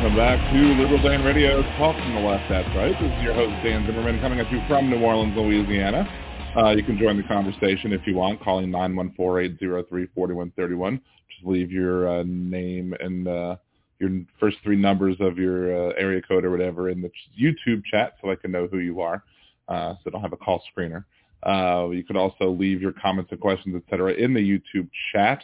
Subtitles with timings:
[0.00, 2.98] Welcome back to Liberal Dan Radio, talking the left, that's right.
[2.98, 6.08] This is your host, Dan Zimmerman, coming at you from New Orleans, Louisiana.
[6.56, 11.02] Uh, you can join the conversation if you want, calling 914-803-4131.
[11.28, 13.56] Just leave your uh, name and uh,
[13.98, 18.14] your first three numbers of your uh, area code or whatever in the YouTube chat
[18.22, 19.22] so I can know who you are,
[19.68, 21.04] uh, so I don't have a call screener.
[21.42, 25.42] Uh, you could also leave your comments and questions, etc., in the YouTube chat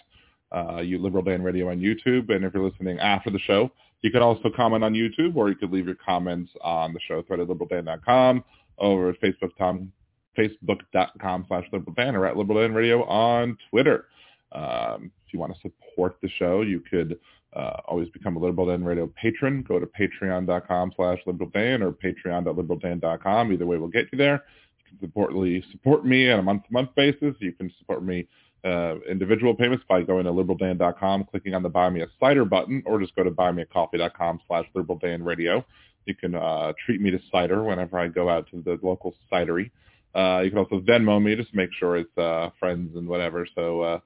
[0.82, 2.34] you Liberal Dan Radio on YouTube.
[2.34, 3.70] And if you're listening after the show,
[4.02, 7.22] you could also comment on YouTube or you could leave your comments on the show
[7.22, 8.44] thread at liberaldan.com
[8.78, 9.92] over at Facebook.com,
[10.38, 14.06] facebook.com slash liberaldan or at Liberal Dan Radio on Twitter.
[14.52, 17.18] Um, if you want to support the show, you could
[17.54, 19.64] uh, always become a Liberal Dan Radio patron.
[19.66, 23.52] Go to patreon.com slash liberaldan or patreon.liberaldan.com.
[23.52, 24.44] Either way we'll get you there.
[24.78, 27.34] You can supportly support me on a month-to-month basis.
[27.40, 28.28] You can support me
[28.66, 32.82] uh, individual payments by going to liberaldan.com, clicking on the Buy Me a Cider button,
[32.84, 35.64] or just go to buymeacoffee.com slash liberaldanradio.
[36.06, 39.70] You can uh, treat me to cider whenever I go out to the local cidery.
[40.14, 43.82] Uh, you can also Venmo me, just make sure it's uh, friends and whatever, so
[43.82, 44.00] uh,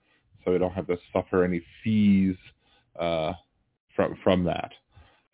[0.44, 2.36] so we don't have to suffer any fees
[2.98, 3.32] uh,
[3.94, 4.72] from from that.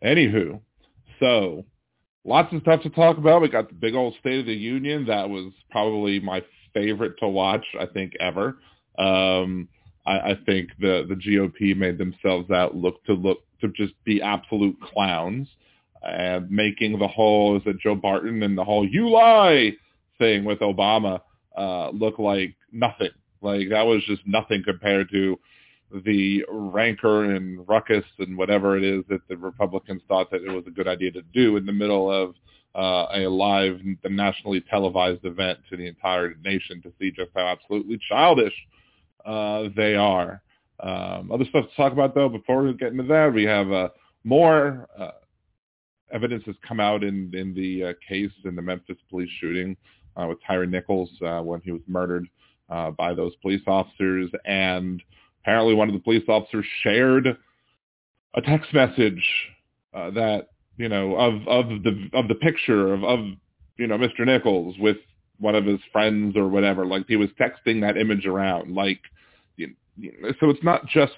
[0.03, 0.59] Anywho,
[1.19, 1.65] so
[2.23, 3.41] lots of stuff to talk about.
[3.41, 5.07] We got the big old State of the Union.
[5.07, 8.57] That was probably my favorite to watch, I think, ever.
[8.97, 9.67] Um,
[10.05, 14.21] I, I think the the GOP made themselves out look to look to just be
[14.21, 15.47] absolute clowns,
[16.03, 19.71] and making the whole is it Joe Barton and the whole "you lie"
[20.17, 21.21] thing with Obama
[21.57, 23.11] uh, look like nothing.
[23.41, 25.39] Like that was just nothing compared to
[26.05, 30.63] the rancor and ruckus and whatever it is that the Republicans thought that it was
[30.67, 32.35] a good idea to do in the middle of
[32.75, 37.97] uh, a live, nationally televised event to the entire nation to see just how absolutely
[38.09, 38.53] childish
[39.27, 40.41] uh, they are.
[40.79, 42.29] Um, other stuff to talk about though.
[42.29, 43.89] Before we get into that, we have uh,
[44.23, 45.11] more uh,
[46.11, 49.75] evidence has come out in in the uh, case in the Memphis police shooting
[50.15, 52.27] uh, with Tyre Nichols when he was murdered
[52.69, 55.01] by those police officers, and
[55.41, 57.27] apparently one of the police officers shared
[58.35, 59.23] a text message
[59.93, 63.19] that you know of of the of the picture of of
[63.77, 64.25] you know Mr.
[64.25, 64.97] Nichols with
[65.39, 66.85] one of his friends or whatever.
[66.85, 68.73] Like he was texting that image around.
[68.73, 68.99] Like,
[70.39, 71.13] so it's not just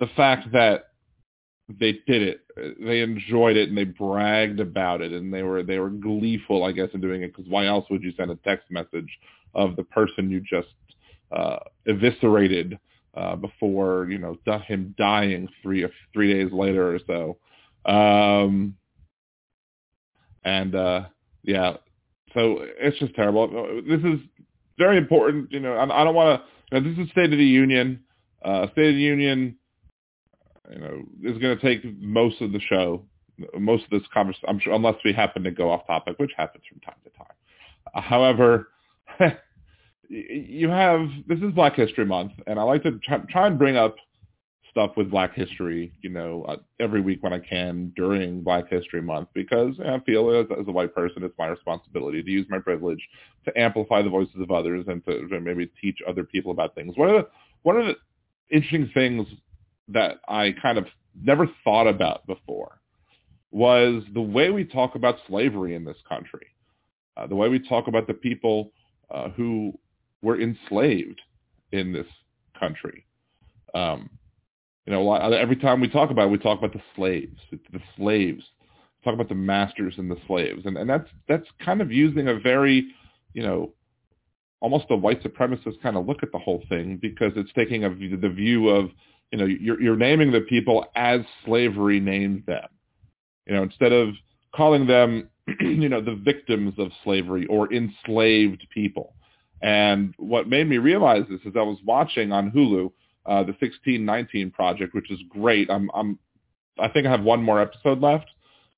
[0.00, 0.84] the fact that
[1.68, 2.40] they did it.
[2.80, 6.72] They enjoyed it and they bragged about it and they were they were gleeful, I
[6.72, 7.34] guess, in doing it.
[7.34, 9.08] Because why else would you send a text message
[9.54, 10.68] of the person you just
[11.30, 12.78] uh, eviscerated
[13.14, 14.36] uh, before you know
[14.66, 17.90] him dying three three days later or so?
[17.90, 18.76] Um,
[20.44, 21.04] and uh,
[21.42, 21.76] yeah,
[22.34, 23.82] so it's just terrible.
[23.86, 24.20] This is
[24.78, 25.52] very important.
[25.52, 26.48] You know, I, I don't want to.
[26.70, 28.00] This is State of the Union.
[28.44, 29.56] Uh, State of the Union,
[30.70, 33.04] you know, is going to take most of the show,
[33.58, 34.60] most of this conversation.
[34.60, 37.26] Sure, unless we happen to go off topic, which happens from time to time.
[37.94, 38.68] Uh, however,
[40.08, 43.76] you have this is Black History Month, and I like to try, try and bring
[43.76, 43.96] up
[44.70, 49.02] stuff with Black History, you know, uh, every week when I can during Black History
[49.02, 52.58] Month because I feel as, as a white person, it's my responsibility to use my
[52.58, 53.00] privilege
[53.44, 56.96] to amplify the voices of others and to, to maybe teach other people about things.
[56.96, 57.28] One of the
[57.62, 57.96] one of the
[58.50, 59.26] interesting things
[59.88, 60.86] that I kind of
[61.20, 62.80] never thought about before
[63.50, 66.46] was the way we talk about slavery in this country,
[67.16, 68.72] uh, the way we talk about the people
[69.10, 69.72] uh, who
[70.22, 71.20] were enslaved
[71.72, 72.06] in this
[72.58, 73.06] country.
[73.74, 74.10] Um,
[74.88, 78.42] you know, every time we talk about it, we talk about the slaves, the slaves.
[79.04, 82.38] Talk about the masters and the slaves, and and that's that's kind of using a
[82.38, 82.88] very,
[83.34, 83.74] you know,
[84.60, 87.90] almost a white supremacist kind of look at the whole thing because it's taking a
[87.90, 88.88] the view of,
[89.30, 92.68] you know, you're you're naming the people as slavery named them,
[93.46, 94.14] you know, instead of
[94.56, 95.28] calling them,
[95.60, 99.14] you know, the victims of slavery or enslaved people.
[99.60, 102.90] And what made me realize this is I was watching on Hulu
[103.28, 105.70] uh, the 1619 project, which is great.
[105.70, 106.18] I'm, I'm,
[106.78, 108.26] I think I have one more episode left.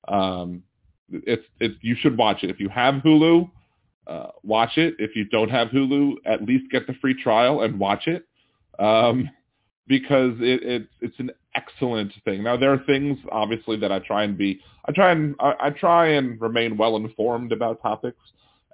[0.07, 0.63] Um,
[1.09, 2.49] it's, it's, you should watch it.
[2.49, 3.49] If you have Hulu,
[4.07, 4.95] uh, watch it.
[4.99, 8.27] If you don't have Hulu, at least get the free trial and watch it.
[8.77, 9.29] Um,
[9.87, 12.43] because it, it, it's an excellent thing.
[12.43, 15.69] Now there are things obviously that I try and be, I try and, I, I
[15.69, 18.19] try and remain well informed about topics.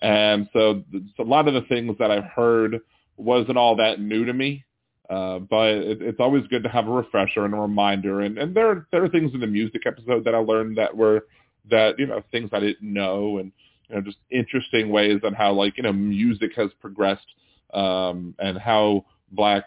[0.02, 0.84] And so,
[1.16, 2.80] so a lot of the things that I've heard
[3.18, 4.64] wasn't all that new to me.
[5.10, 8.22] Uh, but it, it's always good to have a refresher and a reminder.
[8.22, 11.26] And, and there there are things in the music episode that I learned that were
[11.70, 13.52] that you know things I didn't know and
[13.90, 17.28] you know just interesting ways on how like you know music has progressed
[17.74, 19.64] um, and how black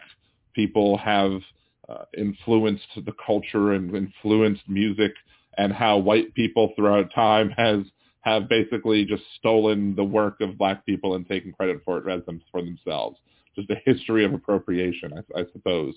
[0.55, 1.41] people have
[1.89, 5.13] uh, influenced the culture and influenced music
[5.57, 7.85] and how white people throughout time has
[8.23, 12.25] have basically just stolen the work of black people and taken credit for it as
[12.27, 13.19] them for themselves.
[13.57, 15.95] Just a history of appropriation, I, I suppose.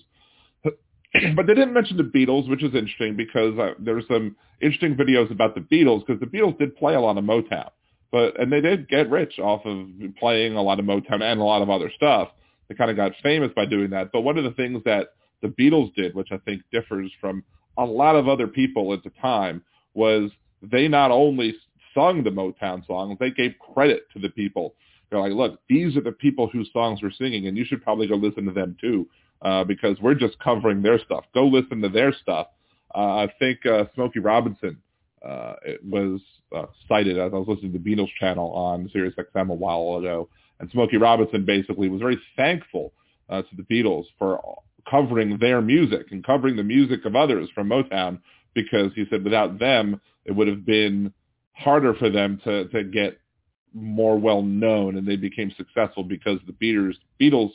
[1.36, 4.96] but they didn't mention the Beatles, which is interesting because uh, there were some interesting
[4.96, 7.70] videos about the Beatles because the Beatles did play a lot of Motown,
[8.10, 9.86] but and they did get rich off of
[10.18, 12.28] playing a lot of Motown and a lot of other stuff.
[12.68, 14.10] They kind of got famous by doing that.
[14.12, 15.08] But one of the things that
[15.42, 17.44] the Beatles did, which I think differs from
[17.76, 19.62] a lot of other people at the time,
[19.92, 20.30] was
[20.62, 21.54] they not only
[21.94, 24.74] sung the Motown songs, they gave credit to the people.
[25.14, 28.08] They're like, look, these are the people whose songs we're singing, and you should probably
[28.08, 29.08] go listen to them too
[29.42, 31.24] uh, because we're just covering their stuff.
[31.32, 32.48] Go listen to their stuff.
[32.92, 34.76] Uh, I think uh, Smokey Robinson
[35.24, 35.54] uh,
[35.88, 36.20] was
[36.54, 39.98] uh, cited as I was listening to the Beatles channel on Sirius XM a while
[39.98, 40.28] ago,
[40.58, 42.92] and Smokey Robinson basically was very thankful
[43.28, 44.40] uh, to the Beatles for
[44.90, 48.18] covering their music and covering the music of others from Motown
[48.52, 51.14] because he said without them it would have been
[51.52, 53.18] harder for them to to get
[53.74, 57.50] more well known and they became successful because the Beatles Beatles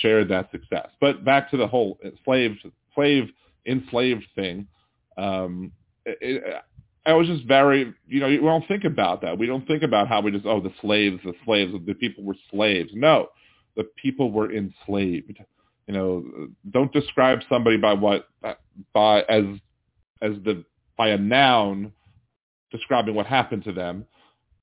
[0.00, 0.88] shared that success.
[1.00, 2.56] But back to the whole slave
[2.94, 3.28] slave
[3.66, 4.66] enslaved thing.
[5.16, 5.72] Um,
[6.04, 6.62] it, it,
[7.04, 9.36] I was just very, you know, we don't think about that.
[9.36, 12.36] We don't think about how we just, oh, the slaves, the slaves, the people were
[12.50, 12.90] slaves.
[12.94, 13.28] No,
[13.76, 15.40] the people were enslaved.
[15.88, 18.28] You know, don't describe somebody by what,
[18.92, 19.44] by as,
[20.20, 20.64] as the,
[20.96, 21.92] by a noun
[22.70, 24.06] describing what happened to them.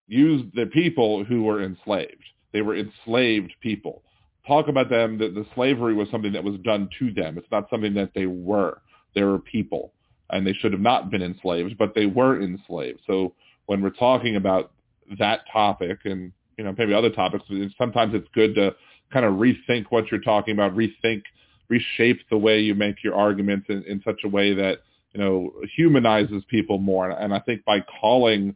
[0.10, 2.24] Use the people who were enslaved.
[2.52, 4.04] They were enslaved people
[4.50, 7.38] talk about them that the slavery was something that was done to them.
[7.38, 8.82] It's not something that they were.
[9.16, 9.94] They were people,
[10.32, 13.02] and they should have not been enslaved, but they were enslaved.
[13.08, 13.36] So
[13.68, 14.72] when we're talking about
[15.20, 17.46] that topic, and you know maybe other topics,
[17.78, 18.76] sometimes it's good to
[19.14, 21.22] kind of rethink what you're talking about, rethink,
[21.70, 24.80] reshape the way you make your arguments in, in such a way that
[25.14, 27.10] you know humanizes people more.
[27.10, 28.56] And I think by calling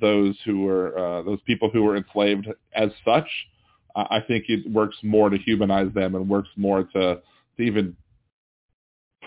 [0.00, 3.28] those who were uh, those people who were enslaved as such
[3.94, 7.20] I think it works more to humanize them and works more to,
[7.56, 7.96] to even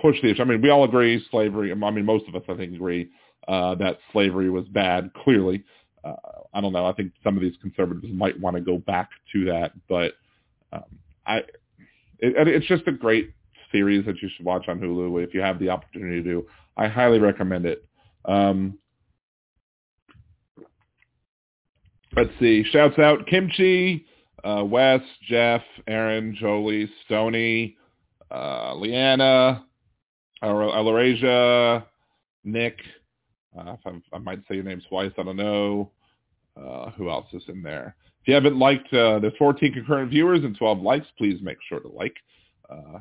[0.02, 0.42] push the issue.
[0.42, 1.72] I mean, we all agree slavery.
[1.72, 3.10] I mean, most of us, I think, agree
[3.48, 5.12] uh, that slavery was bad.
[5.24, 5.64] Clearly,
[6.04, 6.16] uh,
[6.54, 6.86] I don't know.
[6.86, 10.14] I think some of these conservatives might want to go back to that, but
[10.74, 10.84] um,
[11.28, 11.38] I,
[12.20, 13.32] it, it's just a great
[13.72, 16.48] series that you should watch on Hulu if you have the opportunity to.
[16.78, 17.86] I highly recommend it.
[18.26, 18.80] Um,
[22.16, 22.64] let's see.
[22.72, 24.06] Shouts out Kimchi
[24.46, 27.76] uh, Wes, Jeff, Aaron, Jolie, Stony,
[28.32, 29.66] uh, Leanna,
[30.44, 31.84] Alarasia,
[32.44, 32.80] Nick.
[33.58, 33.76] Uh,
[34.14, 35.12] I, might say your name twice.
[35.18, 35.92] I don't know.
[36.56, 37.96] Uh, who else is in there?
[38.22, 41.08] If you haven't liked, uh, there's 14 concurrent viewers and 12 likes.
[41.18, 42.16] Please make sure to like.
[42.70, 43.00] Uh,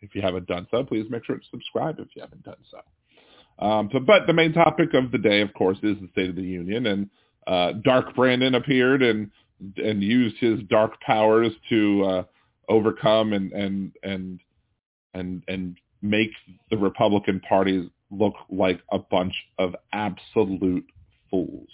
[0.00, 3.64] if you haven't done so, please make sure to subscribe if you haven't done so.
[3.64, 6.36] Um, so, but the main topic of the day, of course, is the State of
[6.36, 7.08] the Union, and
[7.46, 9.30] uh, Dark Brandon appeared and
[9.76, 12.22] and used his dark powers to uh,
[12.68, 14.40] overcome and and and
[15.14, 16.30] and and make
[16.70, 20.86] the Republican Party look like a bunch of absolute
[21.30, 21.68] fools.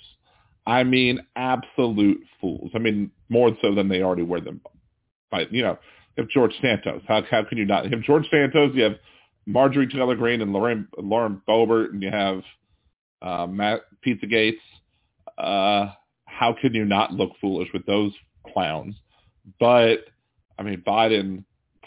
[0.66, 2.70] I mean, absolute fools.
[2.74, 4.60] I mean, more so than they already were them.
[5.30, 5.78] But you know,
[6.16, 7.90] if George Santos, how how can you not?
[7.90, 8.96] have George Santos, you have
[9.46, 12.42] Marjorie Taylor Greene and Lauren Lauren Boebert, and you have
[13.22, 14.60] uh, Matt Pizzagates.
[15.38, 15.92] Uh,
[16.26, 18.12] how can you not look foolish with those
[18.52, 18.94] clowns?
[19.58, 20.04] But
[20.58, 21.44] I mean, Biden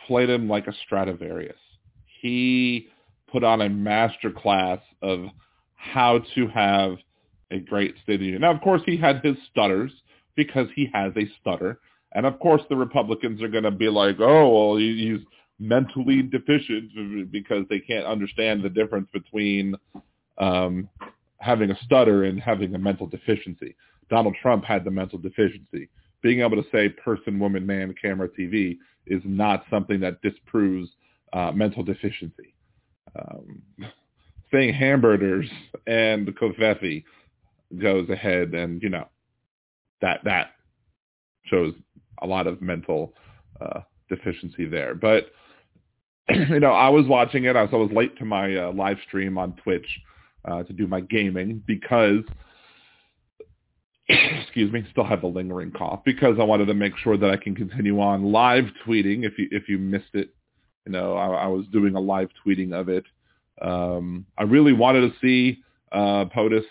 [0.07, 1.57] played him like a Stradivarius.
[2.21, 2.89] He
[3.31, 5.25] put on a master class of
[5.75, 6.97] how to have
[7.51, 8.41] a great State of the Union.
[8.41, 9.91] Now, of course, he had his stutters
[10.35, 11.79] because he has a stutter.
[12.13, 15.19] And of course, the Republicans are going to be like, oh, well, he's
[15.59, 19.75] mentally deficient because they can't understand the difference between
[20.37, 20.89] um,
[21.39, 23.75] having a stutter and having a mental deficiency.
[24.09, 25.89] Donald Trump had the mental deficiency.
[26.21, 28.77] Being able to say person, woman, man, camera, TV
[29.07, 30.89] is not something that disproves
[31.33, 32.53] uh, mental deficiency.
[33.19, 33.61] Um,
[34.51, 35.49] saying hamburgers
[35.87, 37.03] and covfefe
[37.81, 39.07] goes ahead and, you know,
[40.01, 40.51] that, that
[41.45, 41.73] shows
[42.21, 43.13] a lot of mental
[43.61, 44.95] uh, deficiency there.
[44.95, 45.31] But,
[46.29, 47.55] you know, I was watching it.
[47.55, 49.87] I was, I was late to my uh, live stream on Twitch
[50.47, 52.23] uh, to do my gaming because–
[54.09, 57.37] excuse me, still have the lingering cough because I wanted to make sure that I
[57.37, 59.25] can continue on live tweeting.
[59.25, 60.33] If you if you missed it,
[60.85, 63.03] you know, I, I was doing a live tweeting of it.
[63.61, 65.59] Um, I really wanted to see
[65.91, 66.63] uh, POTUS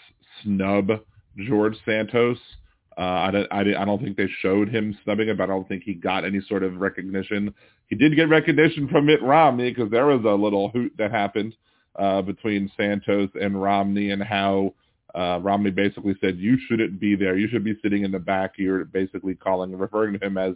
[0.42, 1.00] snub
[1.36, 2.38] George Santos
[2.96, 5.66] Uh, I, don't, I, I don't think they showed him snubbing it, but I don't
[5.66, 7.52] think he got any sort of recognition.
[7.88, 11.54] He did get recognition from Mitt Romney because there was a little hoot that happened
[11.96, 14.74] uh, between Santos and Romney and how
[15.14, 17.36] uh, Romney basically said, you shouldn't be there.
[17.36, 18.54] You should be sitting in the back.
[18.56, 20.54] You're basically calling, referring to him as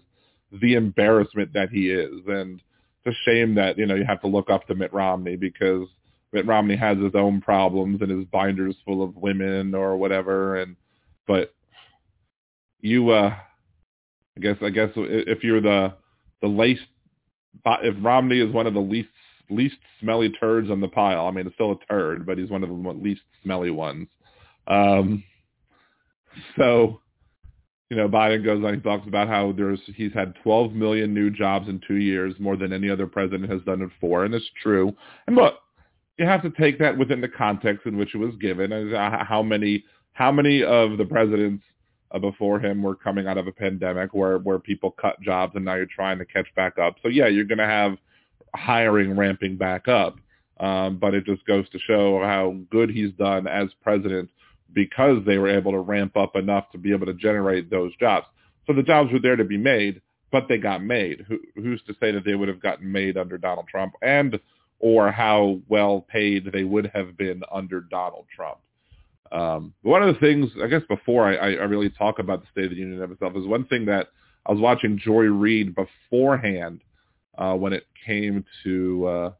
[0.50, 2.23] the embarrassment that he is.
[2.26, 2.61] And
[3.04, 5.87] it's a shame that, you know, you have to look up to Mitt Romney because
[6.33, 10.57] Mitt Romney has his own problems and his binders full of women or whatever.
[10.57, 10.75] And,
[11.26, 11.54] but
[12.80, 13.35] you, uh,
[14.37, 15.95] I guess, I guess if you're the,
[16.42, 16.83] the least,
[17.64, 19.09] if Romney is one of the least,
[19.50, 22.62] least smelly turds on the pile, I mean, it's still a turd, but he's one
[22.62, 24.09] of the least smelly ones.
[24.67, 25.25] Um,
[26.57, 27.00] so,
[27.90, 31.31] you know, Biden goes on, he talks about how there's, he's had 12 million new
[31.31, 34.25] jobs in two years, more than any other president has done in four.
[34.25, 34.95] And it's true.
[35.26, 35.55] And look,
[36.19, 39.43] you have to take that within the context in which it was given and how
[39.43, 41.62] many, how many of the presidents
[42.11, 45.64] uh, before him were coming out of a pandemic where, where people cut jobs and
[45.64, 46.97] now you're trying to catch back up.
[47.02, 47.97] So yeah, you're going to have
[48.55, 50.17] hiring ramping back up.
[50.61, 54.28] Um, but it just goes to show how good he's done as president
[54.73, 58.26] because they were able to ramp up enough to be able to generate those jobs.
[58.67, 61.25] So the jobs were there to be made, but they got made.
[61.28, 64.38] Who, who's to say that they would have gotten made under Donald Trump and
[64.81, 68.59] or how well paid they would have been under Donald Trump?
[69.31, 72.64] Um, one of the things, I guess, before I, I really talk about the State
[72.64, 74.09] of the Union of itself is one thing that
[74.47, 76.83] I was watching Joy Reid beforehand
[77.38, 79.30] uh, when it came to uh,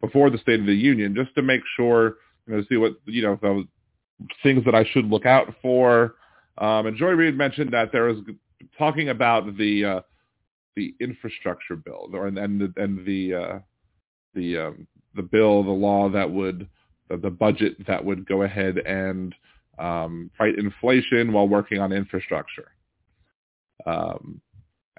[0.00, 2.16] before the State of the Union, just to make sure,
[2.46, 3.64] you know, see what you know,
[4.42, 6.16] things that I should look out for.
[6.58, 8.18] Um, and Joy Reid mentioned that there was
[8.76, 10.00] talking about the uh,
[10.74, 13.58] the infrastructure bill, or and and the and the uh,
[14.34, 16.68] the um, the bill, the law that would
[17.08, 19.34] the, budget that would go ahead and
[19.78, 22.72] um, fight inflation while working on infrastructure.
[23.86, 24.40] Um,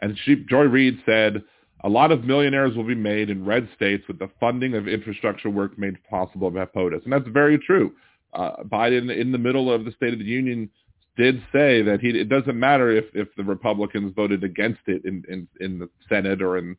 [0.01, 1.43] and she, Joy Reid said,
[1.83, 5.49] a lot of millionaires will be made in red states with the funding of infrastructure
[5.49, 7.03] work made possible by POTUS.
[7.03, 7.93] And that's very true.
[8.33, 10.69] Uh, Biden, in the middle of the State of the Union,
[11.17, 15.23] did say that he, it doesn't matter if, if the Republicans voted against it in,
[15.29, 16.75] in, in the Senate or in,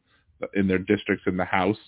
[0.55, 1.79] in their districts in the House,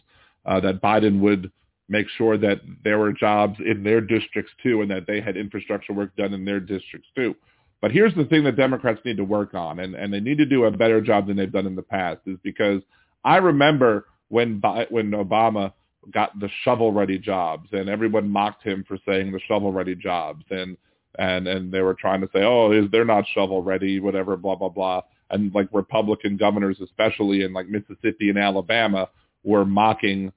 [0.46, 1.50] uh, that Biden would
[1.88, 5.92] make sure that there were jobs in their districts too and that they had infrastructure
[5.92, 7.34] work done in their districts too.
[7.80, 10.46] But here's the thing that Democrats need to work on, and, and they need to
[10.46, 12.80] do a better job than they've done in the past, is because
[13.24, 14.60] I remember when
[14.90, 15.72] when Obama
[16.12, 20.76] got the shovel-ready jobs, and everyone mocked him for saying the shovel-ready jobs, and
[21.18, 25.02] and and they were trying to say, oh, they're not shovel-ready, whatever, blah blah blah,
[25.30, 29.08] and like Republican governors, especially in like Mississippi and Alabama,
[29.44, 30.32] were mocking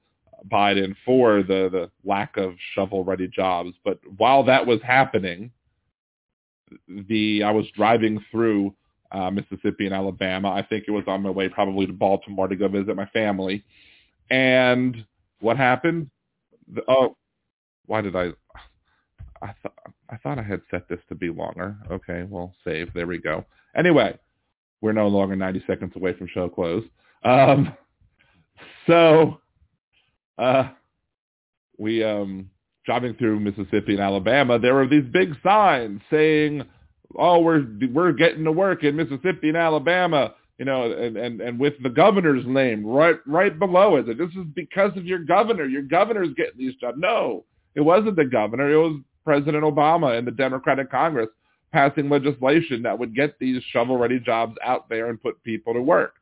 [0.50, 3.70] Biden for the, the lack of shovel-ready jobs.
[3.84, 5.50] But while that was happening,
[6.88, 8.74] the I was driving through
[9.12, 10.50] uh, Mississippi and Alabama.
[10.50, 13.64] I think it was on my way probably to Baltimore to go visit my family.
[14.30, 15.04] And
[15.40, 16.10] what happened?
[16.72, 17.16] The, oh,
[17.86, 18.30] why did I?
[19.42, 19.74] I thought
[20.10, 21.76] I thought I had set this to be longer.
[21.90, 22.92] Okay, well, save.
[22.94, 23.44] There we go.
[23.76, 24.18] Anyway,
[24.80, 26.84] we're no longer 90 seconds away from show close.
[27.24, 27.72] Um,
[28.86, 29.40] so
[30.38, 30.70] uh,
[31.78, 32.50] we um,
[32.84, 36.62] driving through Mississippi and Alabama, there were these big signs saying,
[37.18, 41.60] "Oh, we're we're getting to work in Mississippi and Alabama." You know, and, and, and
[41.60, 44.06] with the governor's name right right below it.
[44.06, 45.66] This is because of your governor.
[45.66, 46.96] Your governor's getting these jobs.
[46.98, 47.44] No,
[47.74, 48.70] it wasn't the governor.
[48.70, 51.28] It was President Obama and the Democratic Congress
[51.72, 56.14] passing legislation that would get these shovel-ready jobs out there and put people to work.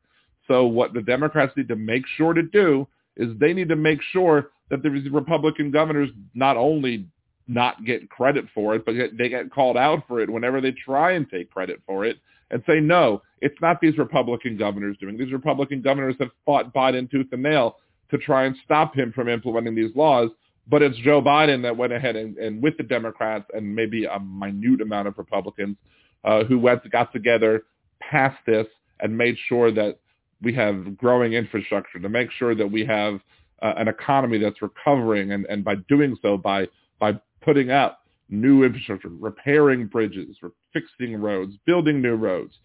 [0.47, 4.01] So what the Democrats need to make sure to do is they need to make
[4.11, 7.05] sure that the Republican governors not only
[7.47, 11.11] not get credit for it, but they get called out for it whenever they try
[11.11, 12.17] and take credit for it
[12.51, 15.17] and say, no, it's not these Republican governors doing.
[15.17, 17.77] These Republican governors have fought Biden tooth and nail
[18.11, 20.29] to try and stop him from implementing these laws.
[20.67, 24.19] But it's Joe Biden that went ahead and, and with the Democrats and maybe a
[24.19, 25.77] minute amount of Republicans
[26.23, 27.63] uh, who went, got together,
[27.99, 28.65] passed this,
[28.99, 29.99] and made sure that
[30.41, 33.19] we have growing infrastructure, to make sure that we have
[33.61, 36.67] uh, an economy that's recovering, and, and by doing so, by
[36.99, 37.13] by
[37.45, 40.35] putting up new infrastructure, repairing bridges,
[40.73, 42.55] fixing roads, building new roads,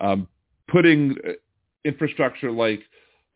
[0.00, 0.28] um,
[0.68, 1.32] putting uh,
[1.84, 2.80] infrastructure like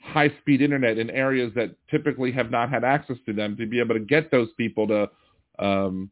[0.02, 3.94] high-speed internet in areas that typically have not had access to them to be able
[3.94, 5.08] to get those people to
[5.58, 6.10] um,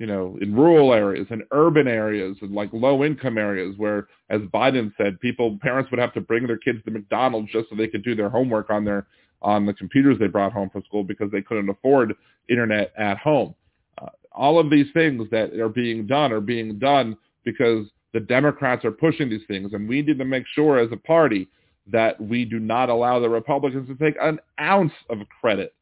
[0.00, 4.40] you know, in rural areas and urban areas and like low income areas where, as
[4.52, 7.86] Biden said, people, parents would have to bring their kids to McDonald's just so they
[7.86, 9.06] could do their homework on their,
[9.42, 12.14] on the computers they brought home from school because they couldn't afford
[12.48, 13.54] internet at home.
[14.40, 18.90] All of these things that are being done are being done because the Democrats are
[18.90, 21.46] pushing these things, and we need to make sure as a party
[21.86, 25.74] that we do not allow the Republicans to take an ounce of credit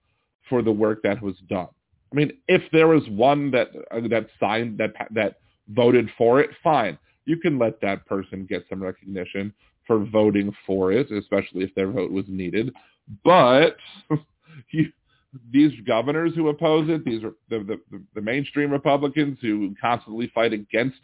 [0.48, 1.68] for the work that was done.
[2.12, 3.68] I mean, if there was one that
[4.10, 5.36] that signed that that
[5.68, 6.98] voted for it, fine.
[7.26, 9.54] You can let that person get some recognition
[9.86, 12.72] for voting for it, especially if their vote was needed.
[13.24, 13.76] But
[14.72, 14.90] you,
[15.50, 20.52] these governors who oppose it, these are the, the, the mainstream Republicans who constantly fight
[20.52, 20.98] against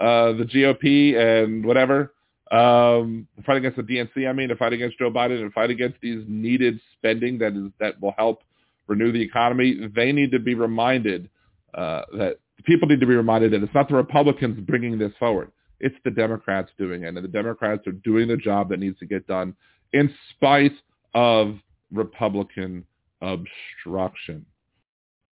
[0.00, 2.14] uh, the GOP and whatever,
[2.50, 4.28] um, fight against the DNC.
[4.28, 7.70] I mean, to fight against Joe Biden and fight against these needed spending that is
[7.78, 8.42] that will help
[8.86, 9.88] renew the economy.
[9.94, 11.28] They need to be reminded
[11.74, 15.52] uh, that people need to be reminded that it's not the Republicans bringing this forward.
[15.80, 19.06] It's the Democrats doing it, and the Democrats are doing the job that needs to
[19.06, 19.54] get done
[19.92, 20.72] in spite
[21.14, 21.56] of
[21.92, 22.84] Republican
[23.22, 24.46] obstruction.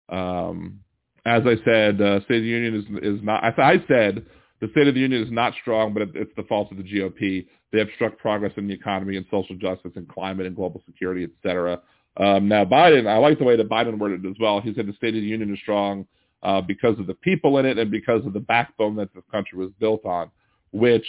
[0.09, 0.79] Um,
[1.25, 3.43] as I said, uh, State of the Union is, is not.
[3.43, 4.25] I, I said
[4.62, 6.83] the State of the Union is not strong, but it, it's the fault of the
[6.83, 7.48] GOP.
[7.71, 11.29] They obstruct progress in the economy and social justice and climate and global security, et
[11.43, 11.79] cetera.
[12.17, 14.59] Um, now, Biden, I like the way that Biden worded it as well.
[14.59, 16.05] He said the State of the Union is strong
[16.43, 19.57] uh, because of the people in it and because of the backbone that this country
[19.57, 20.31] was built on,
[20.71, 21.07] which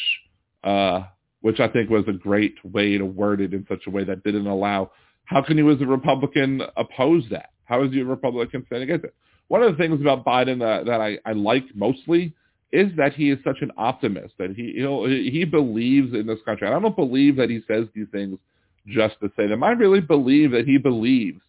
[0.64, 1.02] uh,
[1.40, 4.22] which I think was a great way to word it in such a way that
[4.22, 4.90] didn't allow.
[5.30, 7.50] How can you, as a Republican, oppose that?
[7.64, 9.14] How is you a Republican stand against it?
[9.46, 12.34] One of the things about Biden that, that I, I like mostly
[12.72, 16.66] is that he is such an optimist that he he'll, he believes in this country.
[16.66, 18.38] I don't believe that he says these things
[18.88, 19.62] just to say them.
[19.62, 21.40] I really believe that he believes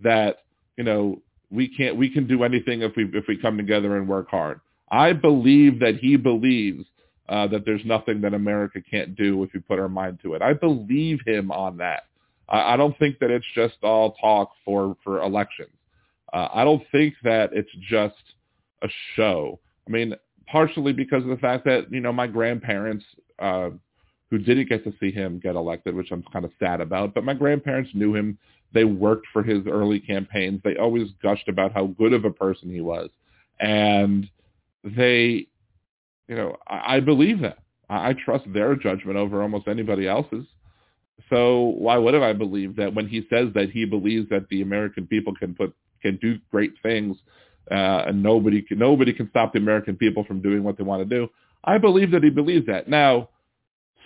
[0.00, 0.44] that
[0.76, 4.08] you know we can't we can do anything if we if we come together and
[4.08, 4.60] work hard.
[4.92, 6.84] I believe that he believes
[7.28, 10.42] uh, that there's nothing that America can't do if we put our mind to it.
[10.42, 12.04] I believe him on that.
[12.48, 15.70] I, I don't think that it's just all talk for for elections.
[16.32, 18.14] Uh, I don't think that it's just
[18.82, 19.60] a show.
[19.86, 20.14] I mean,
[20.46, 23.04] partially because of the fact that you know my grandparents
[23.38, 23.70] uh,
[24.30, 27.24] who didn't get to see him get elected, which I'm kind of sad about, but
[27.24, 28.38] my grandparents knew him.
[28.72, 30.60] They worked for his early campaigns.
[30.64, 33.08] They always gushed about how good of a person he was,
[33.60, 34.28] and
[34.82, 35.46] they
[36.28, 37.58] you know, I, I believe that.
[37.88, 40.46] I, I trust their judgment over almost anybody else's.
[41.30, 45.06] So why wouldn't I believe that when he says that he believes that the American
[45.06, 47.16] people can put can do great things
[47.70, 51.08] uh, and nobody can, nobody can stop the American people from doing what they want
[51.08, 51.28] to do?
[51.64, 52.88] I believe that he believes that.
[52.88, 53.30] Now,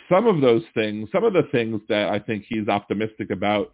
[0.09, 3.73] some of those things, some of the things that I think he's optimistic about,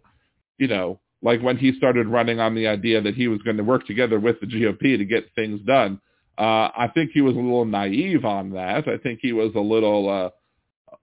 [0.57, 3.63] you know, like when he started running on the idea that he was going to
[3.63, 6.01] work together with the GOP to get things done,
[6.37, 8.87] uh, I think he was a little naive on that.
[8.87, 10.29] I think he was a little uh,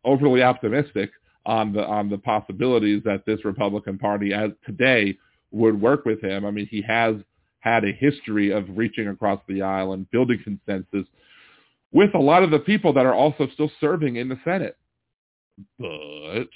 [0.05, 1.11] overly optimistic
[1.47, 5.17] on the on the possibilities that this Republican Party as today
[5.51, 6.45] would work with him.
[6.45, 7.17] I mean, he has
[7.61, 11.07] had a history of reaching across the aisle and building consensus
[11.93, 14.77] with a lot of the people that are also still serving in the Senate.
[15.79, 16.49] But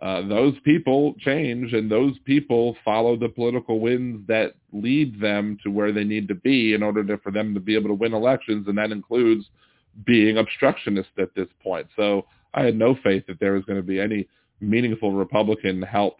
[0.00, 5.70] uh, those people change and those people follow the political winds that lead them to
[5.70, 8.14] where they need to be in order to, for them to be able to win
[8.14, 8.66] elections.
[8.66, 9.44] And that includes
[10.04, 11.86] being obstructionist at this point.
[11.96, 14.28] So I had no faith that there was going to be any
[14.60, 16.16] meaningful Republican help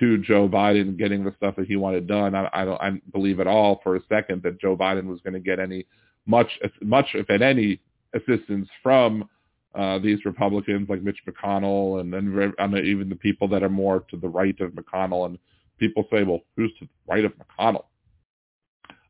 [0.00, 2.34] to Joe Biden getting the stuff that he wanted done.
[2.34, 5.34] I, I don't I believe at all for a second that Joe Biden was going
[5.34, 5.86] to get any
[6.26, 6.48] much,
[6.80, 7.80] much if at any
[8.14, 9.28] assistance from
[9.74, 14.16] uh, these Republicans like Mitch McConnell and then even the people that are more to
[14.16, 15.26] the right of McConnell.
[15.26, 15.38] And
[15.78, 17.84] people say, well, who's to the right of McConnell?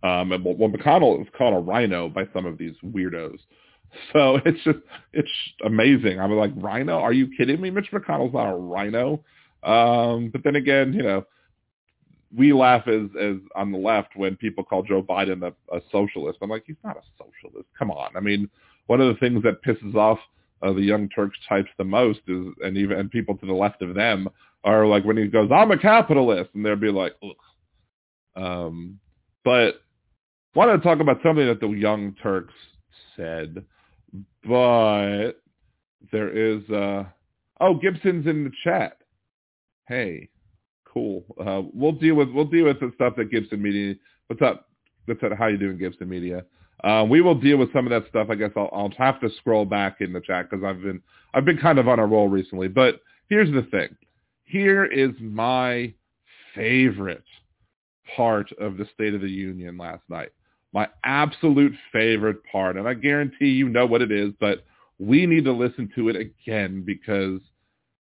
[0.05, 3.39] Um, and well, McConnell is called a rhino by some of these weirdos.
[4.13, 4.79] So it's just,
[5.13, 5.31] it's
[5.65, 6.21] amazing.
[6.21, 6.99] I'm like, rhino?
[6.99, 7.71] Are you kidding me?
[7.71, 9.25] Mitch McConnell's not a rhino.
[9.63, 11.25] Um, but then again, you know,
[12.35, 16.39] we laugh as, as on the left when people call Joe Biden a, a socialist.
[16.41, 17.69] I'm like, he's not a socialist.
[17.79, 18.17] Come on.
[18.17, 18.49] I mean,
[18.87, 20.19] one of the things that pisses off
[20.63, 23.83] uh, the Young Turks types the most is, and even and people to the left
[23.83, 24.29] of them
[24.65, 28.43] are like when he goes, "I'm a capitalist," and they'll be like, Ugh.
[28.43, 28.99] Um,
[29.45, 29.83] but
[30.55, 32.55] want to talk about something that the Young Turks
[33.17, 33.65] said,
[34.45, 35.33] but
[36.11, 37.05] there is uh
[37.61, 38.99] oh Gibson's in the chat.
[39.89, 40.29] Hey,
[40.85, 41.25] cool.
[41.41, 43.95] Uh, we'll deal with we'll deal with the stuff that Gibson Media.
[44.27, 44.69] What's up?
[45.07, 45.33] What's up?
[45.39, 46.45] How you doing, Gibson Media?
[46.85, 48.29] Uh, we will deal with some of that stuff.
[48.31, 51.01] I guess I'll, I'll have to scroll back in the chat because I've been
[51.35, 52.69] I've been kind of on a roll recently.
[52.69, 53.97] But here's the thing.
[54.45, 55.95] Here is my
[56.55, 57.25] favorite
[58.17, 60.31] part of the State of the Union last night.
[60.73, 64.65] My absolute favorite part, and I guarantee you know what it is, but
[64.99, 67.41] we need to listen to it again because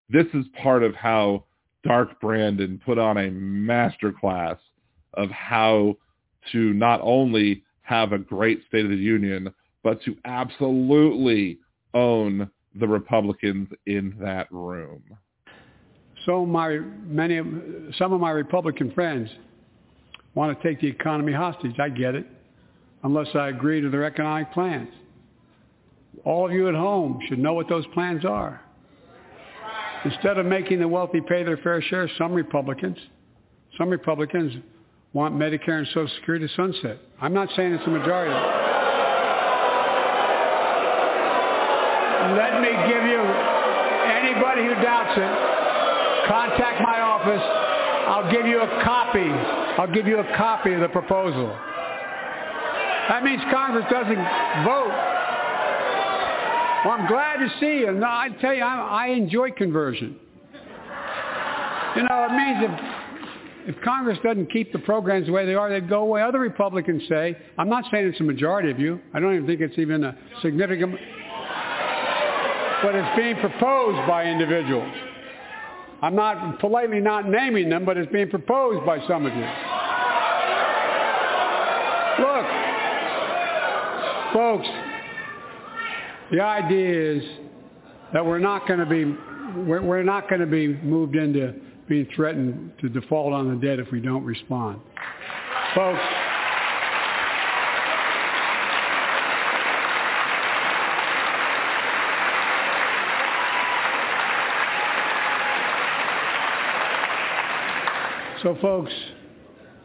[0.08, 1.44] this is part of how
[1.84, 4.56] Dark Brandon put on a master class
[5.14, 5.96] of how
[6.52, 11.58] to not only have a great State of the Union, but to absolutely
[11.94, 15.02] own the Republicans in that room.
[16.24, 17.40] So my many
[17.98, 19.28] some of my Republican friends
[20.34, 21.78] want to take the economy hostage.
[21.80, 22.26] I get it,
[23.04, 24.88] unless I agree to their economic plans.
[26.24, 28.60] All of you at home should know what those plans are.
[30.04, 32.98] Instead of making the wealthy pay their fair share, some Republicans,
[33.78, 34.52] some Republicans
[35.12, 36.98] want Medicare and Social Security to sunset.
[37.20, 38.34] I'm not saying it's a majority.
[42.34, 47.42] Let me give you, anybody who doubts it, contact my office.
[48.08, 49.28] I'll give you a copy.
[49.78, 51.56] I'll give you a copy of the proposal.
[53.08, 54.14] That means Congress doesn't
[54.64, 54.92] vote.
[56.84, 57.92] Well, I'm glad to see you.
[57.92, 60.16] No, I tell you, I, I enjoy conversion.
[61.96, 62.64] You know, it means
[63.66, 66.22] if, if Congress doesn't keep the programs the way they are, they'd go away.
[66.22, 69.00] Other Republicans say, I'm not saying it's a majority of you.
[69.12, 70.92] I don't even think it's even a significant,
[72.82, 74.92] but it's being proposed by individuals.
[76.00, 79.46] I'm not politely not naming them, but it's being proposed by some of you.
[82.24, 82.46] Look,
[84.32, 84.66] folks,
[86.30, 87.22] the idea is
[88.12, 89.04] that we're not going to be
[89.62, 91.54] we're, we're not going to be moved into
[91.88, 94.80] being threatened to default on the debt if we don't respond.
[95.74, 96.00] Folks,
[108.42, 108.92] So folks,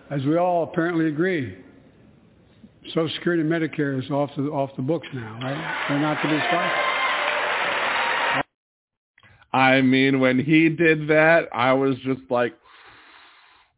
[0.09, 1.55] as we all apparently agree,
[2.93, 5.85] Social Security and Medicare is off the off the books now, right?
[5.89, 6.97] They're not to be stopped.
[9.53, 12.53] I mean, when he did that, I was just like,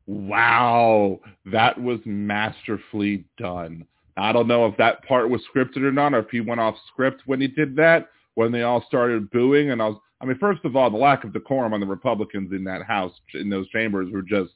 [0.08, 3.86] wow, that was masterfully done.
[4.18, 6.76] I don't know if that part was scripted or not, or if he went off
[6.92, 9.72] script when he did that, when they all started booing.
[9.72, 12.52] And I was, I mean, first of all, the lack of decorum on the Republicans
[12.52, 14.52] in that house, in those chambers, were just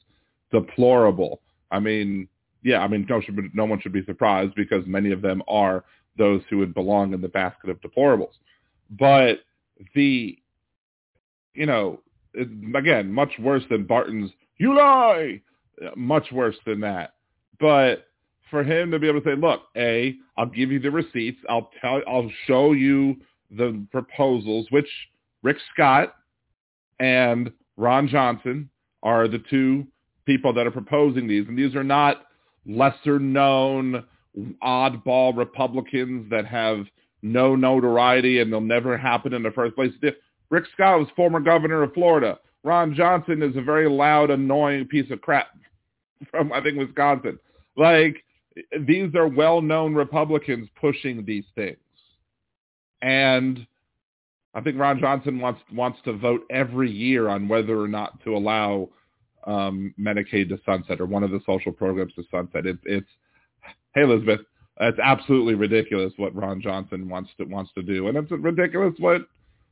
[0.52, 1.42] deplorable.
[1.72, 2.28] I mean,
[2.64, 5.84] yeah, I mean, no, should, no one should be surprised because many of them are
[6.18, 8.34] those who would belong in the basket of deplorables.
[8.90, 9.40] But
[9.96, 10.38] the,
[11.54, 12.00] you know,
[12.76, 15.42] again, much worse than Barton's, you lie,
[15.96, 17.16] much worse than that.
[17.60, 18.08] But
[18.50, 21.40] for him to be able to say, look, A, I'll give you the receipts.
[21.50, 23.16] I'll tell, I'll show you
[23.52, 24.88] the proposals, which
[25.42, 26.16] Rick Scott
[27.00, 28.70] and Ron Johnson
[29.02, 29.86] are the two
[30.26, 31.48] people that are proposing these.
[31.48, 32.24] And these are not
[32.66, 34.04] lesser known
[34.64, 36.86] oddball Republicans that have
[37.22, 39.92] no notoriety and they'll never happen in the first place.
[40.50, 42.40] Rick Scott was former governor of Florida.
[42.64, 45.48] Ron Johnson is a very loud, annoying piece of crap
[46.32, 47.40] from, I think, Wisconsin.
[47.76, 48.24] Like,
[48.82, 51.78] these are well-known Republicans pushing these things.
[53.02, 53.66] And
[54.54, 58.38] I think Ron Johnson wants wants to vote every year on whether or not to
[58.38, 58.90] allow
[59.46, 62.66] um, Medicaid to sunset or one of the social programs to sunset.
[62.66, 63.08] It, it's
[63.94, 64.42] hey Elizabeth,
[64.80, 69.22] it's absolutely ridiculous what Ron Johnson wants to wants to do, and it's ridiculous what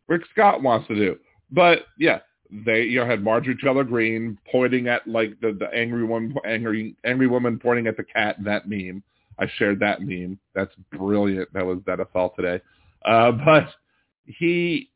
[0.08, 1.18] Rick Scott wants to do.
[1.52, 2.20] But yeah,
[2.52, 6.96] they you know had Marjorie Taylor Greene pointing at like the the angry woman angry
[7.06, 8.36] angry woman pointing at the cat.
[8.44, 9.02] That meme,
[9.40, 10.38] I shared that meme.
[10.54, 11.52] That's brilliant.
[11.54, 12.62] That was that I saw today.
[13.06, 13.70] Uh, but
[14.26, 14.91] he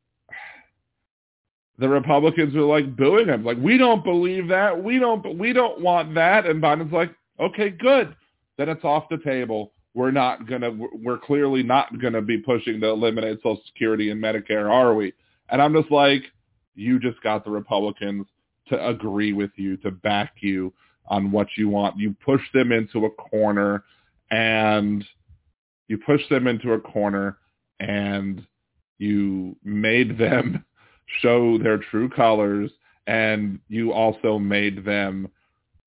[1.77, 5.81] the Republicans were like booing him, like we don't believe that, we don't, we don't
[5.81, 8.15] want that, and Biden's like, okay, good,
[8.57, 9.71] then it's off the table.
[9.93, 14.69] We're not gonna, we're clearly not gonna be pushing to eliminate Social Security and Medicare,
[14.69, 15.13] are we?
[15.49, 16.23] And I'm just like,
[16.75, 18.25] you just got the Republicans
[18.67, 20.73] to agree with you, to back you
[21.07, 21.97] on what you want.
[21.97, 23.83] You push them into a corner,
[24.31, 25.05] and
[25.87, 27.37] you push them into a corner,
[27.79, 28.45] and
[28.97, 30.65] you made them
[31.21, 32.71] show their true colors
[33.07, 35.27] and you also made them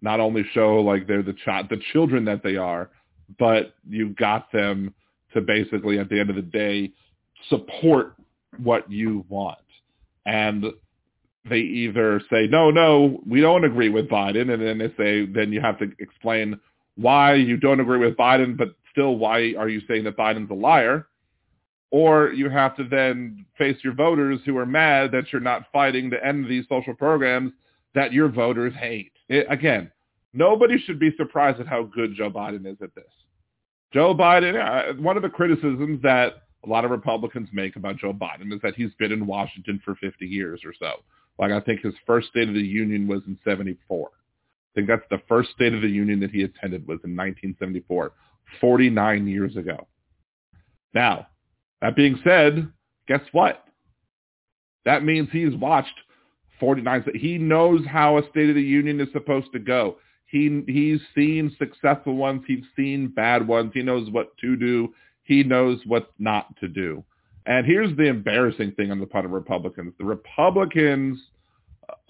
[0.00, 2.90] not only show like they're the child the children that they are,
[3.38, 4.94] but you got them
[5.34, 6.92] to basically at the end of the day
[7.48, 8.14] support
[8.62, 9.58] what you want.
[10.26, 10.64] And
[11.48, 14.52] they either say, no, no, we don't agree with Biden.
[14.52, 16.58] And then they say, then you have to explain
[16.96, 20.54] why you don't agree with Biden, but still why are you saying that Biden's a
[20.54, 21.06] liar?
[21.90, 26.10] Or you have to then face your voters who are mad that you're not fighting
[26.10, 27.52] to end these social programs
[27.94, 29.12] that your voters hate.
[29.28, 29.90] It, again,
[30.32, 33.04] nobody should be surprised at how good Joe Biden is at this.
[33.92, 38.12] Joe Biden, uh, one of the criticisms that a lot of Republicans make about Joe
[38.12, 41.02] Biden is that he's been in Washington for 50 years or so.
[41.38, 44.08] Like I think his first State of the Union was in 74.
[44.08, 44.10] I
[44.74, 48.12] think that's the first State of the Union that he attended was in 1974,
[48.60, 49.86] 49 years ago.
[50.94, 51.28] Now,
[51.80, 52.70] that being said,
[53.06, 53.64] guess what?
[54.84, 55.94] That means he's watched
[56.60, 57.04] 49.
[57.14, 59.96] He knows how a State of the Union is supposed to go.
[60.26, 62.42] He he's seen successful ones.
[62.46, 63.72] He's seen bad ones.
[63.74, 64.94] He knows what to do.
[65.22, 67.04] He knows what not to do.
[67.46, 69.94] And here's the embarrassing thing on the part of Republicans.
[69.98, 71.18] The Republicans,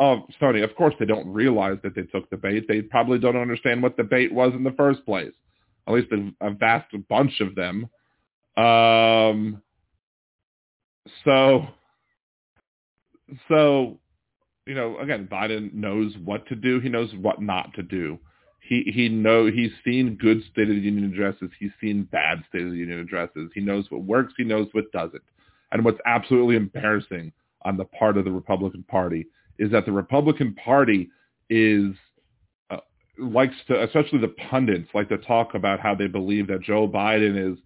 [0.01, 2.67] of uh, Sony, of course, they don't realize that they took the bait.
[2.67, 5.33] They probably don't understand what the bait was in the first place.
[5.87, 7.89] At least a, a vast bunch of them.
[8.59, 9.63] Um,
[11.25, 11.69] so,
[13.49, 13.99] so,
[14.67, 16.81] you know, again, Biden knows what to do.
[16.81, 18.19] He knows what not to do.
[18.61, 21.51] He he know he's seen good State of the Union addresses.
[21.59, 23.51] He's seen bad State of the Union addresses.
[23.55, 24.35] He knows what works.
[24.37, 25.23] He knows what doesn't.
[25.73, 29.27] And what's absolutely embarrassing on the part of the Republican Party
[29.59, 31.09] is that the Republican Party
[31.49, 31.95] is
[32.71, 32.79] uh,
[33.19, 37.53] likes to, especially the pundits, like to talk about how they believe that Joe Biden
[37.53, 37.59] is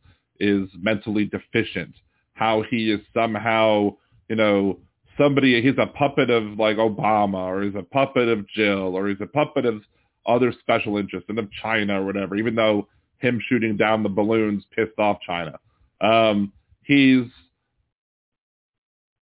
[0.42, 1.94] is mentally deficient,
[2.34, 3.96] how he is somehow,
[4.28, 4.78] you know,
[5.16, 9.20] somebody, he's a puppet of like Obama, or he's a puppet of Jill, or he's
[9.20, 9.82] a puppet of
[10.26, 14.64] other special interests and of China or whatever, even though him shooting down the balloons
[14.74, 15.58] pissed off China.
[16.00, 16.52] Um,
[16.82, 17.26] he's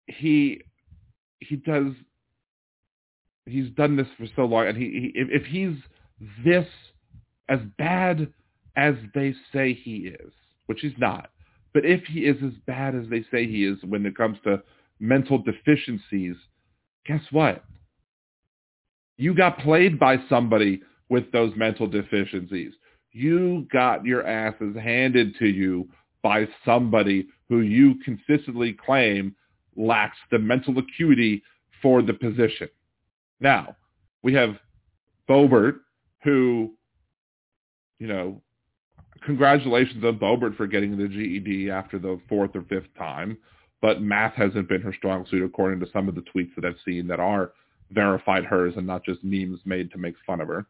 [0.07, 0.61] he
[1.39, 1.93] he does
[3.45, 5.75] he's done this for so long, and he, he if, if he's
[6.45, 6.67] this
[7.49, 8.31] as bad
[8.75, 10.31] as they say he is,
[10.69, 11.31] which he's not,
[11.73, 14.61] but if he is as bad as they say he is when it comes to
[14.99, 16.35] mental deficiencies,
[17.07, 17.63] guess what?
[19.17, 22.73] You got played by somebody with those mental deficiencies.
[23.11, 25.89] You got your asses handed to you
[26.21, 29.35] by somebody who you consistently claim
[29.75, 31.41] lacks the mental acuity
[31.81, 32.69] for the position.
[33.39, 33.75] Now,
[34.21, 34.55] we have
[35.27, 35.79] Boebert,
[36.23, 36.75] who,
[37.97, 38.43] you know,
[39.23, 43.37] congratulations on Boebert for getting the GED after the fourth or fifth time,
[43.81, 46.79] but math hasn't been her strong suit according to some of the tweets that I've
[46.85, 47.53] seen that are
[47.91, 50.65] verified hers and not just memes made to make fun of her.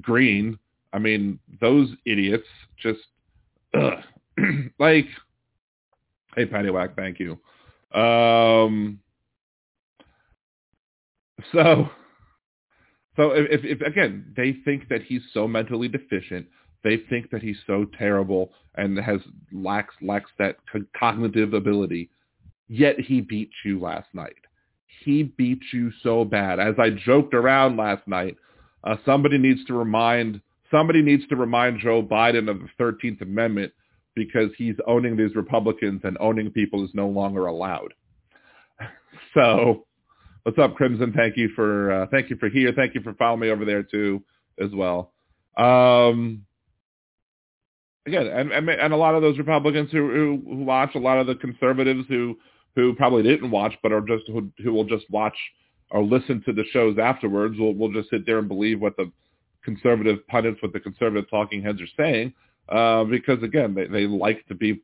[0.00, 0.58] Greene,
[0.92, 3.00] I mean, those idiots just,
[4.78, 5.06] like,
[6.34, 7.38] hey, Patty Whack, thank you.
[7.98, 9.00] Um,
[11.52, 11.88] so,
[13.16, 16.46] so if, if again they think that he's so mentally deficient,
[16.84, 19.20] they think that he's so terrible and has
[19.52, 20.56] lacks lacks that
[20.96, 22.10] cognitive ability.
[22.68, 24.36] Yet he beat you last night.
[25.04, 26.60] He beat you so bad.
[26.60, 28.36] As I joked around last night,
[28.84, 33.72] uh, somebody needs to remind somebody needs to remind Joe Biden of the 13th Amendment
[34.14, 37.94] because he's owning these Republicans and owning people is no longer allowed.
[39.32, 39.86] So
[40.44, 41.12] what's up, Crimson?
[41.12, 42.72] Thank you for uh, thank you for here.
[42.74, 44.22] Thank you for following me over there too
[44.60, 45.12] as well.
[45.56, 46.44] Um,
[48.06, 51.18] again, and, and, and a lot of those Republicans who, who, who watch, a lot
[51.18, 52.36] of the conservatives who
[52.76, 55.36] who probably didn't watch, but are just who, who will just watch
[55.90, 57.56] or listen to the shows afterwards.
[57.58, 59.10] Will will just sit there and believe what the
[59.64, 62.34] conservative pundits, what the conservative talking heads are saying,
[62.68, 64.82] uh, because again, they, they like to be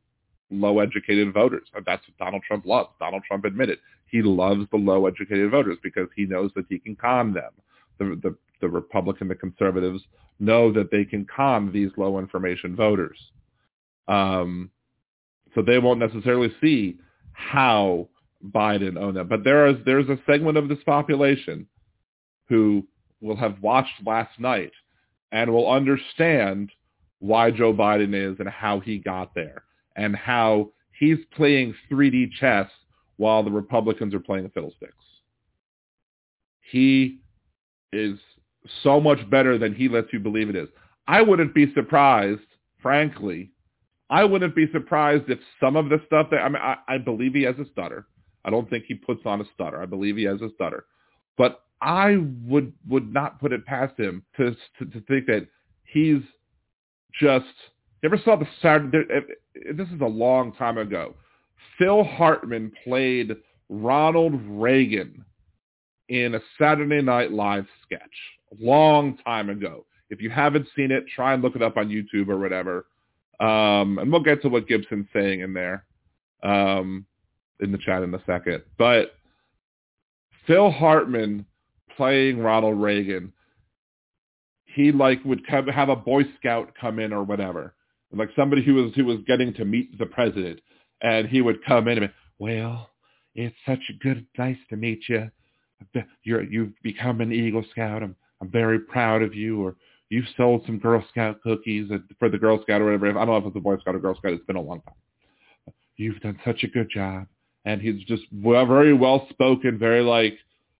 [0.49, 1.67] low-educated voters.
[1.85, 2.89] That's what Donald Trump loves.
[2.99, 7.33] Donald Trump admitted he loves the low-educated voters because he knows that he can con
[7.33, 7.51] them.
[7.99, 10.01] The, the, the Republican, the conservatives
[10.39, 13.17] know that they can con these low-information voters.
[14.07, 14.71] Um,
[15.53, 16.97] so they won't necessarily see
[17.33, 18.07] how
[18.43, 19.27] Biden owned them.
[19.27, 21.67] But there is there's a segment of this population
[22.47, 22.87] who
[23.21, 24.71] will have watched last night
[25.31, 26.71] and will understand
[27.19, 29.63] why Joe Biden is and how he got there
[29.95, 32.69] and how he's playing 3D chess
[33.17, 34.93] while the Republicans are playing the fiddlesticks.
[36.71, 37.19] He
[37.93, 38.17] is
[38.83, 40.69] so much better than he lets you believe it is.
[41.07, 42.41] I wouldn't be surprised,
[42.81, 43.51] frankly,
[44.11, 47.33] I wouldn't be surprised if some of the stuff that I mean, I, I believe
[47.33, 48.07] he has a stutter.
[48.43, 49.81] I don't think he puts on a stutter.
[49.81, 50.85] I believe he has a stutter,
[51.37, 55.47] but I would would not put it past him to to, to think that
[55.85, 56.21] he's
[57.19, 57.45] just.
[58.03, 59.03] You ever saw the Saturday?
[59.09, 59.19] Eh,
[59.55, 61.15] eh, this is a long time ago.
[61.77, 63.35] Phil Hartman played
[63.69, 65.23] Ronald Reagan
[66.09, 68.01] in a Saturday Night Live sketch
[68.59, 69.85] long time ago.
[70.09, 72.85] If you haven't seen it, try and look it up on YouTube or whatever.
[73.39, 75.85] Um, and we'll get to what Gibson's saying in there
[76.43, 77.05] um,
[77.59, 78.63] in the chat in a second.
[78.77, 79.13] But
[80.45, 81.45] Phil Hartman
[81.95, 83.33] playing Ronald Reagan,
[84.65, 87.73] he like would have a Boy Scout come in or whatever,
[88.13, 90.61] like somebody who was who was getting to meet the president,
[91.01, 92.89] and he would come in and be, well,
[93.35, 95.29] it's such a good, nice to meet you.
[96.23, 98.03] You're you've become an Eagle Scout.
[98.03, 99.61] I'm I'm very proud of you.
[99.63, 99.75] Or
[100.09, 103.09] you've sold some Girl Scout cookies for the Girl Scout or whatever.
[103.09, 104.33] I don't know if it's a Boy Scout or Girl Scout.
[104.33, 104.95] It's been a long time.
[105.97, 107.27] You've done such a good job.
[107.65, 110.37] and he's just very well spoken, very like,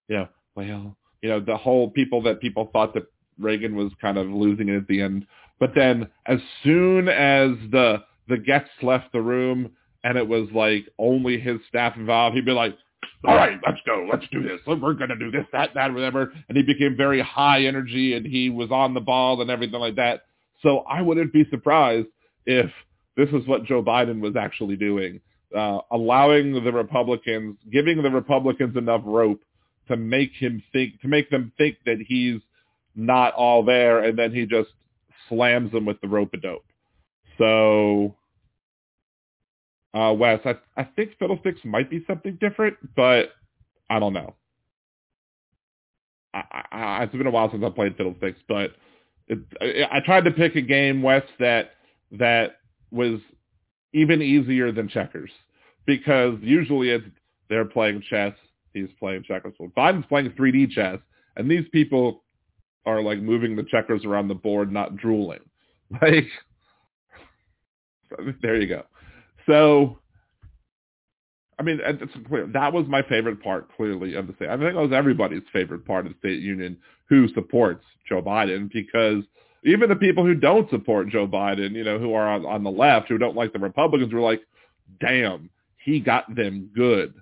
[0.08, 3.06] you know, well, you know, the whole people that people thought that
[3.40, 5.28] Reagan was kind of losing it at the end.
[5.60, 9.72] But then as soon as the the guests left the room
[10.04, 12.76] and it was like only his staff involved, he'd be like,
[13.24, 14.08] all right, let's go.
[14.12, 14.60] Let's do this.
[14.66, 16.34] We're going to do this, that, that, whatever.
[16.50, 19.96] And he became very high energy and he was on the ball and everything like
[19.96, 20.24] that.
[20.64, 22.08] So I wouldn't be surprised
[22.46, 22.72] if
[23.18, 25.20] this is what Joe Biden was actually doing,
[25.56, 29.42] uh, allowing the Republicans, giving the Republicans enough rope
[29.88, 32.42] to make him think, to make them think that he's
[32.96, 34.70] not all there, and then he just
[35.30, 36.66] slams them with the rope a dope.
[37.38, 38.16] So,
[39.94, 43.30] uh, Wes, I, I think Fiddlesticks might be something different, but
[43.90, 44.36] I don't know.
[46.34, 48.72] I, I, it's been a while since I played Fiddlesticks, but
[49.28, 51.72] it, I, I tried to pick a game, Wes, that
[52.12, 52.58] that
[52.92, 53.20] was
[53.94, 55.32] even easier than checkers
[55.86, 57.06] because usually it's
[57.50, 58.34] they're playing chess,
[58.74, 59.54] he's playing checkers.
[59.60, 61.00] Well, Biden's playing 3D chess,
[61.36, 62.24] and these people
[62.86, 65.40] are like moving the checkers around the board, not drooling.
[66.02, 66.28] Like,
[68.42, 68.84] there you go.
[69.52, 70.00] So,
[71.60, 71.80] I mean,
[72.54, 74.50] that was my favorite part, clearly, of the state.
[74.50, 76.78] I think it was everybody's favorite part of the State Union
[77.10, 79.26] who supports Joe Biden because
[79.66, 82.72] even the people who don't support Joe Biden, you know, who are on, on the
[82.72, 84.42] left, who don't like the Republicans, were like,
[85.02, 85.50] damn,
[85.84, 87.14] he got them good.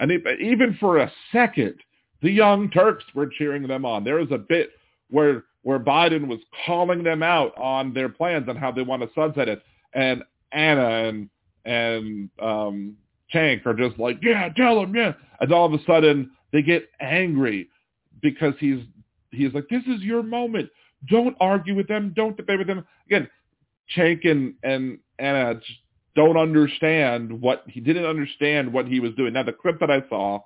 [0.00, 1.76] And it, even for a second,
[2.22, 4.02] the Young Turks were cheering them on.
[4.02, 4.70] There was a bit
[5.10, 9.08] where where Biden was calling them out on their plans and how they want to
[9.14, 9.62] sunset it,
[9.92, 11.28] and Anna and
[11.64, 12.96] and um,
[13.34, 16.88] Cenk are just like, yeah, tell him, yeah, and all of a sudden they get
[17.00, 17.68] angry
[18.22, 18.82] because he's
[19.30, 20.70] he's like, this is your moment.
[21.08, 22.12] Don't argue with them.
[22.16, 22.84] Don't debate with them.
[23.06, 23.28] Again,
[23.96, 25.60] Cenk and and Anna
[26.16, 29.34] don't understand what he didn't understand what he was doing.
[29.34, 30.40] Now the clip that I saw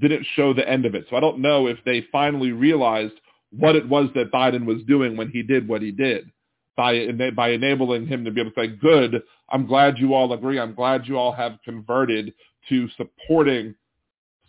[0.00, 3.14] didn't show the end of it, so I don't know if they finally realized
[3.50, 6.30] what it was that Biden was doing when he did what he did
[6.78, 10.60] by by enabling him to be able to say, "Good, I'm glad you all agree.
[10.60, 12.32] I'm glad you all have converted
[12.68, 13.74] to supporting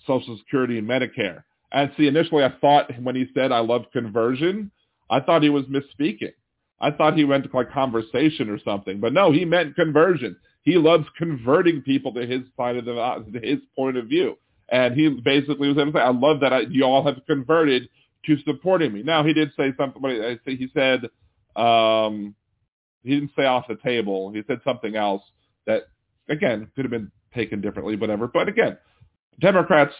[0.05, 4.69] Social Security and Medicare." And see, initially I thought when he said, "I love conversion,"
[5.09, 6.33] I thought he was misspeaking.
[6.79, 10.37] I thought he went to like conversation or something, but no, he meant conversion.
[10.61, 12.93] He loves converting people to his side of the
[13.33, 14.37] to his point of view,
[14.69, 17.89] and he basically was able to say, "I love that I, you all have converted
[18.27, 19.01] to supporting me.
[19.01, 20.03] Now he did say something.
[20.45, 21.09] He said
[21.59, 22.35] um,
[23.03, 24.31] he didn't say off the table.
[24.31, 25.23] He said something else
[25.67, 25.83] that
[26.29, 28.27] again could have been taken differently, whatever.
[28.27, 28.77] But again,
[29.39, 29.93] Democrats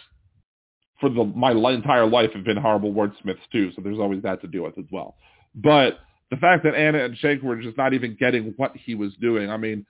[1.00, 3.72] for the my entire life have been horrible wordsmiths too.
[3.74, 5.16] So there's always that to deal with as well.
[5.54, 5.98] But
[6.30, 9.50] the fact that Anna and Cenk were just not even getting what he was doing.
[9.50, 9.84] I mean,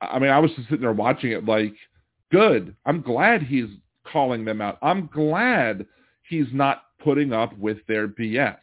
[0.00, 1.74] I mean, I was just sitting there watching it like,
[2.32, 2.74] good.
[2.84, 3.68] I'm glad he's
[4.04, 4.78] calling them out.
[4.82, 5.86] I'm glad
[6.28, 8.56] he's not putting up with their BS.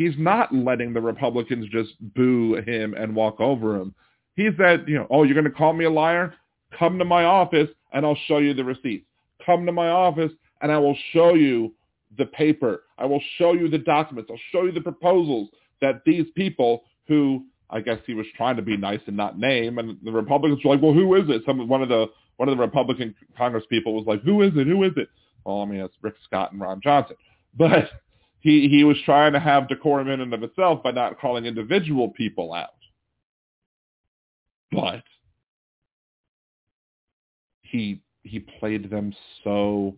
[0.00, 3.94] He's not letting the Republicans just boo him and walk over him.
[4.34, 6.32] He said, you know, oh, you're going to call me a liar?
[6.78, 9.04] Come to my office and I'll show you the receipts.
[9.44, 10.32] Come to my office
[10.62, 11.74] and I will show you
[12.16, 12.84] the paper.
[12.96, 14.30] I will show you the documents.
[14.32, 15.50] I'll show you the proposals
[15.82, 19.78] that these people who I guess he was trying to be nice and not name,
[19.78, 21.42] and the Republicans were like, well, who is it?
[21.44, 22.06] Some one of the
[22.38, 24.66] one of the Republican Congress people was like, who is it?
[24.66, 25.08] Who is it?
[25.44, 27.16] Well, I mean, it's Rick Scott and Ron Johnson.
[27.56, 27.90] But
[28.40, 32.08] he, he was trying to have decorum in and of itself by not calling individual
[32.08, 32.70] people out.
[34.72, 35.02] But
[37.62, 39.94] he he played them so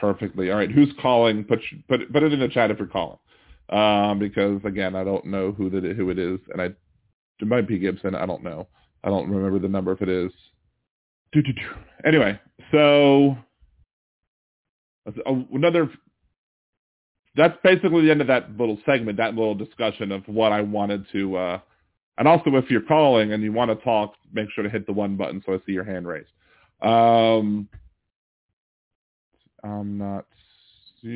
[0.00, 0.50] perfectly.
[0.50, 1.44] All right, who's calling?
[1.44, 3.18] Put put put it in the chat if you're calling,
[3.68, 7.68] um, because again, I don't know who that who it is, and I it might
[7.68, 8.14] be Gibson.
[8.14, 8.68] I don't know.
[9.04, 10.32] I don't remember the number if it is.
[12.04, 12.38] Anyway,
[12.70, 13.36] so
[15.52, 15.90] another
[17.36, 21.06] that's basically the end of that little segment, that little discussion of what I wanted
[21.12, 21.36] to.
[21.36, 21.58] Uh,
[22.18, 24.92] and also, if you're calling and you want to talk, make sure to hit the
[24.92, 26.28] one button so I see your hand raised.
[26.82, 27.68] Um,
[29.64, 30.26] I'm not
[31.00, 31.14] seeing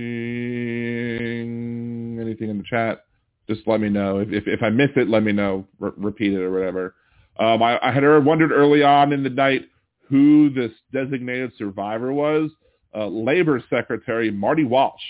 [2.20, 3.04] anything in the chat.
[3.48, 5.08] Just let me know if if, if I miss it.
[5.08, 5.66] Let me know.
[5.78, 6.94] repeat it or whatever.
[7.38, 9.66] Um, I, I had wondered early on in the night
[10.08, 12.50] who this designated survivor was.
[12.94, 15.02] Uh, Labor Secretary Marty Walsh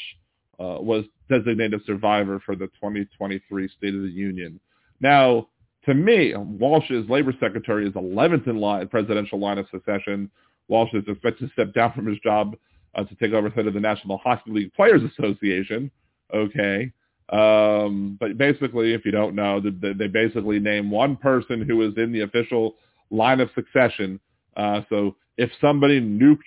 [0.58, 4.60] uh, was designated survivor for the 2023 State of the Union.
[5.00, 5.48] Now,
[5.84, 10.30] to me, Walsh's labor secretary is 11th in line, presidential line of succession.
[10.68, 12.56] Walsh is expected to step down from his job
[12.96, 15.90] uh, to take over head of the National Hockey League Players Association.
[16.34, 16.92] Okay.
[17.30, 22.12] Um, but basically, if you don't know, they, basically name one person who is in
[22.12, 22.76] the official
[23.10, 24.20] line of succession.
[24.56, 26.38] Uh, so if somebody nuked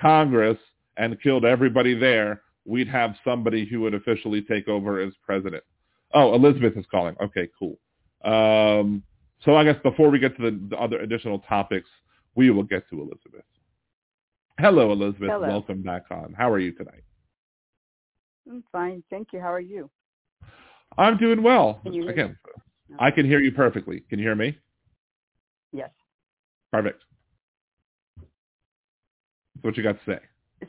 [0.00, 0.58] Congress
[0.96, 5.62] and killed everybody there, we'd have somebody who would officially take over as president.
[6.14, 7.16] Oh, Elizabeth is calling.
[7.22, 7.78] Okay, cool.
[8.24, 9.02] Um,
[9.44, 11.88] so I guess before we get to the, the, other additional topics,
[12.34, 13.44] we will get to Elizabeth.
[14.58, 15.30] Hello, Elizabeth.
[15.30, 15.48] Hello.
[15.48, 16.34] Welcome back on.
[16.36, 17.02] How are you tonight?
[18.48, 19.02] I'm fine.
[19.10, 19.40] Thank you.
[19.40, 19.90] How are you?
[20.98, 21.80] I'm doing well.
[21.82, 22.36] Can Again,
[22.88, 22.96] me?
[22.98, 24.04] I can hear you perfectly.
[24.10, 24.56] Can you hear me?
[25.72, 25.90] Yes.
[26.70, 27.02] Perfect.
[29.62, 30.68] What you got to say?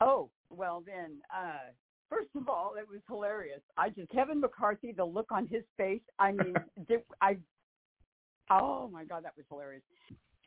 [0.00, 1.70] Oh, well then, uh,
[2.08, 3.60] first of all, it was hilarious.
[3.76, 6.54] I just, Kevin McCarthy, the look on his face, I mean,
[6.88, 7.36] did, I,
[8.50, 9.82] oh my God, that was hilarious.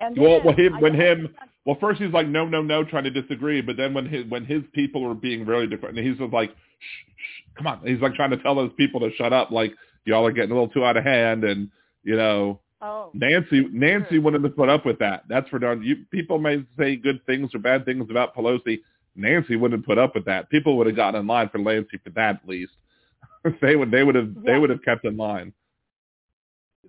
[0.02, 1.34] And Well, well, him, when him,
[1.66, 4.44] well, first he's like, no, no, no, trying to disagree, but then when his when
[4.44, 8.02] his people were being really different, and he's just like, shh, shh, come on, he's
[8.02, 10.68] like trying to tell those people to shut up, like y'all are getting a little
[10.68, 11.70] too out of hand, and
[12.04, 15.24] you know, oh, Nancy Nancy wouldn't have put up with that.
[15.30, 15.82] That's for darn.
[15.82, 18.82] You people may say good things or bad things about Pelosi.
[19.16, 20.50] Nancy wouldn't have put up with that.
[20.50, 22.74] People would have gotten in line for Nancy for that at least.
[23.62, 25.54] they would they would have they would have kept in line.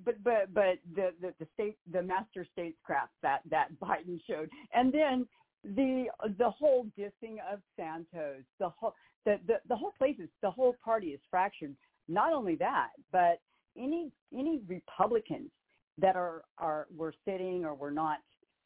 [0.05, 4.93] but but but the, the the state the master statescraft that that Biden showed, and
[4.93, 5.27] then
[5.64, 6.07] the
[6.39, 10.77] the whole dissing of Santos, the whole the, the the whole place is the whole
[10.85, 11.74] party is fractured.
[12.09, 13.41] Not only that, but
[13.77, 15.51] any any Republicans
[15.99, 18.18] that are are were sitting or were not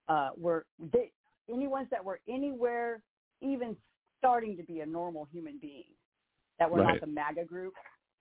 [0.08, 1.10] uh, were they
[1.52, 3.02] any ones that were anywhere
[3.40, 3.76] even
[4.18, 5.84] starting to be a normal human being
[6.58, 6.94] that were Right.
[6.94, 7.74] not the MAGA group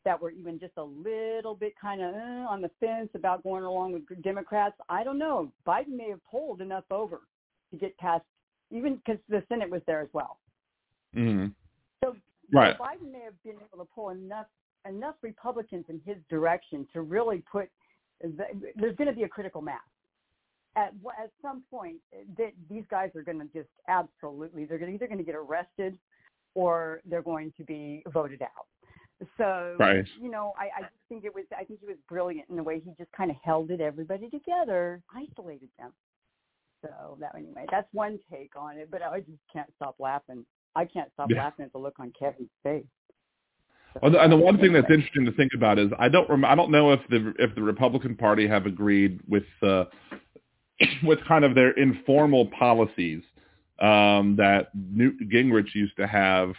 [0.05, 3.63] that were even just a little bit kind of uh, on the fence about going
[3.65, 4.75] along with Democrats.
[4.87, 5.51] I don't know.
[5.67, 7.21] Biden may have pulled enough over
[7.71, 8.23] to get past,
[8.71, 10.39] even because the Senate was there as well.
[11.13, 11.47] hmm
[12.01, 12.15] So
[12.51, 12.77] Right.
[12.79, 14.47] Biden may have been able to pull enough
[14.87, 17.69] enough Republicans in his direction to really put.
[18.21, 19.81] There's going to be a critical mass.
[20.75, 21.97] At at some point,
[22.37, 24.65] that these guys are going to just absolutely.
[24.65, 25.97] They're gonna, either going to get arrested,
[26.55, 28.67] or they're going to be voted out.
[29.37, 30.07] So Right.
[30.21, 31.45] you know, I, I think it was.
[31.57, 34.29] I think he was brilliant in the way he just kind of held it everybody
[34.29, 35.91] together, isolated them.
[36.81, 38.89] So that anyway, that's one take on it.
[38.89, 40.45] But I just can't stop laughing.
[40.75, 41.43] I can't stop Yeah.
[41.43, 42.85] laughing at the look on Kevin's face.
[43.93, 46.45] So, Well, and the one thing that's interesting to think about is I don't rem-
[46.45, 49.85] I don't know if the if the Republican Party have agreed with uh,
[51.03, 53.23] with kind of their informal policies
[53.79, 56.53] um, that Newt Gingrich used to have,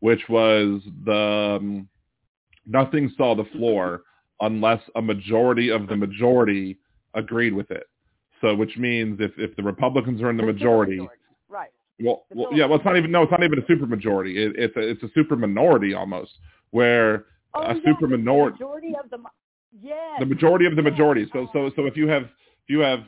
[0.00, 1.88] which was the um,
[2.66, 4.02] nothing saw the floor
[4.40, 6.78] unless a majority of the majority
[7.14, 7.84] agreed with it.
[8.40, 11.00] So, which means if if the Republicans are in the majority,
[11.48, 11.70] right?
[12.00, 14.42] well, well yeah, well, it's not even no, it's not even a super majority.
[14.42, 16.32] It, it's a it's a super minority almost,
[16.70, 19.18] where Oh, a yes, super the majority of the.
[19.80, 20.16] Yes.
[20.18, 21.26] the majority of the majority.
[21.32, 23.00] So so so if you have if you have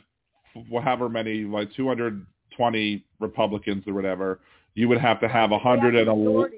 [0.83, 4.39] however many like 220 Republicans or whatever,
[4.73, 6.25] you would have to have a hundred and eleven.
[6.25, 6.57] Majority.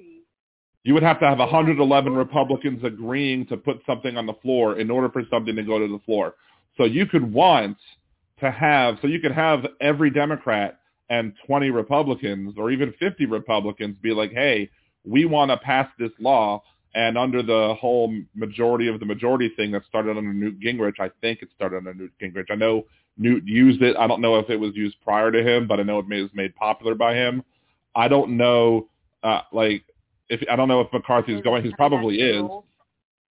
[0.84, 2.14] You would have to have Yeah, 111.
[2.14, 5.88] Republicans agreeing to put something on the floor in order for something to go to
[5.88, 6.36] the floor.
[6.78, 7.78] So you could want
[8.42, 10.80] to have, so you could have every Democrat
[11.10, 14.70] and 20 Republicans or even 50 Republicans be like, hey,
[15.06, 16.64] we want to pass this law.
[16.96, 21.10] And under the whole majority of the majority thing that started under Newt Gingrich, I
[21.22, 22.52] think it started under Newt Gingrich.
[22.52, 22.84] I know
[23.18, 23.96] Newt used it.
[23.98, 26.30] I don't know if it was used prior to him, but I know it was
[26.34, 27.44] made popular by him.
[27.96, 28.90] I don't know,
[29.22, 29.84] uh, like,
[30.30, 31.64] if I don't know if McCarthy is going.
[31.64, 32.44] He probably is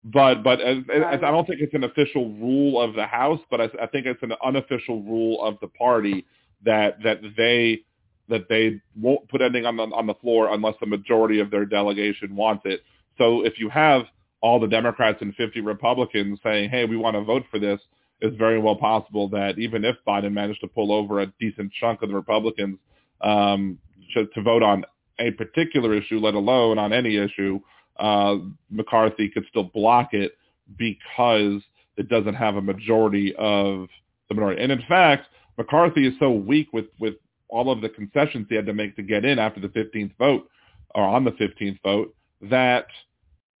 [0.03, 3.61] but but as, as, I don't think it's an official rule of the House, but
[3.61, 6.25] I, I think it's an unofficial rule of the party
[6.65, 7.81] that that they
[8.29, 11.65] that they won't put anything on the on the floor unless the majority of their
[11.65, 12.81] delegation wants it.
[13.17, 14.03] So if you have
[14.41, 17.79] all the Democrats and 50 Republicans saying, "Hey, we want to vote for this,"
[18.23, 22.01] it's very well possible that even if Biden managed to pull over a decent chunk
[22.01, 22.79] of the Republicans
[23.21, 23.77] um,
[24.13, 24.85] to, to vote on
[25.19, 27.59] a particular issue, let alone on any issue,
[27.99, 28.37] uh,
[28.71, 30.37] McCarthy could still block it
[30.77, 31.61] because
[31.97, 33.87] it doesn't have a majority of
[34.29, 34.63] the minority.
[34.63, 37.15] And in fact, McCarthy is so weak with, with
[37.49, 40.49] all of the concessions he had to make to get in after the 15th vote
[40.95, 42.87] or on the 15th vote that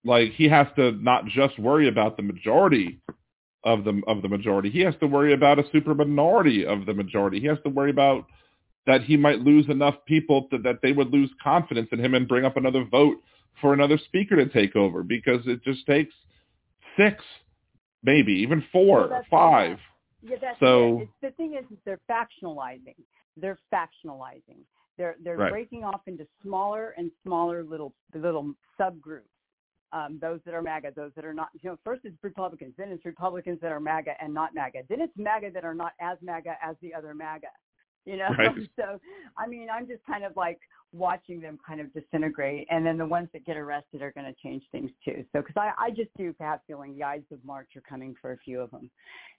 [0.05, 2.99] like he has to not just worry about the majority
[3.63, 4.69] of the of the majority.
[4.69, 7.39] He has to worry about a super minority of the majority.
[7.39, 8.25] He has to worry about
[8.85, 12.27] that he might lose enough people to, that they would lose confidence in him and
[12.27, 13.17] bring up another vote
[13.61, 16.13] for another speaker to take over because it just takes
[16.97, 17.23] six,
[18.03, 19.77] maybe even four, that's- five.
[20.21, 21.07] Yeah, that's So-.
[21.21, 22.95] The thing is, is they're factionalizing.
[23.37, 24.59] They're factionalizing.
[24.97, 25.51] They're they're Right.
[25.51, 29.32] breaking off into smaller and smaller little little subgroups.
[29.93, 31.49] Um, those that are MAGA, those that are not.
[31.61, 34.99] You know, first it's Republicans, then it's Republicans that are MAGA and not MAGA, then
[35.01, 37.47] it's MAGA that are not as MAGA as the other MAGA.
[38.05, 38.55] You know, Right.
[38.75, 38.99] so
[39.37, 40.59] I mean, I'm just kind of like
[40.91, 44.35] watching them kind of disintegrate, and then the ones that get arrested are going to
[44.41, 45.23] change things too.
[45.31, 48.33] So, because I, I just do have feeling the ides of March are coming for
[48.33, 48.89] a few of them,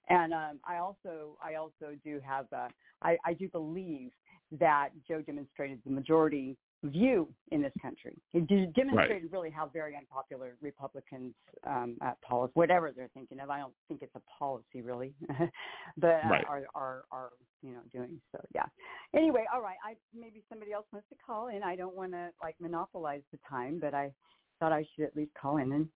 [0.08, 2.68] and um, I also, I also do have, uh,
[3.02, 4.10] I, I do believe
[4.58, 8.16] that Joe demonstrated the majority view in this country.
[8.32, 11.34] It de- demonstrated really how very unpopular Republicans
[11.66, 13.50] um, at policy, whatever they're thinking of.
[13.50, 15.14] I don't think it's a policy really,
[15.96, 16.44] but uh, Right.
[16.48, 17.30] are, are are
[17.62, 18.38] you know doing so.
[18.54, 18.66] Yeah.
[19.14, 19.76] Anyway, all right.
[19.84, 21.62] I maybe somebody else wants to call in.
[21.62, 24.12] I don't want to like monopolize the time, but I
[24.60, 25.88] thought I should at least call in and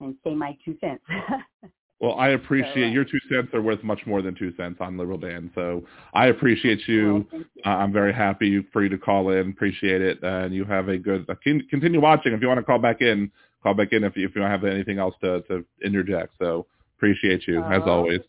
[0.00, 1.02] and say my two cents.
[2.02, 4.78] Well, I appreciate So, uh, your two cents are worth much more than two cents
[4.80, 5.52] on Liberal Dan.
[5.54, 7.28] So I appreciate you.
[7.30, 7.62] Well, you.
[7.64, 9.50] Uh, I'm very happy for you to call in.
[9.50, 10.20] Appreciate it.
[10.20, 11.24] And you have a good.
[11.30, 11.36] Uh,
[11.70, 12.32] continue watching.
[12.32, 13.30] If you want to call back in,
[13.62, 14.02] call back in.
[14.02, 16.32] If you, if you don't have anything else to to interject.
[16.40, 16.66] So
[16.98, 18.20] appreciate you as Uh, always.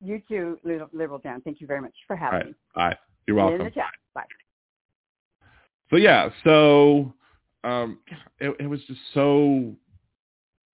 [0.00, 1.42] You too, Liberal Dan.
[1.42, 2.46] Thank you very much for having right.
[2.46, 2.54] me.
[2.74, 2.96] All right.
[3.26, 3.64] You're In welcome.
[3.66, 3.90] the chat.
[4.14, 4.22] Bye.
[5.90, 7.12] so yeah, so
[7.64, 7.98] um,
[8.38, 9.74] it, it was just so.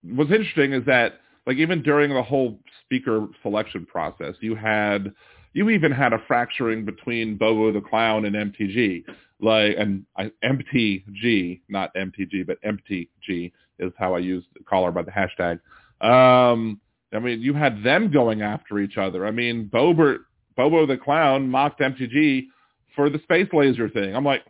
[0.04, 1.14] What's interesting is that
[1.46, 5.12] like even during the whole speaker selection process, you had
[5.54, 9.04] you even had a fracturing between Bobo the Clown and MTG,
[9.40, 15.10] like and MTG, not MTG, but MTG is how I use call her by the
[15.10, 15.60] hashtag.
[16.00, 16.80] Um,
[17.12, 19.26] I mean, you had them going after each other.
[19.26, 20.18] I mean, Bobo
[20.56, 22.46] Bobo the Clown mocked MTG
[22.94, 24.14] for the space laser thing.
[24.14, 24.44] I'm like,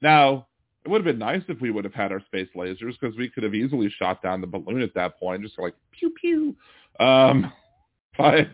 [0.00, 0.48] now
[0.84, 3.28] it would have been nice if we would have had our space lasers because we
[3.28, 6.56] could have easily shot down the balloon at that point, just like pew pew.
[6.98, 7.52] Um,
[8.18, 8.48] but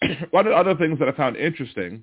[0.30, 2.02] one of the other things that I found interesting,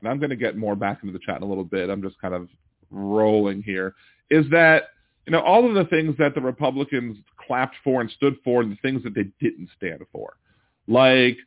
[0.00, 1.90] and I'm going to get more back into the chat in a little bit.
[1.90, 2.48] I'm just kind of
[2.90, 3.94] rolling here,
[4.30, 4.84] is that
[5.26, 8.70] you know all of the things that the Republicans clapped for and stood for, and
[8.70, 10.36] the things that they didn't stand for,
[10.86, 11.38] like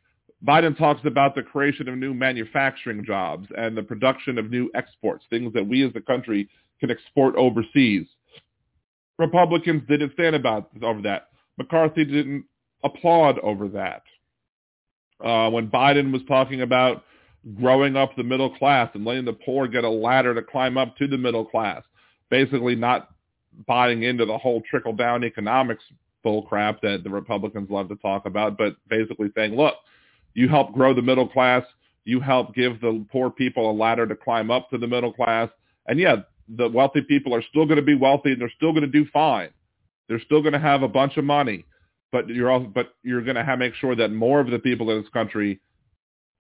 [0.44, 5.24] Biden talks about the creation of new manufacturing jobs and the production of new exports,
[5.30, 6.48] things that we as a country
[6.82, 8.06] can export overseas.
[9.16, 11.28] Republicans didn't stand about over that.
[11.56, 12.44] McCarthy didn't
[12.82, 14.02] applaud over that.
[15.24, 17.04] Uh, when Biden was talking about
[17.60, 20.96] growing up the middle class and letting the poor get a ladder to climb up
[20.96, 21.84] to the middle class,
[22.30, 23.10] basically not
[23.68, 25.84] buying into the whole trickle down economics
[26.26, 29.74] bullcrap that the Republicans love to talk about, but basically saying, look,
[30.34, 31.62] you help grow the middle class,
[32.04, 35.48] you help give the poor people a ladder to climb up to the middle class,
[35.86, 36.16] and yeah,
[36.56, 39.06] the wealthy people are still going to be wealthy and they're still going to do
[39.12, 39.50] fine.
[40.08, 41.64] They're still going to have a bunch of money,
[42.10, 44.90] but you're also, but you're going to have make sure that more of the people
[44.90, 45.60] in this country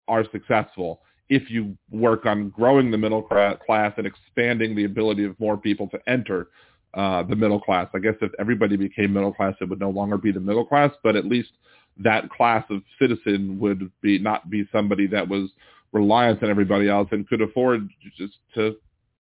[0.08, 5.40] are successful if you work on growing the middle class and expanding the ability of
[5.40, 6.50] more people to enter
[6.94, 7.88] uh, the middle class.
[7.94, 10.92] I guess if everybody became middle class, it would no longer be the middle class,
[11.04, 11.52] but at least
[11.98, 15.50] that class of citizen would be not be somebody that was
[15.94, 17.88] reliant on everybody else and could afford
[18.18, 18.76] just to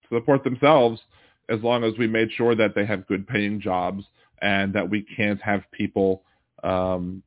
[0.08, 1.00] support themselves
[1.48, 4.04] as long as we made sure that they have good paying jobs
[4.42, 6.22] and that we can't have people
[6.64, 7.22] um,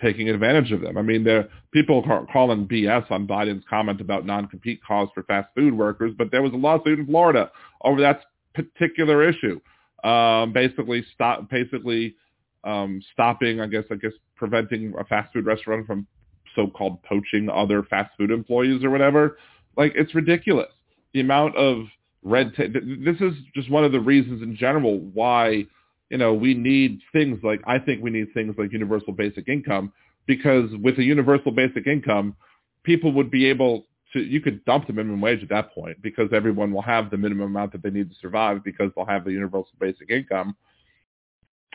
[0.00, 0.96] taking advantage of them.
[0.96, 5.48] I mean, there people are calling BS on Biden's comment about non-compete clause for fast
[5.54, 7.50] food workers, but there was a lawsuit in Florida
[7.82, 8.22] over that
[8.54, 9.60] particular issue,
[10.04, 12.14] um, basically stop, basically
[12.64, 16.06] um, stopping, I guess, I guess preventing a fast food restaurant from
[16.54, 19.38] so-called poaching other fast food employees or whatever.
[19.76, 20.72] Like it's ridiculous.
[21.12, 21.84] The amount of
[22.22, 22.72] red tape.
[22.72, 25.66] This is just one of the reasons in general why
[26.10, 29.92] you know we need things like I think we need things like universal basic income
[30.26, 32.36] because with a universal basic income,
[32.82, 36.28] people would be able to you could dump the minimum wage at that point because
[36.32, 39.32] everyone will have the minimum amount that they need to survive because they'll have the
[39.32, 40.56] universal basic income.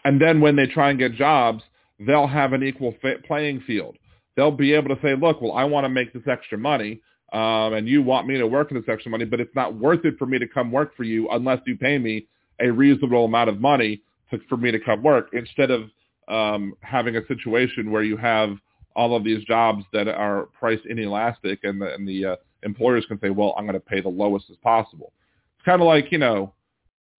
[0.03, 1.63] And then when they try and get jobs,
[1.99, 2.95] they'll have an equal
[3.27, 3.97] playing field.
[4.35, 7.01] They'll be able to say, look, well, I want to make this extra money,
[7.31, 10.03] um, and you want me to work in this extra money, but it's not worth
[10.05, 12.27] it for me to come work for you unless you pay me
[12.59, 15.89] a reasonable amount of money to, for me to come work instead of
[16.27, 18.57] um, having a situation where you have
[18.95, 23.19] all of these jobs that are priced inelastic and the, and the uh, employers can
[23.21, 25.13] say, well, I'm going to pay the lowest as possible.
[25.55, 26.53] It's kind of like, you know,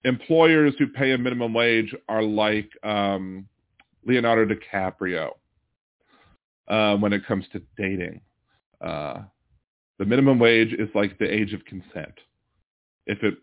[0.05, 3.47] employers who pay a minimum wage are like um,
[4.05, 5.31] Leonardo DiCaprio
[6.69, 8.21] uh, when it comes to dating.
[8.81, 9.23] Uh,
[10.03, 12.15] the minimum wage is like the age of consent.
[13.07, 13.35] If it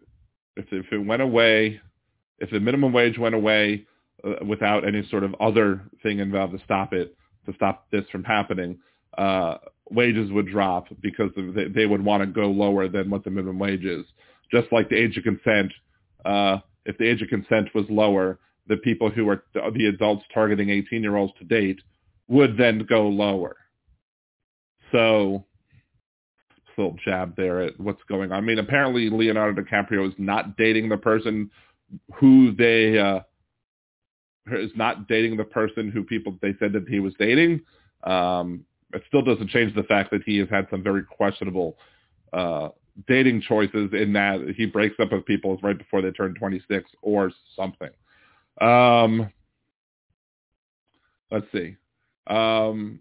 [0.58, 1.80] if if it went away,
[2.40, 3.86] if the minimum wage went away
[4.26, 8.26] uh, without any sort of other thing involved to stop it, to stop this from
[8.26, 8.78] happening,
[9.18, 9.56] uh,
[9.90, 13.58] wages would drop because they, they would want to go lower than what the minimum
[13.58, 14.04] wage is.
[14.52, 15.72] Just like the age of consent,
[16.26, 18.38] uh, if the age of consent was lower,
[18.68, 21.80] the people who are the adults targeting 18-year-olds to date
[22.28, 23.56] would then go lower.
[24.92, 25.46] So
[26.80, 28.38] little jab there at what's going on.
[28.38, 31.52] I mean, apparently Leonardo DiCaprio is not dating the person
[32.16, 33.20] who they uh,
[34.52, 37.62] is not dating the person who people they said that he was dating.
[38.04, 41.78] Um, it still doesn't change the fact that he has had some very questionable
[42.34, 42.70] uh,
[43.08, 47.32] dating choices in that he breaks up with people right before they turn 26 or
[47.56, 47.90] something.
[48.62, 49.32] Um,
[51.32, 51.76] let's see.
[52.28, 53.00] Um,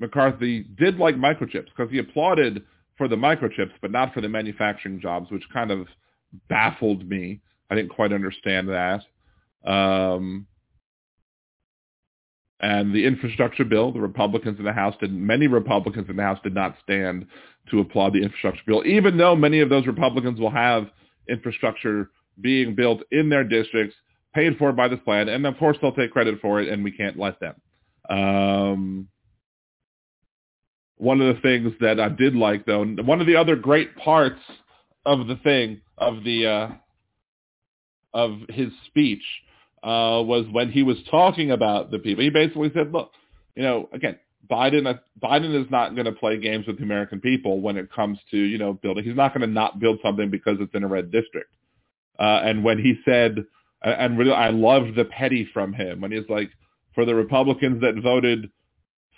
[0.00, 2.64] McCarthy did like microchips because he applauded
[2.96, 5.86] for the microchips, but not for the manufacturing jobs, which kind of
[6.48, 7.40] baffled me.
[7.70, 9.02] I didn't quite understand that.
[9.64, 10.46] Um,
[12.60, 16.38] and the infrastructure bill, the Republicans in the House did many Republicans in the House
[16.42, 17.26] did not stand
[17.70, 20.88] to applaud the infrastructure bill, even though many of those Republicans will have
[21.28, 23.96] infrastructure being built in their districts,
[24.34, 26.90] paid for by this plan, and of course they'll take credit for it, and we
[26.90, 27.54] can't let them.
[28.08, 29.08] Um,
[31.00, 34.40] one of the things that I did like, though, one of the other great parts
[35.06, 36.68] of the thing of the uh,
[38.12, 39.22] of his speech
[39.82, 42.22] uh, was when he was talking about the people.
[42.22, 43.12] He basically said, "Look,
[43.56, 44.18] you know, again,
[44.50, 47.90] Biden uh, Biden is not going to play games with the American people when it
[47.90, 49.02] comes to you know building.
[49.02, 51.54] He's not going to not build something because it's in a red district."
[52.18, 53.46] Uh, and when he said,
[53.82, 56.50] and really, I loved the petty from him when he's like,
[56.94, 58.50] "For the Republicans that voted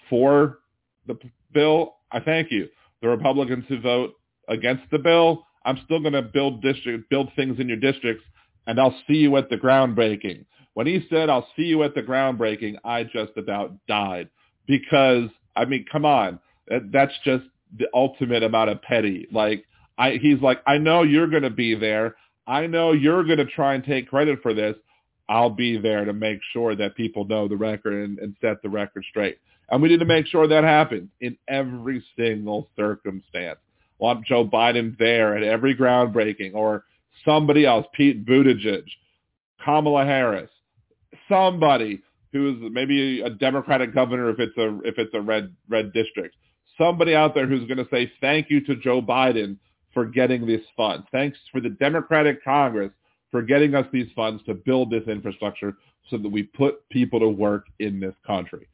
[0.09, 0.61] for
[1.07, 1.19] the
[1.53, 2.69] bill, I thank you.
[3.01, 4.15] The Republicans who vote
[4.49, 8.25] against the bill, I'm still going to build district, build things in your districts,
[8.67, 10.45] and I'll see you at the groundbreaking.
[10.75, 14.29] When he said, I'll see you at the groundbreaking, I just about died
[14.67, 16.39] because, I mean, come on.
[16.69, 17.45] That's just
[17.79, 19.27] the ultimate amount of petty.
[19.33, 19.65] Like,
[19.99, 22.17] I, he's like, I know you're going to be there.
[22.47, 24.77] I know you're going to try and take credit for this.
[25.29, 28.69] I'll be there to make sure that people know the record and, and set the
[28.69, 29.39] record straight.
[29.73, 33.59] And we need to make sure that happens in every single circumstance.
[33.99, 36.85] Want Joe Biden there at every groundbreaking or
[37.25, 38.85] somebody else, Pete Buttigieg,
[39.65, 40.51] Kamala Harris,
[41.27, 42.03] somebody
[42.33, 46.37] who is maybe a Democratic governor if it's a if it's a red red district.
[46.77, 49.57] Somebody out there who's going to say thank you to Joe Biden
[49.95, 51.07] for getting these funds.
[51.13, 52.91] Thanks for the Democratic Congress
[53.31, 55.77] for getting us these funds to build this infrastructure
[56.11, 58.67] so that we put people to work in this country.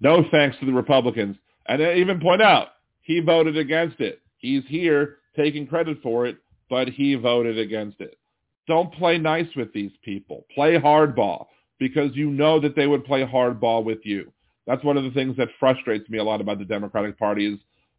[0.00, 1.36] No thanks to the Republicans.
[1.66, 2.68] And I even point out,
[3.02, 4.20] he voted against it.
[4.38, 6.38] He's here taking credit for it,
[6.68, 8.18] but he voted against it.
[8.66, 10.46] Don't play nice with these people.
[10.54, 11.46] Play hardball
[11.78, 14.32] because you know that they would play hardball with you.
[14.66, 17.58] That's one of the things that frustrates me a lot about the Democratic Party is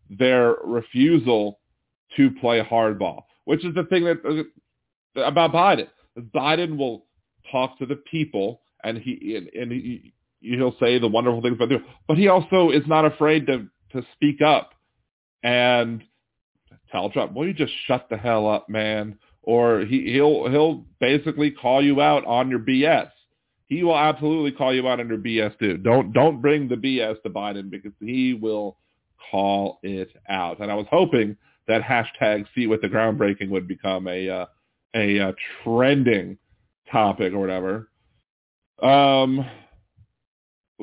[0.10, 1.60] their refusal
[2.16, 4.48] to play hardball, which is the thing that
[5.18, 5.88] uh, about Biden.
[6.34, 7.06] Biden will
[7.52, 11.70] talk to the people and he and, and he, he'll say the wonderful things about
[11.70, 14.74] them, but he also is not afraid to to speak up
[15.44, 16.04] and
[16.92, 21.52] tell Trump, "Well, you just shut the hell up, man," or he he'll he'll basically
[21.52, 23.10] call you out on your BS.
[23.68, 25.78] He will absolutely call you out on your BS too.
[25.78, 28.78] Don't don't bring the BS to Biden because he will
[29.32, 30.60] call it out.
[30.60, 31.38] And I was hoping
[31.68, 34.46] that hashtag see what the groundbreaking would become a uh,
[34.96, 35.32] a uh,
[35.64, 36.38] trending
[36.92, 37.90] topic or whatever.
[38.82, 39.46] Um,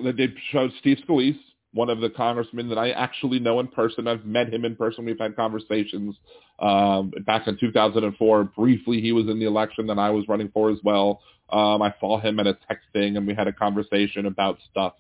[0.02, 1.38] they showed Steve Scalise,
[1.72, 4.08] one of the congressmen that I actually know in person.
[4.08, 5.04] I've met him in person.
[5.04, 6.16] We've had conversations
[6.58, 8.44] um, back in 2004.
[8.44, 11.20] Briefly, he was in the election that I was running for as well.
[11.50, 14.94] Um, I saw him at a tech thing, and we had a conversation about stuff.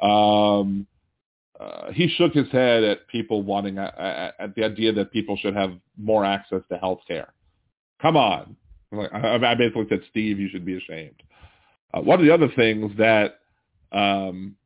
[0.00, 0.86] Um,
[1.58, 5.38] uh, he shook his head at people wanting uh, uh at the idea that people
[5.38, 7.32] should have more access to health care.
[8.00, 8.56] Come on.
[8.92, 11.22] I basically said, Steve, you should be ashamed.
[11.92, 13.40] Uh, one of the other things that
[13.96, 14.56] um,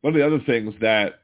[0.00, 1.20] one of the other things that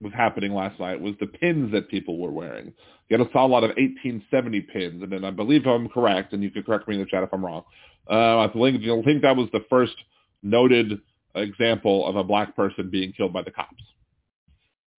[0.00, 2.72] was happening last night was the pins that people were wearing.
[3.08, 6.42] You had saw a lot of 1870 pins, and then I believe I'm correct, and
[6.42, 7.64] you can correct me in the chat if I'm wrong.
[8.08, 9.94] Uh, I think, I think that was the first
[10.42, 11.00] noted
[11.34, 13.82] example of a black person being killed by the cops.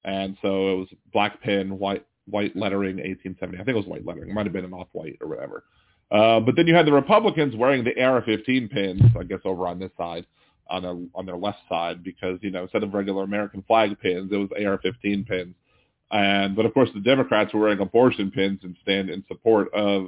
[0.03, 3.57] And so it was black pin, white white lettering, 1870.
[3.57, 4.29] I think it was white lettering.
[4.29, 5.63] It might have been an off-white or whatever.
[6.11, 9.79] Uh, but then you had the Republicans wearing the AR-15 pins, I guess, over on
[9.79, 10.25] this side,
[10.71, 14.31] on their on their left side, because you know instead of regular American flag pins,
[14.31, 15.55] it was AR-15 pins.
[16.11, 20.07] And but of course the Democrats were wearing abortion pins and stand in support of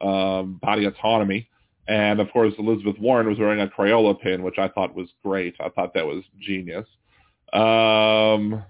[0.00, 1.48] um, body autonomy.
[1.86, 5.54] And of course Elizabeth Warren was wearing a Crayola pin, which I thought was great.
[5.60, 6.86] I thought that was genius.
[7.52, 8.64] Um,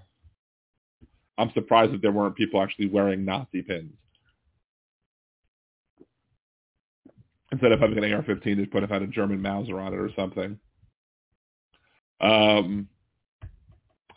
[1.37, 3.93] I'm surprised that there weren't people actually wearing Nazi pins.
[7.55, 10.09] instead of having an AR-15, just put have had a German Mauser on it or
[10.15, 10.59] something.
[12.21, 12.87] Um,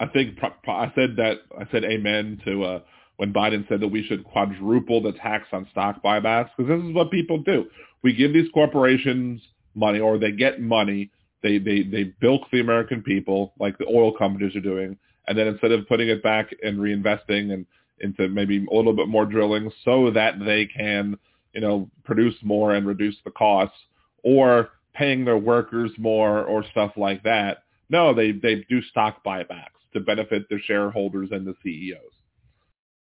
[0.01, 2.81] I think I said that I said amen to uh,
[3.19, 6.95] when Biden said that we should quadruple the tax on stock buybacks because this is
[6.95, 7.67] what people do.
[8.03, 9.43] We give these corporations
[9.75, 11.11] money or they get money.
[11.43, 14.97] They, they, they bilk the American people like the oil companies are doing.
[15.27, 17.67] And then instead of putting it back and reinvesting and
[18.01, 21.19] into maybe a little bit more drilling so that they can,
[21.53, 23.77] you know, produce more and reduce the costs
[24.23, 27.65] or paying their workers more or stuff like that.
[27.91, 32.01] No, they, they do stock buybacks to benefit their shareholders and the CEOs.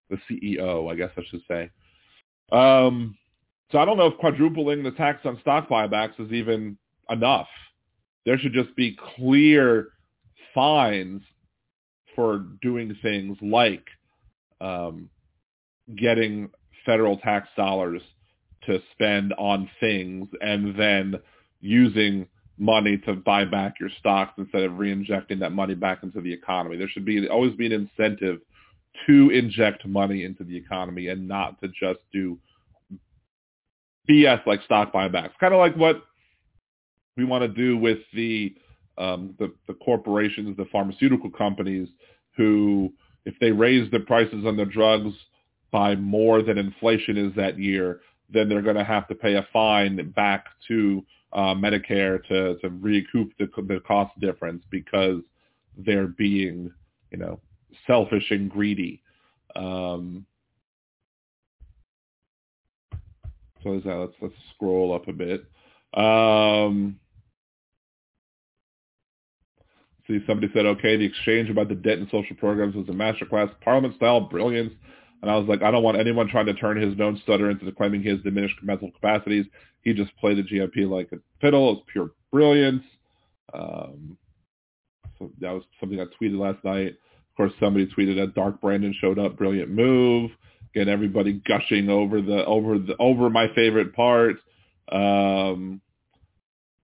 [0.09, 1.69] The CEO, I guess I should say.
[2.51, 3.17] Um,
[3.71, 6.77] so I don't know if quadrupling the tax on stock buybacks is even
[7.09, 7.47] enough.
[8.25, 9.89] There should just be clear
[10.53, 11.21] fines
[12.15, 13.85] for doing things like
[14.61, 15.09] um,
[15.97, 16.49] getting
[16.85, 18.01] federal tax dollars
[18.65, 21.15] to spend on things and then
[21.59, 22.27] using
[22.57, 26.77] money to buy back your stocks instead of reinjecting that money back into the economy.
[26.77, 28.39] There should be always be an incentive
[29.07, 32.37] to inject money into the economy and not to just do
[34.09, 35.31] BS like stock buybacks.
[35.39, 36.03] Kind of like what
[37.17, 38.53] we want to do with the,
[38.97, 41.87] um, the the corporations, the pharmaceutical companies
[42.37, 42.91] who,
[43.25, 45.13] if they raise the prices on their drugs
[45.71, 49.47] by more than inflation is that year, then they're going to have to pay a
[49.51, 55.21] fine back to uh, Medicare to, to recoup the, the cost difference because
[55.77, 56.71] they're being,
[57.11, 57.39] you know,
[57.87, 59.01] selfish and greedy.
[59.55, 60.25] Um,
[63.63, 65.45] so that, let's, let's scroll up a bit.
[65.93, 66.99] Um,
[70.07, 73.49] see, somebody said, okay, the exchange about the debt and social programs was a masterclass,
[73.61, 74.73] parliament-style brilliance.
[75.23, 77.71] And I was like, I don't want anyone trying to turn his known stutter into
[77.71, 79.45] claiming has diminished mental capacities.
[79.81, 81.69] He just played the GOP like a fiddle.
[81.69, 82.83] It was pure brilliance.
[83.53, 84.17] Um,
[85.17, 86.89] so that was something I tweeted last night.
[86.89, 89.37] Of course, somebody tweeted that Dark Brandon showed up.
[89.37, 90.31] Brilliant move.
[90.75, 94.35] Get everybody gushing over the over the over my favorite part.
[94.91, 95.79] Um,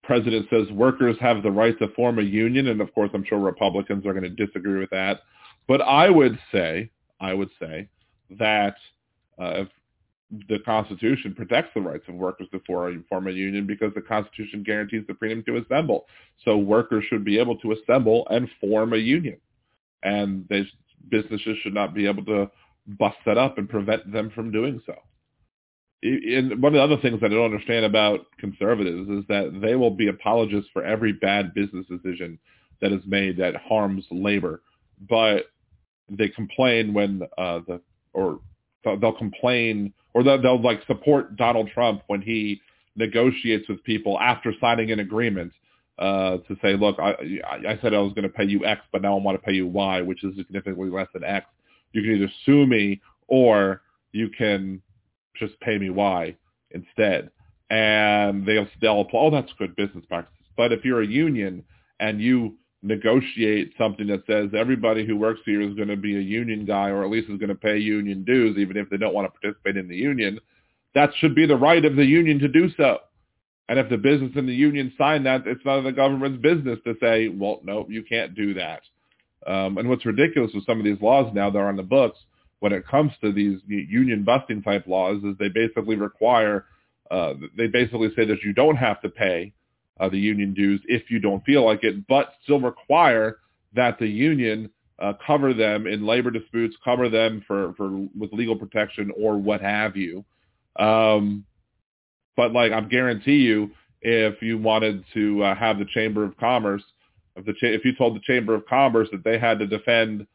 [0.04, 3.40] president says workers have the right to form a union, and of course, I'm sure
[3.40, 5.22] Republicans are going to disagree with that.
[5.66, 7.88] But I would say, I would say
[8.38, 8.76] that
[9.38, 9.64] uh,
[10.48, 12.60] the Constitution protects the rights of workers to
[13.08, 16.06] form a union because the Constitution guarantees the freedom to assemble.
[16.44, 19.38] So workers should be able to assemble and form a union,
[20.02, 20.66] and they,
[21.08, 22.50] businesses should not be able to
[22.86, 24.94] bust that up and prevent them from doing so.
[26.02, 29.74] And one of the other things that I don't understand about conservatives is that they
[29.74, 32.38] will be apologists for every bad business decision
[32.80, 34.62] that is made that harms labor,
[35.08, 35.46] but
[36.08, 37.80] they complain when uh, the
[38.12, 38.40] or
[38.84, 42.60] they'll complain or they'll, they'll like support Donald Trump when he
[42.96, 45.52] negotiates with people after signing an agreement
[45.98, 47.14] uh, to say, look, I,
[47.68, 49.52] I said I was going to pay you X, but now I want to pay
[49.52, 51.46] you Y, which is significantly less than X.
[51.92, 53.82] You can either sue me or
[54.12, 54.82] you can
[55.36, 56.36] just pay me Y
[56.70, 57.30] instead.
[57.68, 60.46] And they'll, they'll apply, oh, that's good business practices.
[60.56, 61.64] But if you're a union
[62.00, 66.20] and you negotiate something that says everybody who works here is going to be a
[66.20, 69.14] union guy or at least is going to pay union dues even if they don't
[69.14, 70.40] want to participate in the union,
[70.94, 72.98] that should be the right of the union to do so.
[73.68, 76.78] And if the business and the union sign that, it's none of the government's business
[76.84, 78.82] to say, well, no, you can't do that.
[79.46, 82.18] Um, and what's ridiculous with some of these laws now that are on the books
[82.60, 86.66] when it comes to these union busting type laws is they basically require,
[87.10, 89.52] uh, they basically say that you don't have to pay
[90.00, 93.38] uh, the union dues if you don't feel like it, but still require
[93.74, 98.56] that the union uh, cover them in labor disputes, cover them for, for with legal
[98.56, 100.24] protection or what have you.
[100.78, 101.44] Um,
[102.36, 103.70] but like I guarantee you,
[104.02, 106.82] if you wanted to uh, have the Chamber of Commerce,
[107.36, 110.26] if the cha- if you told the Chamber of Commerce that they had to defend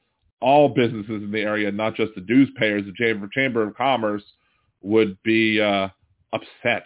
[0.41, 4.23] all businesses in the area, not just the dues payers, the Chamber Chamber of Commerce
[4.81, 5.87] would be uh,
[6.33, 6.85] upset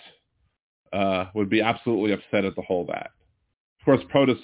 [0.93, 3.11] uh, would be absolutely upset at the whole that.
[3.79, 4.39] Of course, POTUS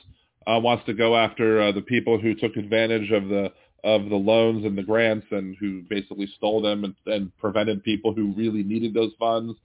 [0.47, 3.51] uh, wants to go after uh, the people who took advantage of the
[3.83, 8.15] of the loans and the grants and who basically stole them and, and prevented people
[8.15, 9.55] who really needed those funds.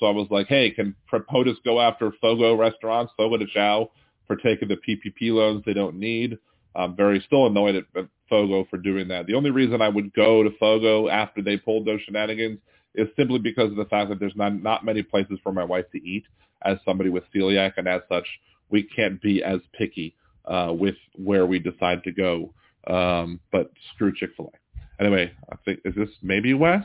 [0.00, 3.90] So I was like, hey, can POTUS go after Fogo restaurants, Fogo de Chao,
[4.26, 6.38] for taking the PPP loans they don't need?
[6.74, 7.84] I'm very still annoyed at
[8.28, 9.26] Fogo for doing that.
[9.26, 12.58] The only reason I would go to Fogo after they pulled those shenanigans
[12.98, 15.84] is simply because of the fact that there's not, not many places for my wife
[15.92, 16.24] to eat
[16.62, 18.26] as somebody with celiac, and as such,
[18.70, 20.14] we can't be as picky
[20.46, 22.52] uh, with where we decide to go.
[22.86, 25.02] Um, but screw Chick-fil-A.
[25.02, 26.82] Anyway, I think, is this maybe Wes?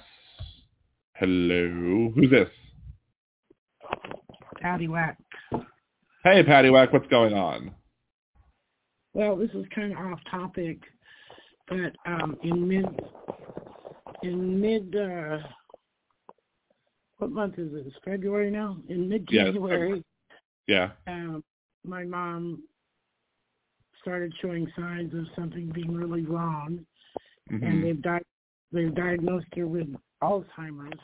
[1.16, 2.12] Hello?
[2.14, 2.50] Who's this?
[4.62, 5.18] Patty Whack.
[6.24, 7.72] Hey, Patty Whack, what's going on?
[9.14, 10.80] Well, this is kind of off topic,
[11.68, 12.86] but um, in mid
[14.24, 15.38] in mid uh,
[17.24, 17.94] what month is it?
[18.04, 18.78] February now.
[18.90, 20.04] In mid January.
[20.68, 20.90] Yeah.
[21.08, 21.44] Um,
[21.86, 22.64] my mom
[24.02, 26.86] started showing signs of something being really wrong,
[27.50, 27.64] mm-hmm.
[27.64, 28.22] and they've di-
[28.74, 29.88] they've diagnosed her with
[30.22, 31.00] Alzheimer's,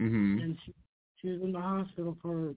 [0.00, 0.38] mm-hmm.
[0.38, 0.74] and she,
[1.20, 2.54] she was in the hospital for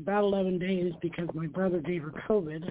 [0.00, 2.70] about 11 days because my brother gave her COVID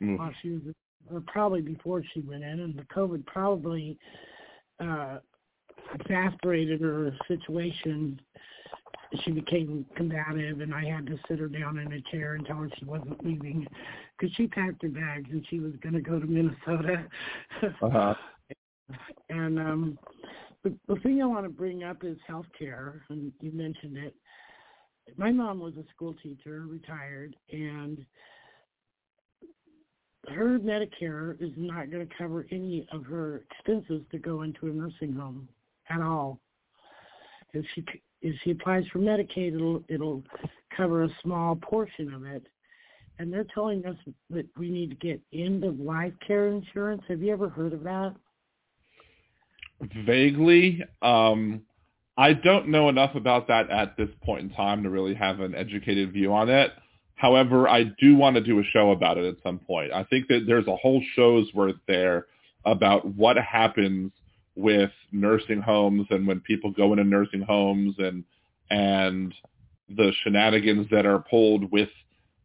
[0.00, 0.18] mm.
[0.18, 0.62] while she was,
[1.10, 3.98] or probably before she went in, and the COVID probably
[4.80, 5.18] uh,
[5.94, 8.20] exasperated her situation.
[9.24, 12.56] She became combative, and I had to sit her down in a chair and tell
[12.56, 13.66] her she wasn't leaving
[14.18, 17.06] because she packed her bags and she was going to go to Minnesota.
[17.62, 18.14] uh-huh.
[19.30, 19.98] And um,
[20.62, 24.14] the, the thing I want to bring up is health care, and you mentioned it.
[25.16, 28.04] My mom was a school teacher, retired, and
[30.28, 34.70] her Medicare is not going to cover any of her expenses to go into a
[34.70, 35.48] nursing home
[35.90, 36.40] at all.
[37.52, 37.84] If she
[38.22, 40.22] if she applies for Medicaid, it'll it'll
[40.76, 42.46] cover a small portion of it.
[43.18, 43.96] And they're telling us
[44.30, 47.02] that we need to get end of life care insurance.
[47.08, 48.14] Have you ever heard of that?
[50.04, 50.82] Vaguely.
[51.00, 51.62] Um,
[52.16, 55.54] I don't know enough about that at this point in time to really have an
[55.54, 56.72] educated view on it.
[57.16, 59.92] However, I do want to do a show about it at some point.
[59.92, 62.26] I think that there's a whole show's worth there
[62.64, 64.12] about what happens
[64.56, 68.24] with nursing homes and when people go into nursing homes and
[68.70, 69.34] and
[69.88, 71.88] the shenanigans that are pulled with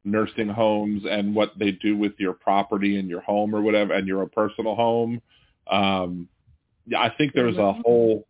[0.03, 4.07] nursing homes and what they do with your property and your home or whatever and
[4.07, 5.21] your personal home.
[5.71, 6.27] Um,
[6.85, 8.27] yeah, I think there's a whole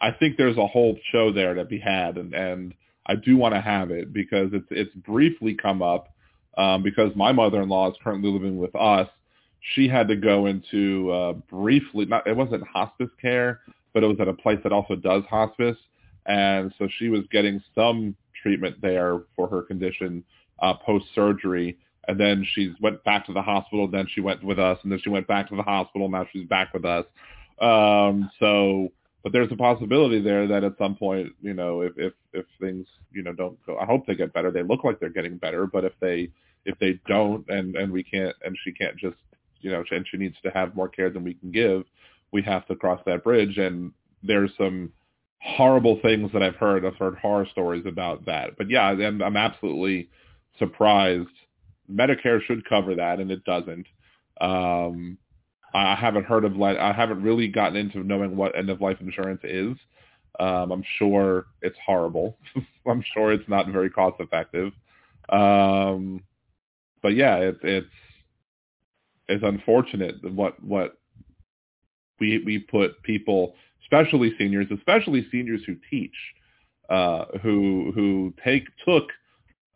[0.00, 2.74] I think there's a whole show there to be had and and
[3.06, 6.08] I do want to have it because it's it's briefly come up
[6.56, 9.08] um, because my mother-in-law is currently living with us.
[9.74, 12.06] She had to go into uh, briefly.
[12.06, 13.60] Not it wasn't hospice care,
[13.92, 15.76] but it was at a place that also does hospice,
[16.26, 20.24] and so she was getting some treatment there for her condition
[20.60, 21.78] uh, post surgery.
[22.08, 23.88] And then she went back to the hospital.
[23.88, 26.08] Then she went with us, and then she went back to the hospital.
[26.08, 27.04] Now she's back with us.
[27.60, 28.92] Um, so
[29.26, 32.86] but there's a possibility there that at some point, you know, if if if things,
[33.10, 34.52] you know, don't go, I hope they get better.
[34.52, 36.30] They look like they're getting better, but if they
[36.64, 39.16] if they don't, and and we can't, and she can't just,
[39.60, 41.84] you know, and she needs to have more care than we can give,
[42.32, 43.58] we have to cross that bridge.
[43.58, 43.92] And
[44.22, 44.92] there's some
[45.40, 46.84] horrible things that I've heard.
[46.84, 48.56] I've heard horror stories about that.
[48.56, 50.08] But yeah, and I'm absolutely
[50.58, 51.28] surprised.
[51.90, 53.86] Medicare should cover that, and it doesn't.
[54.40, 55.18] Um,
[55.74, 59.42] I haven't heard of I haven't really gotten into knowing what end of life insurance
[59.44, 59.76] is.
[60.40, 62.38] Um, I'm sure it's horrible.
[62.86, 64.72] I'm sure it's not very cost effective.
[65.28, 66.22] Um,
[67.02, 67.86] but yeah, it's it's
[69.28, 70.98] it's unfortunate what what
[72.20, 76.14] we we put people, especially seniors, especially seniors who teach,
[76.88, 79.08] uh, who who take took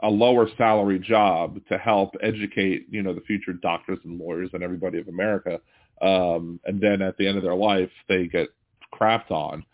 [0.03, 4.63] a lower salary job to help educate you know the future doctors and lawyers and
[4.63, 5.61] everybody of America
[6.01, 8.49] um, and then at the end of their life they get
[8.93, 9.65] crapped on.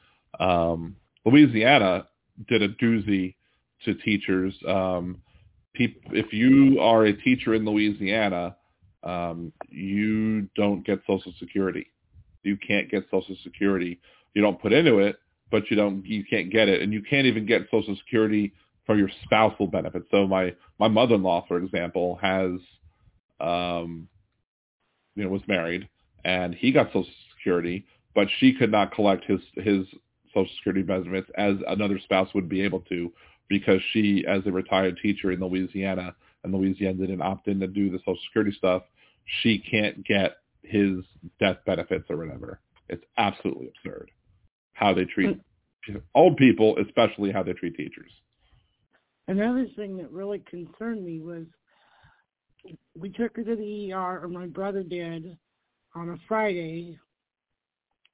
[0.40, 2.08] Um, Louisiana
[2.48, 3.34] did a doozy
[3.84, 4.54] to teachers.
[4.66, 5.22] Um,
[5.74, 8.56] peop- if you are a teacher in Louisiana,
[9.06, 11.86] um, you don't get Social Security.
[12.42, 14.00] You can't get Social Security.
[14.34, 15.16] You don't put into it,
[15.50, 16.04] but you don't.
[16.04, 18.52] You can't get it, and you can't even get Social Security
[18.84, 20.06] for your spousal benefits.
[20.10, 22.60] So my my mother-in-law, for example, has
[23.40, 24.08] um,
[25.14, 25.88] you know was married
[26.26, 29.86] and he got Social Security, but she could not collect his his
[30.34, 33.12] Social Security benefits as another spouse would be able to
[33.48, 37.90] because she, as a retired teacher in Louisiana, and Louisiana didn't opt in to do
[37.90, 38.82] the Social Security stuff,
[39.42, 41.04] she can't get his
[41.38, 42.60] death benefits or whatever.
[42.88, 44.10] It's absolutely absurd
[44.74, 45.40] how they treat
[46.14, 48.10] old people, especially how they treat teachers.
[49.28, 51.44] Another thing that really concerned me was
[52.98, 55.36] we took her to the ER, or my brother did,
[55.94, 56.98] on a Friday,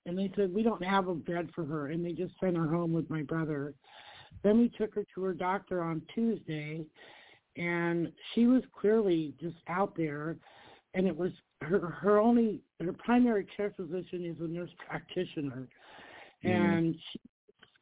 [0.07, 2.69] and they said we don't have a bed for her, and they just sent her
[2.69, 3.75] home with my brother.
[4.43, 6.85] Then we took her to her doctor on Tuesday,
[7.57, 10.37] and she was clearly just out there,
[10.95, 11.33] and it was
[11.63, 15.69] her her only her primary care physician is a nurse practitioner,
[16.45, 16.49] mm-hmm.
[16.49, 17.21] and she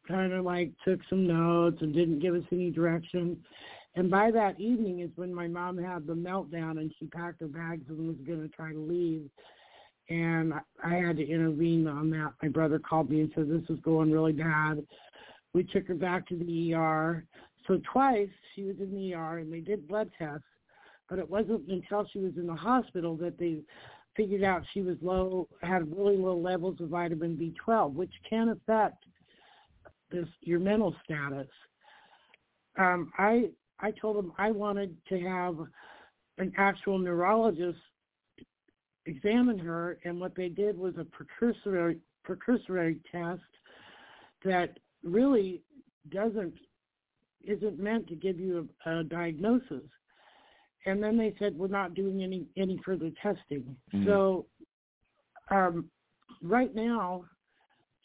[0.08, 3.36] kind of like took some notes and didn't give us any direction.
[3.96, 7.48] And by that evening is when my mom had the meltdown and she packed her
[7.48, 9.28] bags and was going to try to leave
[10.11, 10.52] and
[10.84, 12.32] I had to intervene on that.
[12.42, 14.84] My brother called me and said this is going really bad.
[15.54, 17.24] We took her back to the ER.
[17.66, 20.44] So twice she was in the ER and they did blood tests,
[21.11, 23.58] but it wasn't until she was in the hospital that they
[24.16, 29.04] figured out she was low, had really low levels of vitamin B12, which can affect
[30.11, 31.48] this your mental status.
[32.78, 33.50] Um, I
[33.80, 35.56] I told them I wanted to have
[36.38, 37.78] an actual neurologist
[39.06, 43.42] examine her, and what they did was a precursory precursory test
[44.44, 45.62] that really
[46.11, 46.54] doesn't
[47.42, 49.82] isn't meant to give you a, a diagnosis.
[50.87, 53.76] And then they said we're not doing any any further testing.
[53.95, 54.07] Mm-hmm.
[54.07, 54.47] So
[55.51, 55.91] um,
[56.43, 57.24] right now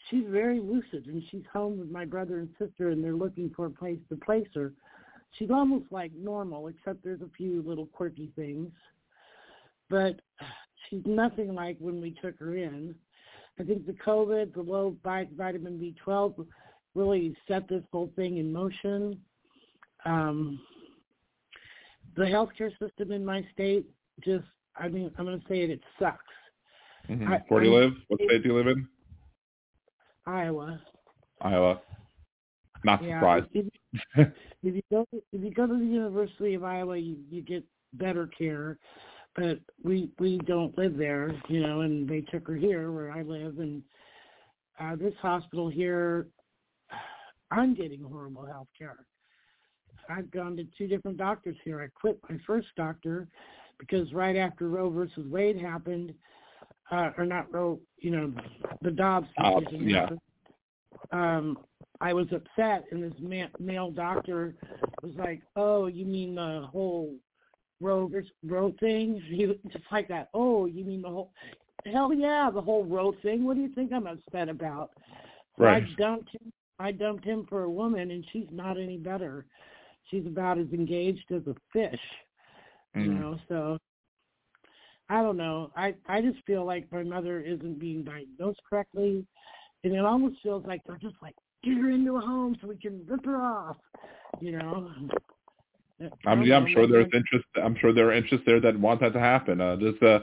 [0.10, 3.66] she's very lucid and she's home with my brother and sister and they're looking for
[3.68, 4.74] a place to place her.
[5.38, 8.72] She's almost like normal except there's a few little quirky things.
[9.90, 10.20] But
[10.90, 12.96] she's nothing like when we took her in.
[13.60, 16.46] I think the COVID, the low vitamin B12
[16.94, 19.20] really set this whole thing in motion.
[20.06, 20.60] Um,
[22.16, 23.86] the healthcare system in my state
[24.24, 24.46] just,
[24.76, 26.24] I mean, I'm going to say it, it sucks.
[27.10, 27.32] Mm-hmm.
[27.32, 27.94] I, Where do you live?
[28.08, 28.88] What state do you live in?
[30.26, 30.82] Iowa.
[31.42, 31.82] Iowa.
[32.84, 33.48] Not yeah, surprised.
[33.54, 33.66] If,
[34.16, 37.64] if you go to, if you go to the University of Iowa, you, you get
[37.94, 38.78] better care,
[39.36, 41.82] but we we don't live there, you know.
[41.82, 43.82] And they took her here where I live, and
[44.80, 46.28] uh, this hospital here,
[47.52, 48.98] I'm getting horrible health care.
[50.10, 51.82] I've gone to two different doctors here.
[51.82, 53.28] I quit my first doctor
[53.78, 56.14] because right after Roe versus Wade happened,
[56.92, 58.34] uh, or not Roe, you know,
[58.82, 60.02] the Dobbs decision yeah.
[60.02, 60.20] happened.
[61.12, 61.60] Um,
[62.02, 64.56] I was upset, and this ma- male doctor
[65.02, 67.16] was like, "Oh, you mean the whole
[67.80, 70.30] Roe versus Roe thing?" He was just like that.
[70.34, 71.32] Oh, you mean the whole?
[71.86, 73.44] Hell yeah, the whole Roe thing.
[73.46, 74.92] What do you think I'm upset about?
[75.58, 75.84] right.
[75.84, 76.52] I dumped him.
[76.80, 79.46] I dumped him for a woman, and she's not any better.
[80.10, 82.00] She's about as engaged as a fish.
[82.96, 83.06] Mm.
[83.06, 83.78] You know, so
[85.10, 85.72] I don't know.
[85.76, 89.26] I I just feel like my mother isn't being diagnosed correctly,
[89.84, 92.78] and it almost feels like they're just like get her into a home so we
[92.78, 93.78] can rip her off.
[94.40, 94.92] You know.
[96.26, 97.46] I mean, yeah, I'm sure there's interest.
[97.64, 99.62] I'm sure there are interests there that want that to happen.
[99.62, 100.20] Uh, does uh,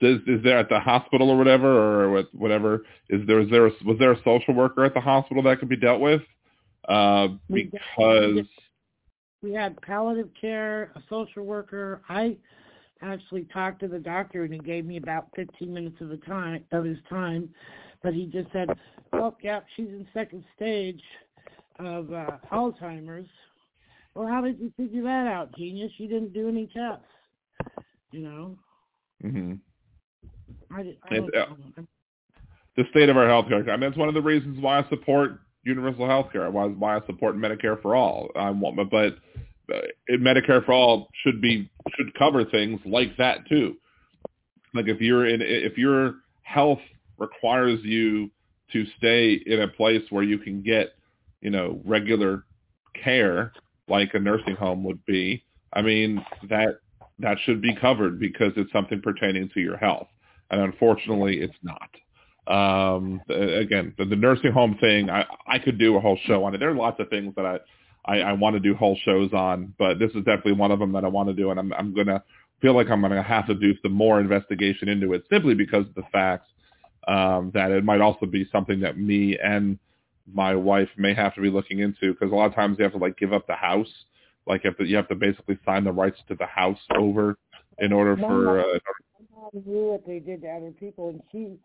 [0.00, 3.70] does is there at the hospital or whatever or whatever is there is there a,
[3.84, 6.22] was there a social worker at the hospital that could be dealt with?
[6.88, 8.46] Uh, because
[9.42, 12.02] we had palliative care, a social worker.
[12.08, 12.36] I
[13.02, 16.64] actually talked to the doctor and he gave me about 15 minutes of the time
[16.72, 17.48] of his time,
[18.02, 18.68] but he just said,
[19.12, 21.02] "Well, yeah, she's in second stage
[21.78, 23.28] of uh, Alzheimer's."
[24.14, 25.92] Well, how did you figure that out, genius?
[25.96, 27.04] You didn't do any tests,
[28.10, 28.58] you know.
[29.24, 29.60] Mhm.
[30.72, 31.54] I, I uh,
[32.76, 33.66] the state of our healthcare.
[33.68, 36.50] I mean, that's one of the reasons why I support universal health care.
[36.50, 38.28] Why, why I support Medicare for all.
[38.36, 39.16] I want, but
[39.72, 39.80] uh,
[40.12, 43.76] Medicare for all should be should cover things like that too.
[44.74, 46.80] Like if you're in if your health
[47.18, 48.30] requires you
[48.72, 50.94] to stay in a place where you can get,
[51.40, 52.44] you know, regular
[53.02, 53.52] care
[53.88, 56.80] like a nursing home would be, I mean that
[57.18, 60.08] that should be covered because it's something pertaining to your health.
[60.50, 61.90] And unfortunately, it's not.
[62.46, 66.54] Um, again, the, the nursing home thing, I, I could do a whole show on
[66.54, 66.58] it.
[66.58, 67.58] There are lots of things that I,
[68.04, 70.92] I, I want to do whole shows on, but this is definitely one of them
[70.92, 72.22] that I want to do, and I'm, I'm going to
[72.60, 75.86] feel like I'm going to have to do some more investigation into it simply because
[75.86, 76.48] of the facts
[77.08, 79.78] um, that it might also be something that me and
[80.32, 82.92] my wife may have to be looking into because a lot of times you have
[82.92, 83.88] to like give up the house,
[84.46, 87.36] like you have to, you have to basically sign the rights to the house over
[87.78, 88.60] in order for.
[88.60, 88.78] Uh,
[89.66, 91.56] knew what they did to other people, and she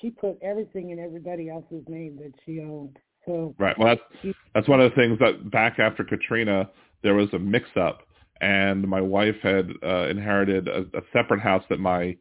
[0.00, 2.98] she put everything in everybody else's name that she owned.
[3.26, 3.78] So right.
[3.78, 6.68] Well, that's that's one of the things that back after Katrina,
[7.02, 8.02] there was a mix-up,
[8.40, 12.16] and my wife had uh, inherited a, a separate house that my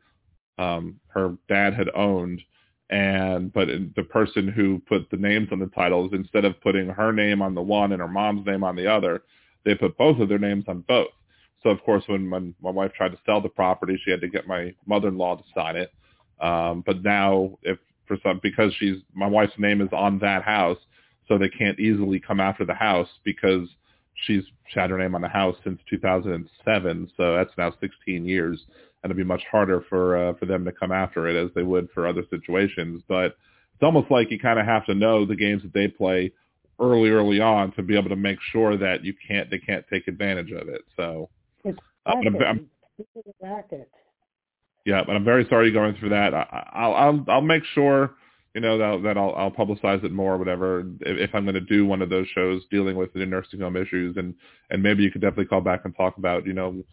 [0.58, 2.42] um, her dad had owned,
[2.90, 7.12] and but the person who put the names on the titles instead of putting her
[7.12, 9.24] name on the one and her mom's name on the other,
[9.66, 11.10] they put both of their names on both.
[11.64, 14.28] So of course, when, my, my wife tried to sell the property, she had to
[14.28, 15.92] get my mother-in-law to sign it.
[16.40, 17.78] Um, but now, if
[18.08, 20.78] for some because she's my wife's name is on that house,
[21.28, 23.68] so they can't easily come after the house because
[24.26, 27.12] she's had her name on the house since 2007.
[27.16, 28.60] So that's now 16 years,
[29.04, 31.64] and it'd be much harder for uh, for them to come after it as they
[31.64, 33.04] would for other situations.
[33.08, 33.36] But
[33.74, 36.32] it's almost like you kind of have to know the games that they play
[36.80, 40.08] early, early on to be able to make sure that you can't they can't take
[40.08, 40.82] advantage of it.
[40.98, 41.30] So.
[41.66, 42.70] It's uh, I'm, I'm,
[44.86, 46.34] yeah, but I'm very sorry you're going through that.
[46.34, 48.16] I, I'll I'll I'll make sure
[48.54, 50.82] you know that that I'll I'll publicize it more, or whatever.
[51.02, 53.78] If, if I'm going to do one of those shows dealing with the nursing home
[53.78, 54.36] issues, and
[54.70, 56.84] and maybe you could definitely call back and talk about you know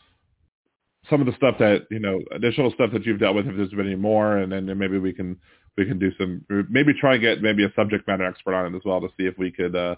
[1.09, 3.71] some of the stuff that you know, additional stuff that you've dealt with, if there's
[3.71, 5.39] been any more, and then maybe we can
[5.77, 8.77] we can do some, maybe try and get maybe a subject matter expert on it
[8.77, 9.95] as well to see if we could uh,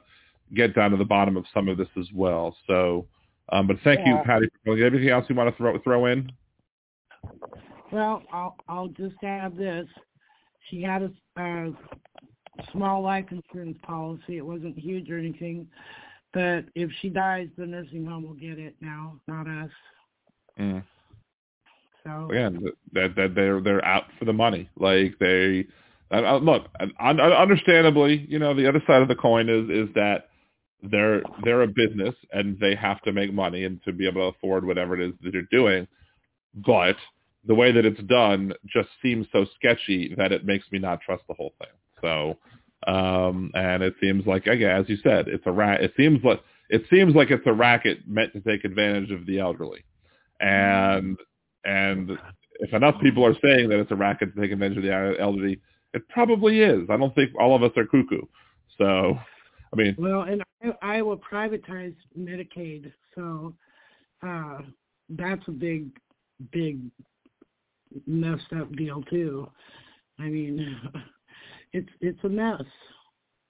[0.54, 2.54] get down to the bottom of some of this as well.
[2.66, 3.06] So,
[3.50, 4.18] um, but thank Yeah.
[4.18, 4.48] you, Patty.
[4.64, 6.30] For anything else you want to throw throw in?
[7.92, 9.86] Well, I'll I'll just add this.
[10.70, 11.72] She had a,
[12.72, 14.38] small life insurance policy.
[14.38, 15.66] It wasn't huge or anything,
[16.32, 19.70] but if she dies, the nursing home will get it now, not us.
[20.58, 20.84] Mm.
[22.04, 22.50] So yeah,
[22.92, 25.66] that that they're they're out for the money like they
[26.10, 26.66] uh, uh, look
[26.98, 30.28] un- understandably you know the other side of the coin is is that
[30.82, 34.36] they're they're a business and they have to make money and to be able to
[34.36, 35.86] afford whatever it is that they're doing
[36.54, 36.96] but
[37.46, 41.22] the way that it's done just seems so sketchy that it makes me not trust
[41.28, 41.68] the whole thing
[42.00, 42.38] so
[42.92, 46.40] um and it seems like again as you said it's a rat it seems like
[46.70, 49.84] it seems like it's a racket meant to take advantage of the elderly
[50.40, 51.16] and
[51.64, 52.18] and
[52.62, 55.60] if enough people are saying that it's a racket to take advantage of the elderly,
[55.94, 56.88] it probably is.
[56.88, 58.22] I don't think all of us are cuckoo.
[58.78, 59.18] So,
[59.72, 63.54] I mean, well, and I, Iowa privatized Medicaid, so
[64.26, 64.58] uh,
[65.10, 65.88] that's a big,
[66.52, 66.80] big
[68.06, 69.48] messed up deal too.
[70.18, 70.80] I mean,
[71.72, 72.62] it's it's a mess.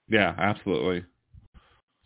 [0.09, 1.05] yeah, absolutely.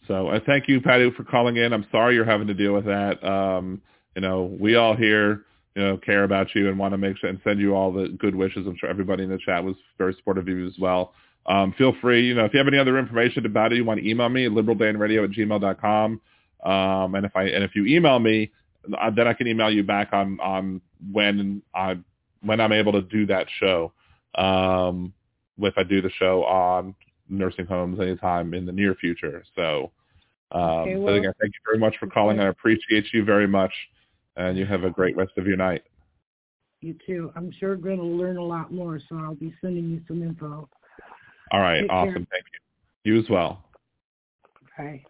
[0.07, 1.73] So I thank you, Patty, for calling in.
[1.73, 3.23] I'm sorry you're having to deal with that.
[3.25, 3.83] Um,
[4.15, 7.29] you know, we all here, you know, care about you and want to make sure
[7.29, 8.67] and send you all the good wishes.
[8.67, 11.13] I'm sure everybody in the chat was very supportive of you as well.
[11.47, 14.01] Um, feel free, you know, if you have any other information about it, you want
[14.01, 16.21] to email me, liberaldanradio at gmail.com.
[16.65, 18.51] Um, and if I, and if you email me,
[19.01, 20.81] uh, then I can email you back on, on
[21.13, 21.99] when I,
[22.47, 23.93] when I'm able to do that show.
[24.35, 25.13] Um,
[25.59, 26.95] if I do the show on
[27.29, 29.43] nursing homes anytime in the near future.
[29.55, 29.91] So,
[30.53, 32.39] um, Okay, so again, thank you very much for calling.
[32.41, 33.73] I appreciate you very much
[34.37, 35.83] and you have a great rest of your night.
[36.81, 37.33] You too.
[37.35, 40.69] I'm sure going to learn a lot more, so I'll be sending you some info.
[41.53, 41.81] All right.
[41.81, 41.97] Take care.
[41.97, 42.27] awesome.
[42.31, 42.45] Thank
[43.05, 43.15] you.
[43.15, 43.65] You as well.
[44.77, 45.03] Bye.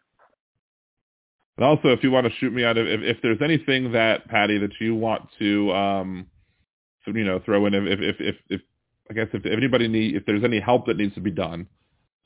[1.56, 4.58] And also, if you want to shoot me out, if, if there's anything that Patty
[4.58, 6.26] that you want to, um,
[7.06, 8.60] you know, throw in, if if if, if
[9.10, 11.68] I guess if, anybody need, if there's any help that needs to be done,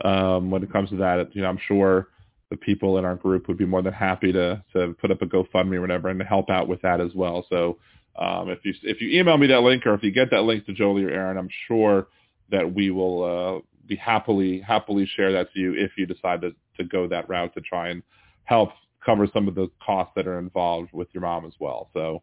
[0.05, 2.09] um, when it comes to that, you know, I'm sure
[2.51, 5.27] the people in our group would be more than happy to to put up a
[5.27, 7.47] GoFundMe or whatever and to help out with that as well.
[7.49, 7.79] So,
[8.19, 10.67] um, if you if you email me that link or if you get that link
[10.67, 12.09] to Jolie or Aaron, I'm sure
[12.51, 16.53] that we will uh, be happily happily share that to you if you decide to
[16.79, 18.03] to go that route to try and
[18.45, 18.71] help
[19.05, 21.91] cover some of the costs that are involved with your mom as well.
[21.95, 22.23] So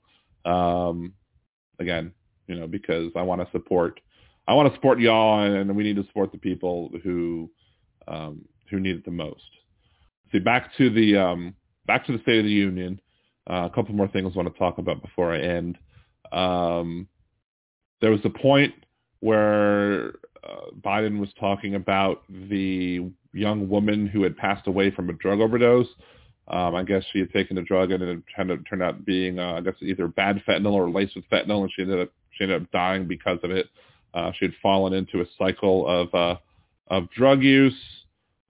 [0.49, 1.13] um,
[1.79, 2.13] again,
[2.47, 3.99] you know, because I want to support
[4.47, 7.49] I want to support y'all and we need to support the people who
[8.07, 9.43] um, who need it the most.
[10.31, 11.53] See, back to the um,
[11.85, 12.99] back to the State of the Union.
[13.49, 15.77] Uh, a couple more things I want to talk about before I end.
[16.31, 17.07] Um,
[18.01, 18.73] there was a point
[19.21, 25.13] where uh, Biden was talking about the young woman who had passed away from a
[25.13, 25.87] drug overdose.
[26.49, 29.39] Um, I guess she had taken a drug and it turned out, turned out being,
[29.39, 32.43] uh, I guess, either bad fentanyl or laced with fentanyl, and she ended up she
[32.43, 33.67] ended up dying because of it.
[34.13, 36.35] Uh, she had fallen into a cycle of uh,
[36.87, 37.77] of drug use.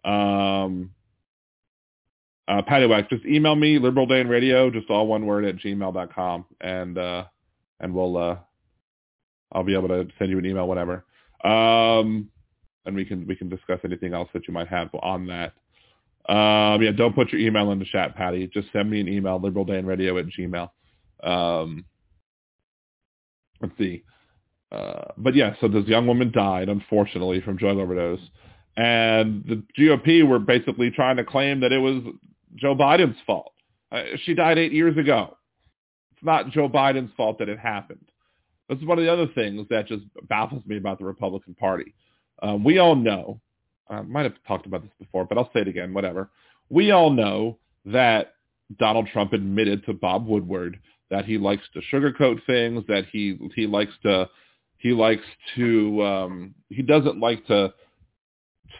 [0.06, 0.92] Um,
[2.48, 6.46] uh, Patty Wax, just email me, Liberal Dan Radio, just all one word at gmail.com,
[6.62, 7.26] and uh,
[7.82, 8.38] and we'll uh,
[9.52, 11.04] I'll be able to send you an email whatever,
[11.44, 12.30] um,
[12.86, 15.54] and we can we can discuss anything else that you might have on that.
[16.32, 18.48] Um, yeah, don't put your email in the chat, Patty.
[18.48, 20.70] Just send me an email, liberaldanradio at gmail.
[21.24, 21.86] Um,
[23.62, 24.04] let's see.
[24.72, 28.20] Uh, but yeah, so this young woman died, unfortunately, from drug overdose.
[28.76, 32.04] And the GOP were basically trying to claim that it was
[32.56, 33.54] Joe Biden's fault.
[33.92, 35.38] Uh, she died eight years ago.
[36.12, 38.06] It's not Joe Biden's fault that it happened.
[38.70, 41.94] This is one of the other things that just baffles me about the Republican Party.
[42.42, 43.40] Um, we all know,
[43.90, 46.30] I might have talked about this before, but I'll say it again, whatever.
[46.70, 48.34] We all know that
[48.78, 50.80] Donald Trump admitted to Bob Woodward
[51.10, 54.30] that he likes to sugarcoat things, that he he likes to
[54.78, 55.26] he likes
[55.56, 57.74] to um, he doesn't like to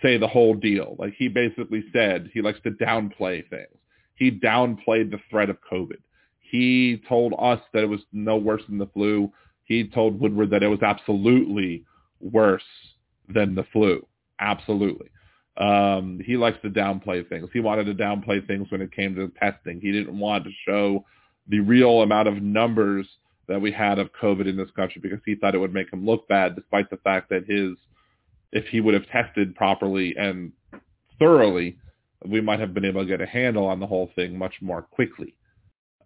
[0.02, 0.96] say the whole deal.
[1.00, 3.78] Like he basically said he likes to downplay things.
[4.16, 5.98] He downplayed the threat of COVID.
[6.40, 9.32] He told us that it was no worse than the flu.
[9.66, 11.84] He told Woodward that it was absolutely
[12.20, 12.64] worse
[13.28, 14.06] than the flu.
[14.40, 15.10] Absolutely.
[15.58, 17.50] Um, he likes to downplay things.
[17.52, 19.82] He wanted to downplay things when it came to testing.
[19.82, 21.06] He didn't want to show
[21.48, 23.08] the real amount of numbers
[23.48, 26.06] that we had of COVID in this country because he thought it would make him
[26.06, 27.78] look bad, despite the fact that his,
[28.52, 30.52] if he would have tested properly and
[31.20, 31.78] thoroughly,
[32.26, 34.82] we might have been able to get a handle on the whole thing much more
[34.82, 35.36] quickly.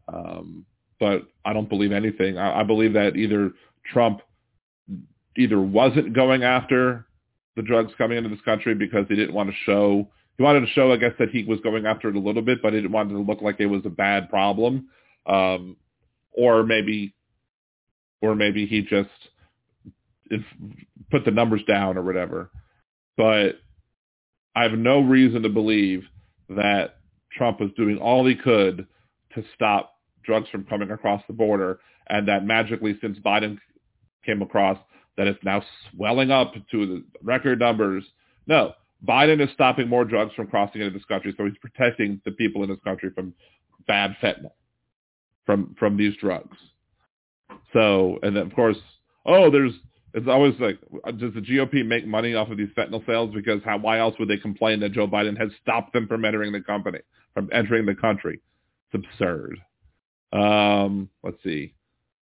[0.08, 0.66] Um,
[1.00, 2.38] but I don't believe anything.
[2.38, 3.52] I, I believe that either
[3.92, 4.22] Trump
[5.38, 7.08] either wasn't going after
[7.56, 10.08] the drugs coming into this country because he didn't want to show
[10.38, 12.64] he wanted to show, I guess, that he was going after it a little bit,
[12.64, 14.88] but he didn't want it to look like it was a bad problem.
[15.26, 15.78] Um,
[16.34, 17.14] or maybe,
[18.22, 19.10] or maybe he just
[21.10, 22.50] put the numbers down or whatever.
[23.18, 23.60] But
[24.56, 26.04] I have no reason to believe
[26.50, 26.96] that
[27.32, 28.88] Trump was doing all he could
[29.36, 29.94] to stop
[30.24, 33.58] drugs from coming across the border, and that magically, since Biden
[34.26, 34.78] came across,
[35.18, 38.04] that it's now swelling up to the record numbers.
[38.48, 38.74] No,
[39.08, 42.64] Biden is stopping more drugs from crossing into this country, so he's protecting the people
[42.64, 43.34] in this country from
[43.88, 44.52] bad fentanyl,
[45.46, 46.58] from from these drugs.
[47.74, 48.78] So, and then of course,
[49.26, 49.74] oh, there's
[50.14, 50.78] it's always like,
[51.18, 53.34] does the GOP make money off of these fentanyl sales?
[53.34, 56.52] Because how, why else would they complain that Joe Biden has stopped them from entering
[56.52, 57.00] the company,
[57.34, 58.42] from entering the country?
[58.92, 59.58] It's absurd.
[60.34, 61.74] Um, let's see.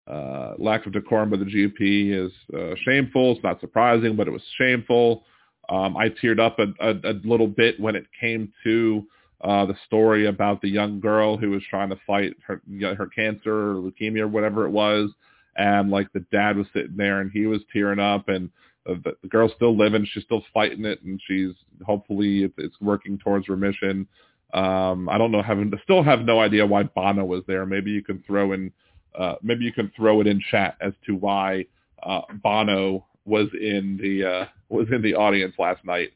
[0.07, 3.33] Uh, lack of decorum by the GOP is uh, shameful.
[3.33, 5.23] It's not surprising, but it was shameful.
[5.69, 9.05] Um, I teared up a, a, a, little bit when it came to
[9.41, 13.71] uh, the story about the young girl who was trying to fight her her cancer
[13.71, 15.11] or leukemia or whatever it was,
[15.55, 18.49] and like the dad was sitting there and he was tearing up, and
[18.89, 21.51] uh, the, the girl's still living, she's still fighting it, and she's
[21.85, 24.07] hopefully it's, it's working towards remission.
[24.53, 27.65] Um, I don't know, having still have no idea why Bono was there.
[27.65, 28.71] Maybe you can throw in,
[29.17, 31.65] uh, maybe you can throw it in chat as to why
[32.03, 36.09] uh, Bono was in the uh, was in the audience last night.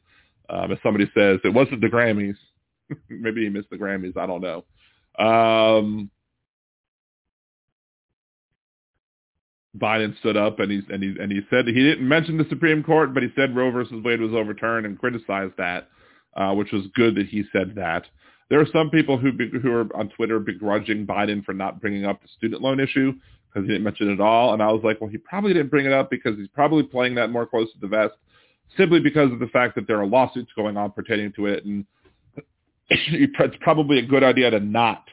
[0.50, 2.36] Um, as somebody says, it wasn't the Grammys.
[3.08, 4.16] Maybe he missed the Grammys.
[4.16, 4.64] I don't know.
[5.18, 6.10] Um,
[9.76, 12.82] Biden stood up and he and he and he said he didn't mention the Supreme
[12.82, 15.88] Court, but he said Roe versus Wade was overturned and criticized that,
[16.36, 18.04] uh, which was good that he said that.
[18.50, 22.22] There are some people who who are on Twitter begrudging Biden for not bringing up
[22.22, 23.12] the student loan issue
[23.48, 24.52] because he didn't mention it at all.
[24.52, 27.14] And I was like, well, he probably didn't bring it up because he's probably playing
[27.16, 28.14] that more close to the vest
[28.76, 31.64] simply because of the fact that there are lawsuits going on pertaining to it.
[31.64, 31.84] And
[32.90, 35.04] it's probably a good idea to not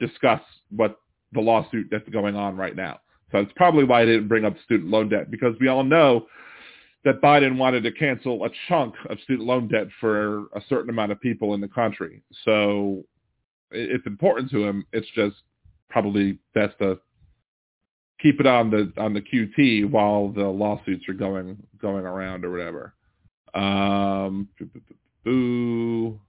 [0.00, 0.40] discuss
[0.70, 1.00] what
[1.32, 3.00] the lawsuit that's going on right now.
[3.30, 6.26] So it's probably why I didn't bring up student loan debt because we all know
[7.04, 11.12] that Biden wanted to cancel a chunk of student loan debt for a certain amount
[11.12, 12.22] of people in the country.
[12.44, 13.04] So
[13.70, 14.86] it's important to him.
[14.92, 15.36] It's just
[15.88, 16.98] probably best to
[18.20, 22.50] keep it on the on the QT while the lawsuits are going going around or
[22.50, 22.94] whatever.
[23.54, 24.48] Um,
[25.24, 26.20] boo.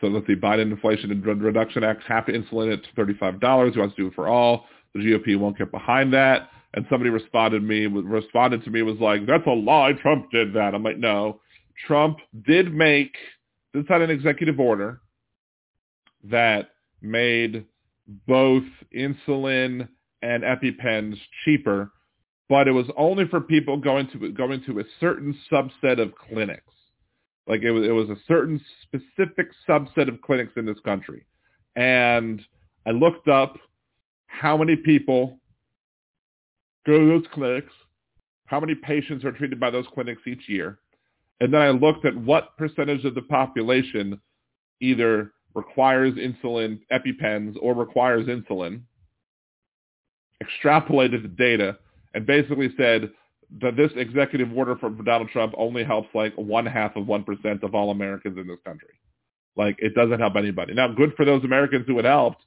[0.00, 0.36] So that the.
[0.36, 3.74] Biden Inflation and Reduction Act half insulin at thirty-five dollars.
[3.74, 4.66] He wants to do it for all.
[4.94, 6.50] The GOP won't get behind that.
[6.74, 9.92] And somebody responded me responded to me was like, "That's a lie.
[9.92, 11.40] Trump did that." I'm like, "No,
[11.86, 13.14] Trump did make
[13.72, 15.00] this had an executive order
[16.22, 16.70] that
[17.02, 17.66] made
[18.26, 18.64] both
[18.96, 19.88] insulin
[20.22, 21.90] and EpiPens cheaper,
[22.48, 26.62] but it was only for people going to going to a certain subset of clinics.
[27.46, 31.26] Like it was it was a certain specific subset of clinics in this country.
[31.76, 32.40] And
[32.86, 33.56] I looked up
[34.26, 35.38] how many people
[36.86, 37.72] go to those clinics,
[38.46, 40.78] how many patients are treated by those clinics each year.
[41.40, 44.20] And then I looked at what percentage of the population
[44.80, 48.82] either requires insulin EpiPens or requires insulin,
[50.42, 51.78] extrapolated the data,
[52.14, 53.10] and basically said
[53.60, 57.74] that this executive order from Donald Trump only helps like one half of 1% of
[57.74, 58.94] all Americans in this country.
[59.56, 60.74] Like it doesn't help anybody.
[60.74, 62.42] Now, good for those Americans who it helped,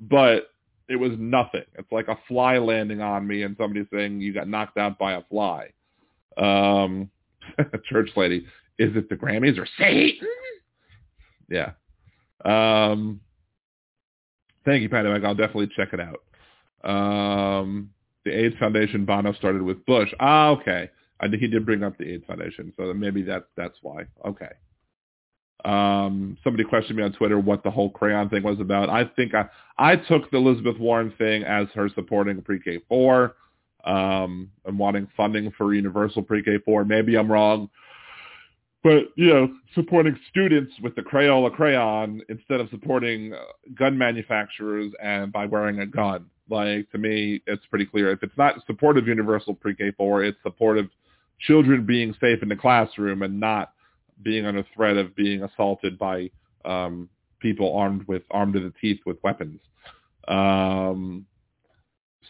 [0.00, 0.48] but
[0.88, 1.64] it was nothing.
[1.78, 5.12] It's like a fly landing on me and somebody saying you got knocked out by
[5.12, 5.70] a fly.
[6.36, 7.10] Um,
[7.88, 8.46] church lady,
[8.78, 10.28] is it the Grammys or Satan?
[11.48, 11.72] Yeah.
[12.44, 13.20] Um,
[14.64, 15.08] thank you, Patty.
[15.08, 16.22] I'll definitely check it out.
[16.88, 17.90] Um,
[18.24, 20.12] the AIDS Foundation, Bono started with Bush.
[20.20, 20.90] Ah, okay.
[21.20, 24.04] I think he did bring up the AIDS Foundation, so maybe that's that's why.
[24.26, 24.50] Okay.
[25.64, 28.90] Um, somebody questioned me on Twitter what the whole crayon thing was about.
[28.90, 29.46] I think I
[29.78, 33.36] I took the Elizabeth Warren thing as her supporting pre-K four
[33.84, 36.84] um, and wanting funding for universal pre-K four.
[36.84, 37.70] Maybe I'm wrong
[38.82, 43.38] but you know, supporting students with the Crayola crayon instead of supporting uh,
[43.74, 46.26] gun manufacturers and by wearing a gun.
[46.48, 48.10] Like to me, it's pretty clear.
[48.12, 50.88] If it's not supportive universal pre-K four, it's supportive
[51.40, 53.72] children being safe in the classroom and not
[54.22, 56.30] being under threat of being assaulted by
[56.64, 57.08] um,
[57.40, 59.60] people armed with armed to the teeth with weapons.
[60.28, 61.26] Um,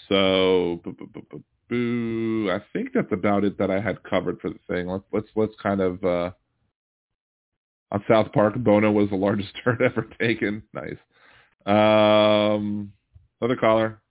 [0.09, 0.81] so,
[1.69, 4.87] boo, I think that's about it that I had covered for the thing.
[4.89, 6.31] Let's let's let's kind of uh,
[7.93, 10.63] on South Park, Bono was the largest turn ever taken.
[10.73, 10.97] Nice.
[11.65, 12.93] Um,
[13.61, 14.02] caller.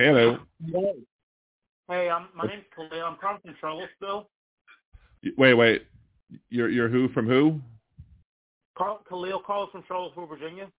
[0.00, 0.38] Hello.
[1.86, 3.04] Hey, I'm, my name's Khalil.
[3.04, 4.30] I'm calling from Charlottesville.
[5.36, 5.82] Wait, wait.
[6.48, 7.60] You're you're who from who?
[8.78, 10.70] Carl, Khalil calls from Charlottesville, Virginia.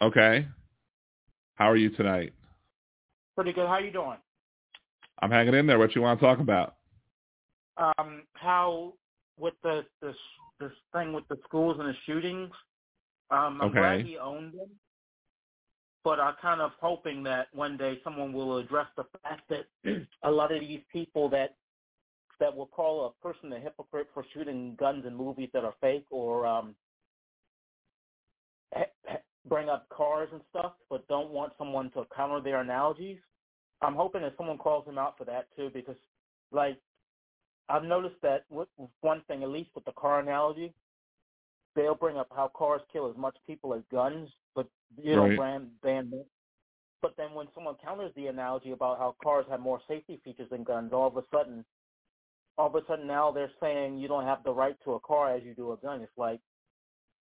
[0.00, 0.48] Okay.
[1.56, 2.32] How are you tonight?
[3.34, 3.66] Pretty good.
[3.66, 4.16] How you doing?
[5.20, 5.78] I'm hanging in there.
[5.78, 6.76] What you want to talk about?
[7.76, 8.94] Um, how
[9.38, 10.16] with the this
[10.60, 12.52] this thing with the schools and the shootings.
[13.30, 13.78] Um, I'm Okay.
[13.80, 14.70] glad he owned them,
[16.08, 19.66] but I'm kind of hoping that one day someone will address the fact that
[20.22, 21.56] a lot of these people that
[22.40, 26.06] that will call a person a hypocrite for shooting guns in movies that are fake
[26.10, 26.74] or um,
[29.46, 33.18] bring up cars and stuff, but don't want someone to counter their analogies.
[33.82, 35.96] I'm hoping that someone calls him out for that too, because
[36.52, 36.78] like
[37.68, 38.68] I've noticed that with
[39.02, 40.72] one thing, at least with the car analogy,
[41.76, 44.68] they'll bring up how cars kill as much people as guns, but
[45.00, 45.38] you know, Right.
[45.38, 46.12] ban ban.
[47.00, 50.64] But then when someone counters the analogy about how cars have more safety features than
[50.64, 51.64] guns, all of a sudden,
[52.56, 55.32] all of a sudden now they're saying you don't have the right to a car
[55.32, 56.00] as you do a gun.
[56.02, 56.40] It's like,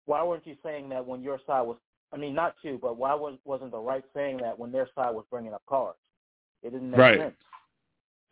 [0.06, 1.78] why weren't you saying that when your side was?
[2.12, 5.16] I mean, not you, but why was, wasn't the right saying that when their side
[5.16, 5.96] was bringing up cars?
[6.62, 7.20] It didn't make Right.
[7.20, 7.36] sense.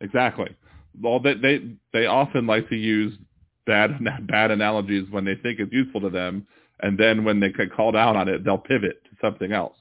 [0.00, 0.54] Exactly.
[1.02, 3.18] Well, they they they often like to use
[3.66, 3.98] bad
[4.28, 6.46] bad analogies when they think it's useful to them,
[6.82, 9.76] and then when they get called out on it, they'll pivot to something else.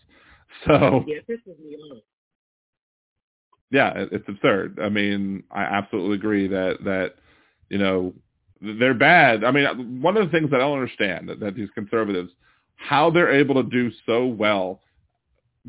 [0.68, 2.02] So Yeah, this is me alone.
[3.72, 4.80] yeah, it's absurd.
[4.82, 7.16] I mean, I absolutely agree that that
[7.70, 8.14] you know
[8.62, 9.44] they're bad.
[9.44, 12.32] I mean, one of the things that I don't understand that, that these conservatives
[12.76, 14.82] how they're able to do so well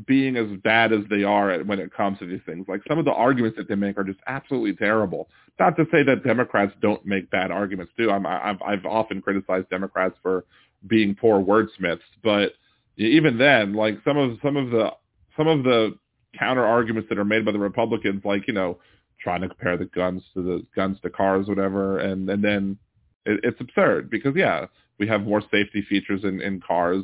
[0.07, 2.65] being as bad as they are at, when it comes to these things.
[2.67, 5.29] Like some of the arguments that they make are just absolutely terrible.
[5.59, 8.09] Not to say that Democrats don't make bad arguments too.
[8.09, 10.45] I'm, I've, I've often criticized Democrats for
[10.87, 12.53] being poor wordsmiths, but
[12.97, 14.91] even then, like some of some of the
[15.37, 15.97] some of the
[16.37, 18.79] counter arguments that are made by the Republicans, like you know,
[19.19, 22.77] trying to compare the guns to the guns to cars, whatever, and and then
[23.25, 24.65] it, it's absurd because yeah,
[24.99, 27.03] we have more safety features in in cars,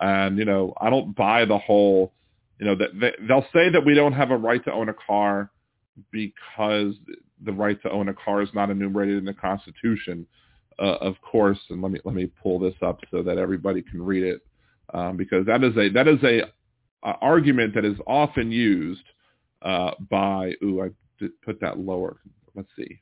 [0.00, 2.12] and you know, I don't buy the whole,
[2.58, 4.94] you know, that they, they'll say that we don't have a right to own a
[4.94, 5.50] car
[6.10, 6.94] because
[7.44, 10.26] the right to own a car is not enumerated in the Constitution.
[10.80, 14.00] Uh, of course, and let me let me pull this up so that everybody can
[14.00, 14.40] read it,
[14.94, 16.42] um, because that is a that is a,
[17.08, 19.02] a argument that is often used
[19.62, 20.52] uh, by.
[20.62, 22.20] Ooh, I put that lower.
[22.54, 23.00] Let's see.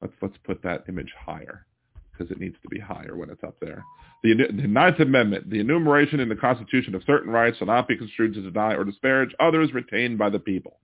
[0.00, 1.66] Let's let's put that image higher
[2.12, 3.84] because it needs to be higher when it's up there.
[4.22, 7.96] The, the Ninth Amendment, the enumeration in the Constitution of certain rights shall not be
[7.96, 10.78] construed to deny or disparage others retained by the people,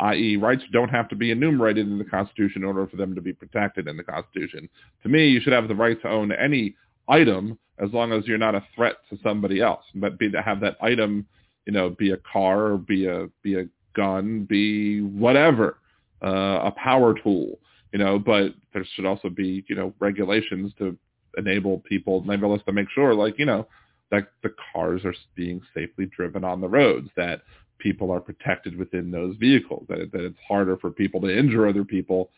[0.00, 0.36] i.e.
[0.36, 3.32] rights don't have to be enumerated in the Constitution in order for them to be
[3.32, 4.68] protected in the Constitution.
[5.02, 6.74] To me, you should have the right to own any
[7.08, 10.60] item as long as you're not a threat to somebody else, but be to have
[10.60, 11.26] that item,
[11.66, 15.78] you know, be a car, or be a be a gun, be whatever,
[16.22, 17.58] uh, a power tool,
[17.92, 20.96] you know, but there should also be, you know, regulations to
[21.36, 23.66] enable people, enable us to make sure, like, you know,
[24.10, 27.42] that the cars are being safely driven on the roads, that
[27.78, 31.68] people are protected within those vehicles, that, it, that it's harder for people to injure
[31.68, 32.30] other people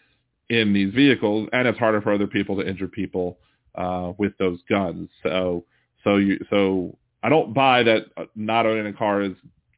[0.49, 3.39] in these vehicles, and it's harder for other people to injure people
[3.75, 5.09] uh, with those guns.
[5.23, 5.65] So,
[6.05, 9.33] so you, so I don't buy that uh, not owning a car is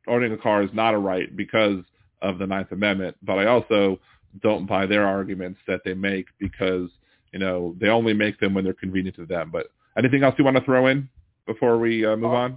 [0.06, 1.85] owning a car is not a right because
[2.22, 3.98] of the Ninth Amendment, but I also
[4.43, 6.90] don't buy their arguments that they make because
[7.32, 9.51] you know they only make them when they're convenient to them.
[9.51, 11.09] But anything else you want to throw in
[11.47, 12.56] before we uh, move on?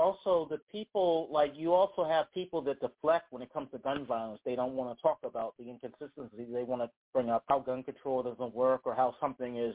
[0.00, 4.06] Also, the people like you also have people that deflect when it comes to gun
[4.06, 4.40] violence.
[4.44, 6.48] They don't want to talk about the inconsistencies.
[6.52, 9.74] They want to bring up how gun control doesn't work or how something is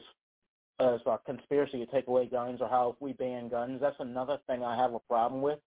[0.80, 3.80] as a conspiracy to take away guns or how if we ban guns.
[3.80, 5.58] That's another thing I have a problem with.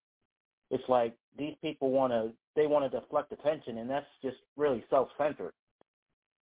[0.71, 4.83] It's like these people want to they want to deflect attention, and that's just really
[4.89, 5.53] self-centered.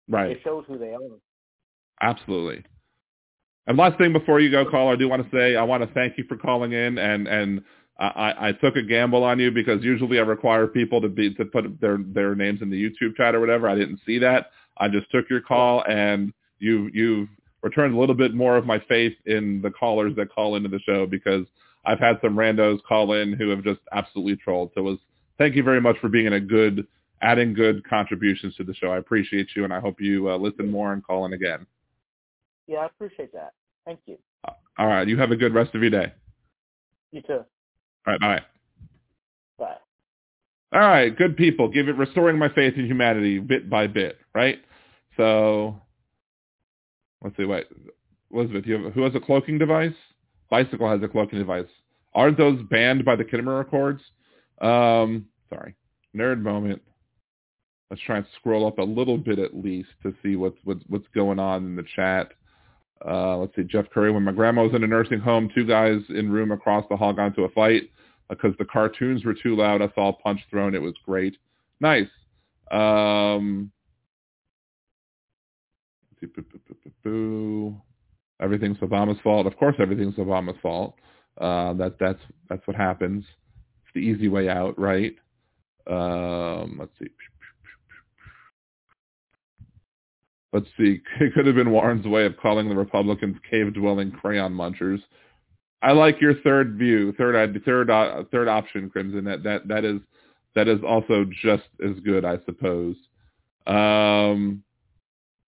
[0.08, 0.32] Right.
[0.32, 1.00] It shows who they are.
[2.02, 2.64] Absolutely.
[3.68, 5.94] And last thing before you go, caller, I do want to say I want to
[5.94, 7.64] thank you for calling in, and and
[7.98, 11.46] I, I took a gamble on you because usually I require people to be to
[11.46, 13.70] put their their names in the YouTube chat or whatever.
[13.70, 14.52] I didn't see that.
[14.78, 17.30] I just took your call, and you you've
[17.62, 20.80] returned a little bit more of my faith in the callers that call into the
[20.80, 21.46] show because
[21.86, 24.72] I've had some randos call in who have just absolutely trolled.
[24.76, 25.00] So it was
[25.38, 26.86] thank you very much for being a good
[27.22, 28.88] adding good contributions to the show.
[28.88, 31.66] I appreciate you, and I hope you uh, listen more and call in again.
[32.68, 33.54] Yeah, I appreciate that.
[33.86, 34.18] Thank you.
[34.78, 35.08] All right.
[35.08, 36.12] You have a good rest of your day.
[37.12, 37.46] You too.
[38.08, 38.20] All right.
[38.20, 38.44] Bye.
[39.58, 40.80] Bye.
[40.80, 41.16] All right.
[41.16, 41.68] Good people.
[41.68, 44.18] Give it restoring my faith in humanity bit by bit.
[44.34, 44.60] Right.
[45.18, 45.80] So
[47.24, 47.46] let's see.
[47.46, 47.66] Wait,
[48.32, 49.94] Elizabeth, you have, who has a cloaking device?
[50.50, 51.68] Bicycle has a cloaking device.
[52.14, 54.02] Aren't those banned by the Khitomer Accords?
[54.62, 55.76] Um, sorry,
[56.16, 56.82] nerd moment.
[57.90, 61.08] Let's try and scroll up a little bit at least to see what's what's, what's
[61.14, 62.32] going on in the chat.
[63.06, 64.12] Uh, let's see, Jeff Curry.
[64.12, 67.14] When my grandma was in a nursing home, two guys in room across the hall
[67.14, 67.84] got into a fight
[68.30, 69.82] because the cartoons were too loud.
[69.82, 70.76] I saw punch thrown.
[70.76, 71.38] It was great.
[71.80, 72.08] Nice.
[72.72, 73.72] Um,
[78.42, 79.48] everything's Obama's fault.
[79.48, 80.96] Of course, everything's Obama's fault.
[81.40, 82.20] Uh, that that's
[82.50, 83.24] that's what happens.
[83.84, 85.14] It's the easy way out, right?
[85.88, 87.10] Um, let's see.
[90.54, 91.02] Let's see.
[91.20, 95.02] It could have been Warren's way of calling the Republicans cave-dwelling crayon munchers.
[95.86, 99.24] I like your third view, third third uh, third option, Crimson.
[99.26, 100.02] That that that is
[100.56, 102.96] that is also just as good, I suppose.
[103.68, 104.64] Um,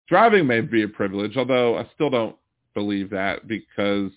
[0.08, 2.36] driving may be a privilege, although I still don't
[2.76, 4.12] believe that because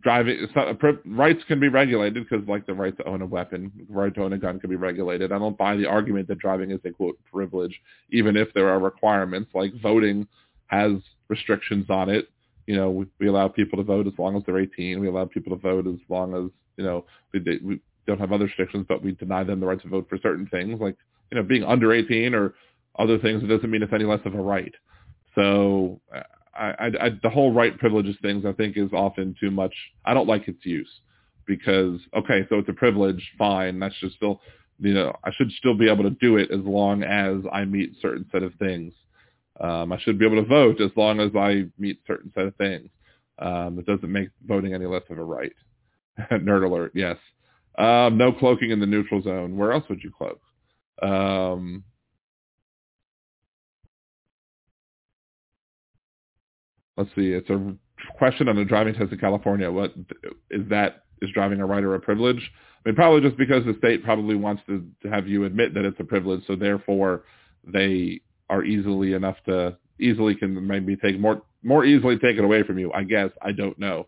[0.00, 4.14] driving not, rights can be regulated because like the right to own a weapon, right
[4.14, 5.32] to own a gun can be regulated.
[5.32, 7.78] I don't buy the argument that driving is a quote privilege,
[8.10, 10.26] even if there are requirements like voting
[10.68, 10.92] has
[11.28, 12.30] restrictions on it.
[12.66, 15.00] You know, we, we allow people to vote as long as they're 18.
[15.00, 18.46] We allow people to vote as long as you know we, we don't have other
[18.46, 20.96] restrictions, but we deny them the right to vote for certain things like
[21.30, 22.54] you know being under 18 or
[22.98, 23.42] other things.
[23.42, 24.74] It doesn't mean it's any less of a right.
[25.34, 26.22] So uh,
[26.54, 29.74] I, I, I, the whole right privileges things I think is often too much.
[30.04, 30.90] I don't like its use
[31.46, 33.78] because okay, so it's a privilege, fine.
[33.78, 34.40] That's just still,
[34.78, 37.94] you know, I should still be able to do it as long as I meet
[38.00, 38.92] certain set of things.
[39.60, 42.56] Um, I should be able to vote as long as I meet certain set of
[42.56, 42.90] things.
[43.38, 45.52] Um, it doesn't make voting any less of a right.
[46.30, 47.16] Nerd alert, yes.
[47.78, 49.56] Um, no cloaking in the neutral zone.
[49.56, 50.40] Where else would you cloak?
[51.02, 51.84] Um,
[56.96, 57.74] let's see, it's a
[58.16, 59.70] question on a driving test in California.
[59.70, 59.94] What
[60.50, 61.02] is that?
[61.22, 62.50] Is driving a right or a privilege?
[62.84, 65.84] I mean, probably just because the state probably wants to, to have you admit that
[65.84, 67.24] it's a privilege, so therefore
[67.66, 72.78] they are easily enough to easily can maybe take more more easily taken away from
[72.78, 72.92] you.
[72.92, 74.06] I guess I don't know.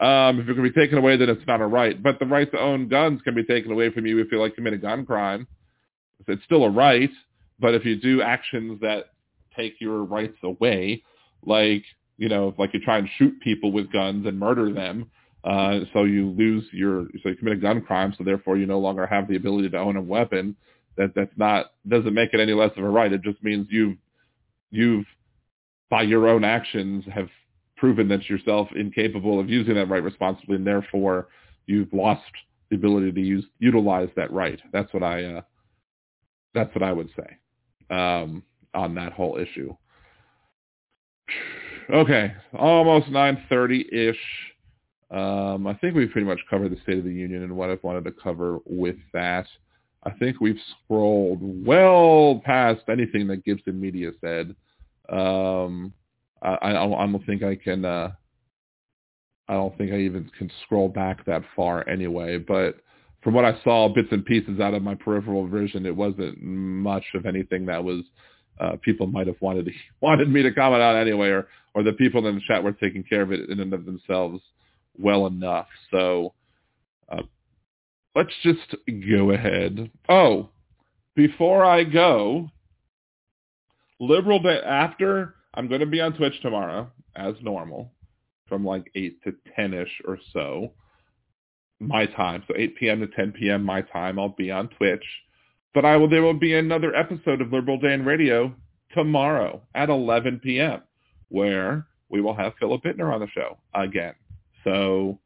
[0.00, 2.00] Um, if it can be taken away, then it's not a right.
[2.02, 4.54] But the right to own guns can be taken away from you if you like
[4.54, 5.46] commit a gun crime.
[6.26, 7.10] It's still a right,
[7.58, 9.06] but if you do actions that
[9.56, 11.02] take your rights away,
[11.44, 11.84] like
[12.16, 15.10] you know, like you try and shoot people with guns and murder them.
[15.44, 18.78] Uh, so you lose your, so you commit a gun crime, so therefore you no
[18.78, 20.56] longer have the ability to own a weapon.
[20.96, 23.12] That that's not doesn't make it any less of a right.
[23.12, 23.96] It just means you've
[24.70, 25.06] you've
[25.90, 27.28] by your own actions have
[27.76, 31.28] proven that yourself incapable of using that right responsibly, and therefore
[31.66, 32.22] you've lost
[32.70, 34.60] the ability to use utilize that right.
[34.72, 35.40] That's what I uh,
[36.54, 38.42] that's what I would say um,
[38.74, 39.74] on that whole issue.
[41.92, 44.16] Okay, almost 9.30-ish.
[45.10, 47.82] Um, I think we've pretty much covered the State of the Union and what I've
[47.82, 49.46] wanted to cover with that.
[50.04, 54.54] I think we've scrolled well past anything that Gibson Media said.
[55.08, 55.92] Um,
[56.42, 57.84] I, I, I, don't think I can.
[57.84, 58.12] Uh,
[59.48, 62.38] I don't think I even can scroll back that far anyway.
[62.38, 62.76] But
[63.22, 67.04] from what I saw, bits and pieces out of my peripheral vision, it wasn't much
[67.14, 68.02] of anything that was
[68.60, 71.92] uh, people might have wanted to, wanted me to comment on anyway, or or the
[71.92, 74.40] people in the chat were taking care of it in and of themselves
[74.98, 75.68] well enough.
[75.90, 76.34] So
[77.10, 77.22] uh,
[78.14, 78.74] let's just
[79.08, 79.90] go ahead.
[80.08, 80.50] Oh,
[81.14, 82.48] before I go,
[84.00, 87.92] Liberal Day after I'm going to be on Twitch tomorrow as normal
[88.48, 90.72] from like 8 to 10ish or so
[91.78, 92.42] my time.
[92.48, 93.00] So 8 p.m.
[93.00, 93.62] to 10 p.m.
[93.62, 95.04] my time I'll be on Twitch.
[95.74, 98.54] But I will there will be another episode of Liberal Day Dan Radio
[98.94, 100.82] tomorrow at 11 p.m.
[101.28, 104.14] where we will have Philip Bittner on the show again.
[104.64, 105.18] So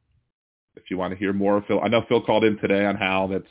[0.76, 2.96] if you want to hear more of Phil, I know Phil called in today on
[2.96, 3.44] how that's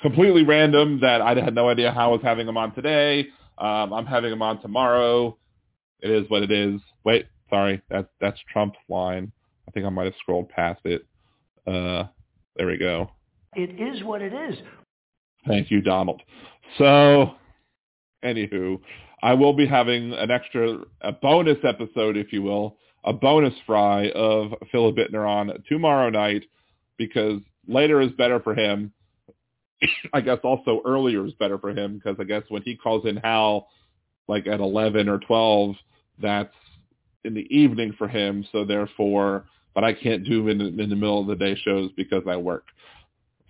[0.00, 3.26] completely random that I had no idea how I was having him on today.
[3.58, 5.36] Um, I'm having him on tomorrow.
[6.00, 6.80] It is what it is.
[7.04, 9.32] Wait, sorry, that that's Trump's line.
[9.66, 11.04] I think I might have scrolled past it.
[11.66, 12.04] Uh,
[12.56, 13.10] there we go.
[13.54, 14.56] It is what it is.
[15.46, 16.22] Thank you, Donald.
[16.78, 17.34] So,
[18.24, 18.80] anywho,
[19.22, 24.10] I will be having an extra, a bonus episode, if you will, a bonus fry
[24.10, 26.44] of Philip Bittner on tomorrow night
[26.96, 28.92] because later is better for him.
[30.12, 33.16] I guess also earlier is better for him because I guess when he calls in
[33.16, 33.68] Hal
[34.26, 35.74] like at 11 or 12,
[36.20, 36.54] that's
[37.24, 38.44] in the evening for him.
[38.52, 42.24] So therefore, but I can't do in, in the middle of the day shows because
[42.28, 42.64] I work.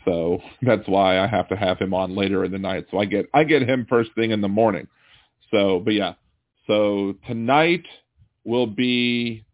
[0.05, 2.87] So that's why I have to have him on later in the night.
[2.91, 4.87] So I get I get him first thing in the morning.
[5.51, 6.15] So, but yeah.
[6.67, 7.85] So tonight
[8.45, 9.45] will be,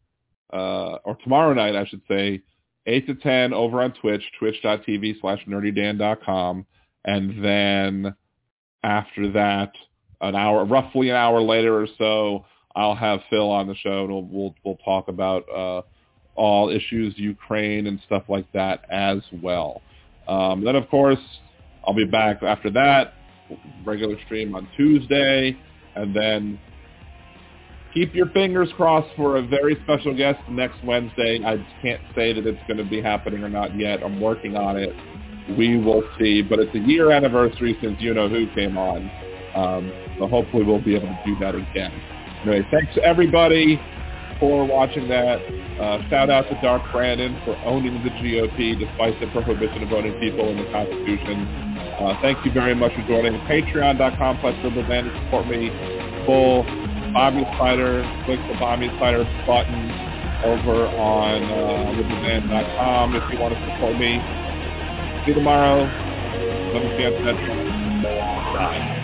[0.53, 2.43] uh, or tomorrow night, I should say,
[2.87, 6.67] 8 to 10 over on Twitch, twitch.tv slash nerdydan.com.
[7.05, 8.15] And then
[8.83, 9.73] after that,
[10.21, 12.45] an hour, roughly an hour later or so,
[12.77, 15.83] I'll have Phil on the show and we'll, we'll, we'll talk about uh,
[16.35, 19.83] all issues Ukraine and stuff like that as well.
[20.27, 21.19] Um, then, of course,
[21.87, 23.15] I'll be back after that,
[23.85, 25.57] regular stream on Tuesday,
[25.95, 26.59] and then
[27.95, 31.41] keep your fingers crossed for a very special guest next Wednesday.
[31.45, 34.03] I can't say that it's going to be happening or not yet.
[34.03, 34.93] I'm working on it.
[35.57, 36.43] We will see.
[36.43, 39.11] But it's a year anniversary since You Know Who came on.
[39.55, 41.93] Um, so hopefully we'll be able to do that again.
[42.43, 43.81] Anyway, thanks everybody
[44.41, 45.39] for watching that.
[45.81, 50.19] Uh, shout out to Dark Brandon for owning the GOP despite the prohibition of voting
[50.19, 51.47] people in the Constitution.
[52.01, 53.33] Uh, thank you very much for joining.
[53.47, 55.71] Patreon.com slash support me.
[56.27, 56.65] Full
[57.15, 58.11] Bobby Spider.
[58.27, 59.97] Click the Buy Me A Cider button
[60.45, 64.21] over on uh, liberaldan.com if you want to support me.
[65.25, 65.93] See you tomorrow.
[66.73, 67.09] Let me see you
[68.55, 69.04] Bye.